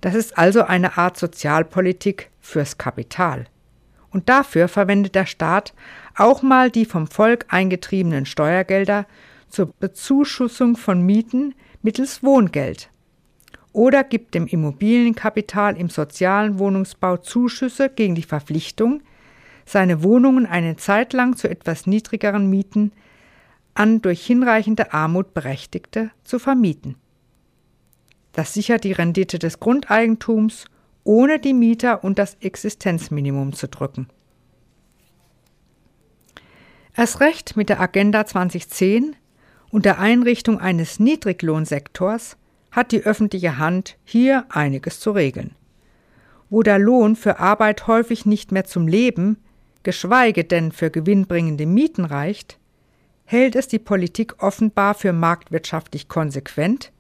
Das 0.02 0.16
ist 0.16 0.38
also 0.38 0.64
eine 0.64 0.98
Art 0.98 1.18
Sozialpolitik 1.18 2.32
fürs 2.40 2.78
Kapital. 2.78 3.46
Und 4.10 4.28
dafür 4.28 4.68
verwendet 4.68 5.16
der 5.16 5.26
Staat 5.26 5.74
auch 6.16 6.42
mal 6.42 6.70
die 6.70 6.86
vom 6.86 7.08
Volk 7.08 7.46
eingetriebenen 7.50 8.26
Steuergelder 8.26 9.06
zur 9.48 9.74
Bezuschussung 9.80 10.76
von 10.76 11.02
Mieten 11.02 11.56
mittels 11.82 12.24
Wohngeld 12.24 12.90
oder 13.74 14.04
gibt 14.04 14.36
dem 14.36 14.48
Immobilienkapital 14.48 15.78
im 15.78 15.90
sozialen 15.90 16.60
Wohnungsbau 16.60 17.18
Zuschüsse 17.18 17.90
gegen 17.90 18.16
die 18.16 18.24
Verpflichtung, 18.24 19.02
seine 19.66 20.04
Wohnungen 20.04 20.46
eine 20.46 20.76
Zeit 20.76 21.14
lang 21.14 21.38
zu 21.38 21.50
etwas 21.50 21.88
niedrigeren 21.88 22.50
Mieten 22.50 22.92
an 23.74 24.02
durch 24.02 24.26
hinreichende 24.26 24.94
Armut 24.94 25.34
Berechtigte 25.34 26.12
zu 26.24 26.40
vermieten. 26.40 26.96
Das 28.34 28.54
sichert 28.54 28.84
die 28.84 28.94
Rendite 28.94 29.40
des 29.40 29.60
Grundeigentums 29.60 30.66
ohne 31.04 31.40
die 31.40 31.54
Mieter 31.54 32.04
und 32.04 32.20
das 32.20 32.36
Existenzminimum 32.40 33.54
zu 33.54 33.68
drücken. 33.68 34.08
Erst 36.96 37.20
recht 37.22 37.58
mit 37.58 37.70
der 37.70 37.80
Agenda 37.80 38.26
2010 38.26 39.16
und 39.70 39.86
der 39.86 40.00
Einrichtung 40.00 40.60
eines 40.60 41.00
Niedriglohnsektors 41.00 42.38
hat 42.72 42.92
die 42.92 43.04
öffentliche 43.04 43.58
Hand 43.58 43.98
hier 44.04 44.46
einiges 44.50 45.00
zu 45.00 45.12
regeln. 45.12 45.56
Wo 46.50 46.64
der 46.64 46.80
Lohn 46.80 47.16
für 47.16 47.40
Arbeit 47.40 47.88
häufig 47.88 48.26
nicht 48.26 48.52
mehr 48.52 48.66
zum 48.66 48.88
Leben, 48.88 49.38
geschweige 49.84 50.44
denn 50.44 50.72
für 50.72 50.92
gewinnbringende 50.92 51.66
Mieten 51.66 52.06
reicht, 52.06 52.60
hält 53.24 53.56
es 53.56 53.70
die 53.70 53.80
Politik 53.80 54.44
offenbar 54.44 54.94
für 54.94 55.14
marktwirtschaftlich 55.14 56.10
konsequent, 56.10 56.92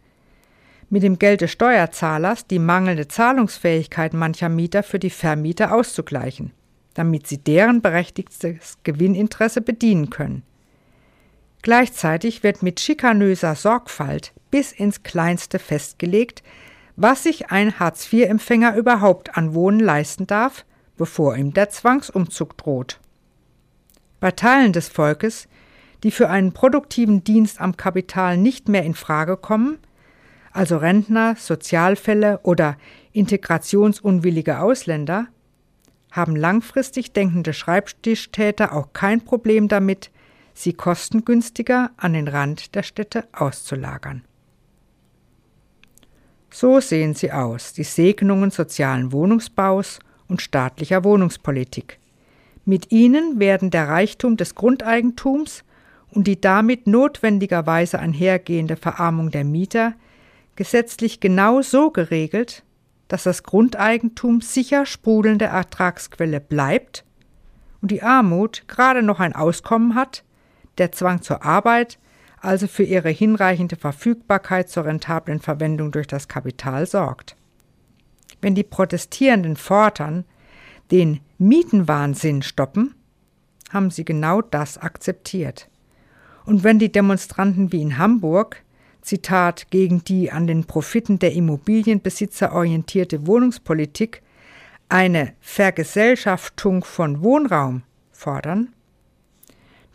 mit 0.91 1.03
dem 1.03 1.17
Geld 1.17 1.41
des 1.41 1.51
Steuerzahlers 1.51 2.45
die 2.45 2.59
mangelnde 2.59 3.07
Zahlungsfähigkeit 3.07 4.13
mancher 4.13 4.49
Mieter 4.49 4.83
für 4.83 4.99
die 4.99 5.09
Vermieter 5.09 5.73
auszugleichen, 5.73 6.51
damit 6.93 7.27
sie 7.27 7.37
deren 7.37 7.81
berechtigtes 7.81 8.77
Gewinninteresse 8.83 9.61
bedienen 9.61 10.09
können. 10.09 10.43
Gleichzeitig 11.61 12.43
wird 12.43 12.61
mit 12.61 12.81
schikanöser 12.81 13.55
Sorgfalt 13.55 14.33
bis 14.51 14.73
ins 14.73 15.01
Kleinste 15.01 15.59
festgelegt, 15.59 16.43
was 16.97 17.23
sich 17.23 17.51
ein 17.51 17.79
Hartz-IV-Empfänger 17.79 18.75
überhaupt 18.75 19.37
an 19.37 19.53
Wohnen 19.53 19.79
leisten 19.79 20.27
darf, 20.27 20.65
bevor 20.97 21.37
ihm 21.37 21.53
der 21.53 21.69
Zwangsumzug 21.69 22.57
droht. 22.57 22.99
Bei 24.19 24.31
Teilen 24.31 24.73
des 24.73 24.89
Volkes, 24.89 25.47
die 26.03 26.11
für 26.11 26.29
einen 26.29 26.51
produktiven 26.51 27.23
Dienst 27.23 27.61
am 27.61 27.77
Kapital 27.77 28.35
nicht 28.37 28.67
mehr 28.67 28.83
in 28.83 28.93
Frage 28.93 29.37
kommen, 29.37 29.77
also 30.51 30.77
Rentner, 30.77 31.35
Sozialfälle 31.37 32.39
oder 32.43 32.77
integrationsunwillige 33.13 34.59
Ausländer, 34.59 35.27
haben 36.11 36.35
langfristig 36.35 37.13
denkende 37.13 37.53
Schreibtischtäter 37.53 38.73
auch 38.73 38.93
kein 38.93 39.21
Problem 39.21 39.67
damit, 39.67 40.11
sie 40.53 40.73
kostengünstiger 40.73 41.91
an 41.97 42.13
den 42.13 42.27
Rand 42.27 42.75
der 42.75 42.83
Städte 42.83 43.27
auszulagern. 43.31 44.23
So 46.53 46.81
sehen 46.81 47.13
sie 47.13 47.31
aus, 47.31 47.71
die 47.71 47.85
Segnungen 47.85 48.51
sozialen 48.51 49.13
Wohnungsbaus 49.13 49.99
und 50.27 50.41
staatlicher 50.41 51.05
Wohnungspolitik. 51.05 51.97
Mit 52.65 52.91
ihnen 52.91 53.39
werden 53.39 53.71
der 53.71 53.87
Reichtum 53.87 54.35
des 54.35 54.53
Grundeigentums 54.53 55.63
und 56.11 56.27
die 56.27 56.39
damit 56.39 56.87
notwendigerweise 56.87 57.99
einhergehende 57.99 58.75
Verarmung 58.75 59.31
der 59.31 59.45
Mieter 59.45 59.93
gesetzlich 60.55 61.19
genau 61.19 61.61
so 61.61 61.91
geregelt, 61.91 62.63
dass 63.07 63.23
das 63.23 63.43
Grundeigentum 63.43 64.41
sicher 64.41 64.85
sprudelnde 64.85 65.45
Ertragsquelle 65.45 66.39
bleibt 66.39 67.03
und 67.81 67.91
die 67.91 68.03
Armut 68.03 68.63
gerade 68.67 69.03
noch 69.03 69.19
ein 69.19 69.35
Auskommen 69.35 69.95
hat, 69.95 70.23
der 70.77 70.91
Zwang 70.91 71.21
zur 71.21 71.43
Arbeit 71.43 71.99
also 72.41 72.67
für 72.67 72.83
ihre 72.83 73.09
hinreichende 73.09 73.75
Verfügbarkeit 73.75 74.67
zur 74.69 74.85
rentablen 74.85 75.39
Verwendung 75.39 75.91
durch 75.91 76.07
das 76.07 76.27
Kapital 76.27 76.87
sorgt. 76.87 77.35
Wenn 78.41 78.55
die 78.55 78.63
Protestierenden 78.63 79.55
fordern, 79.55 80.25
den 80.89 81.21
Mietenwahnsinn 81.37 82.41
stoppen, 82.41 82.95
haben 83.69 83.91
sie 83.91 84.03
genau 84.03 84.41
das 84.41 84.77
akzeptiert. 84.79 85.69
Und 86.45 86.63
wenn 86.63 86.79
die 86.79 86.91
Demonstranten 86.91 87.71
wie 87.71 87.81
in 87.81 87.97
Hamburg, 87.99 88.63
Zitat, 89.01 89.69
gegen 89.71 90.03
die 90.03 90.31
an 90.31 90.47
den 90.47 90.65
Profiten 90.65 91.19
der 91.19 91.33
Immobilienbesitzer 91.33 92.53
orientierte 92.53 93.25
Wohnungspolitik 93.27 94.21
eine 94.89 95.33
Vergesellschaftung 95.39 96.83
von 96.83 97.21
Wohnraum 97.23 97.83
fordern, 98.11 98.73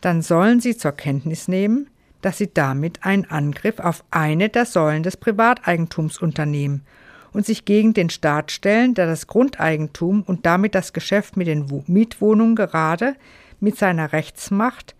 dann 0.01 0.21
sollen 0.21 0.59
sie 0.59 0.75
zur 0.75 0.91
Kenntnis 0.91 1.47
nehmen, 1.47 1.89
dass 2.21 2.37
sie 2.37 2.53
damit 2.53 3.05
einen 3.05 3.25
Angriff 3.25 3.79
auf 3.79 4.03
eine 4.11 4.49
der 4.49 4.65
Säulen 4.65 5.03
des 5.03 5.17
Privateigentums 5.17 6.17
unternehmen 6.17 6.83
und 7.31 7.45
sich 7.45 7.65
gegen 7.65 7.93
den 7.93 8.09
Staat 8.09 8.51
stellen, 8.51 8.93
der 8.95 9.05
das 9.05 9.27
Grundeigentum 9.27 10.23
und 10.23 10.45
damit 10.45 10.75
das 10.75 10.93
Geschäft 10.93 11.37
mit 11.37 11.47
den 11.47 11.83
Mietwohnungen 11.87 12.55
gerade 12.55 13.15
mit 13.59 13.77
seiner 13.77 14.11
Rechtsmacht 14.11 14.95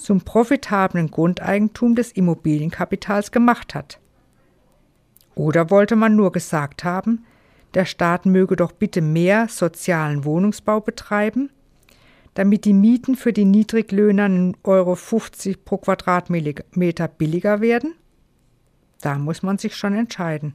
zum 0.00 0.22
profitablen 0.22 1.10
Grundeigentum 1.10 1.94
des 1.94 2.12
Immobilienkapitals 2.12 3.30
gemacht 3.30 3.74
hat. 3.74 4.00
Oder 5.34 5.70
wollte 5.70 5.96
man 5.96 6.16
nur 6.16 6.32
gesagt 6.32 6.84
haben, 6.84 7.24
der 7.74 7.84
Staat 7.84 8.26
möge 8.26 8.56
doch 8.56 8.72
bitte 8.72 9.00
mehr 9.00 9.48
sozialen 9.48 10.24
Wohnungsbau 10.24 10.80
betreiben 10.80 11.50
damit 12.34 12.64
die 12.64 12.72
Mieten 12.72 13.16
für 13.16 13.32
die 13.32 13.44
Niedriglöhner 13.44 14.26
1,50 14.26 14.64
Euro 14.64 14.96
pro 15.64 15.78
Quadratmeter 15.78 17.08
billiger 17.08 17.60
werden? 17.60 17.94
Da 19.00 19.18
muss 19.18 19.42
man 19.42 19.58
sich 19.58 19.76
schon 19.76 19.94
entscheiden. 19.94 20.54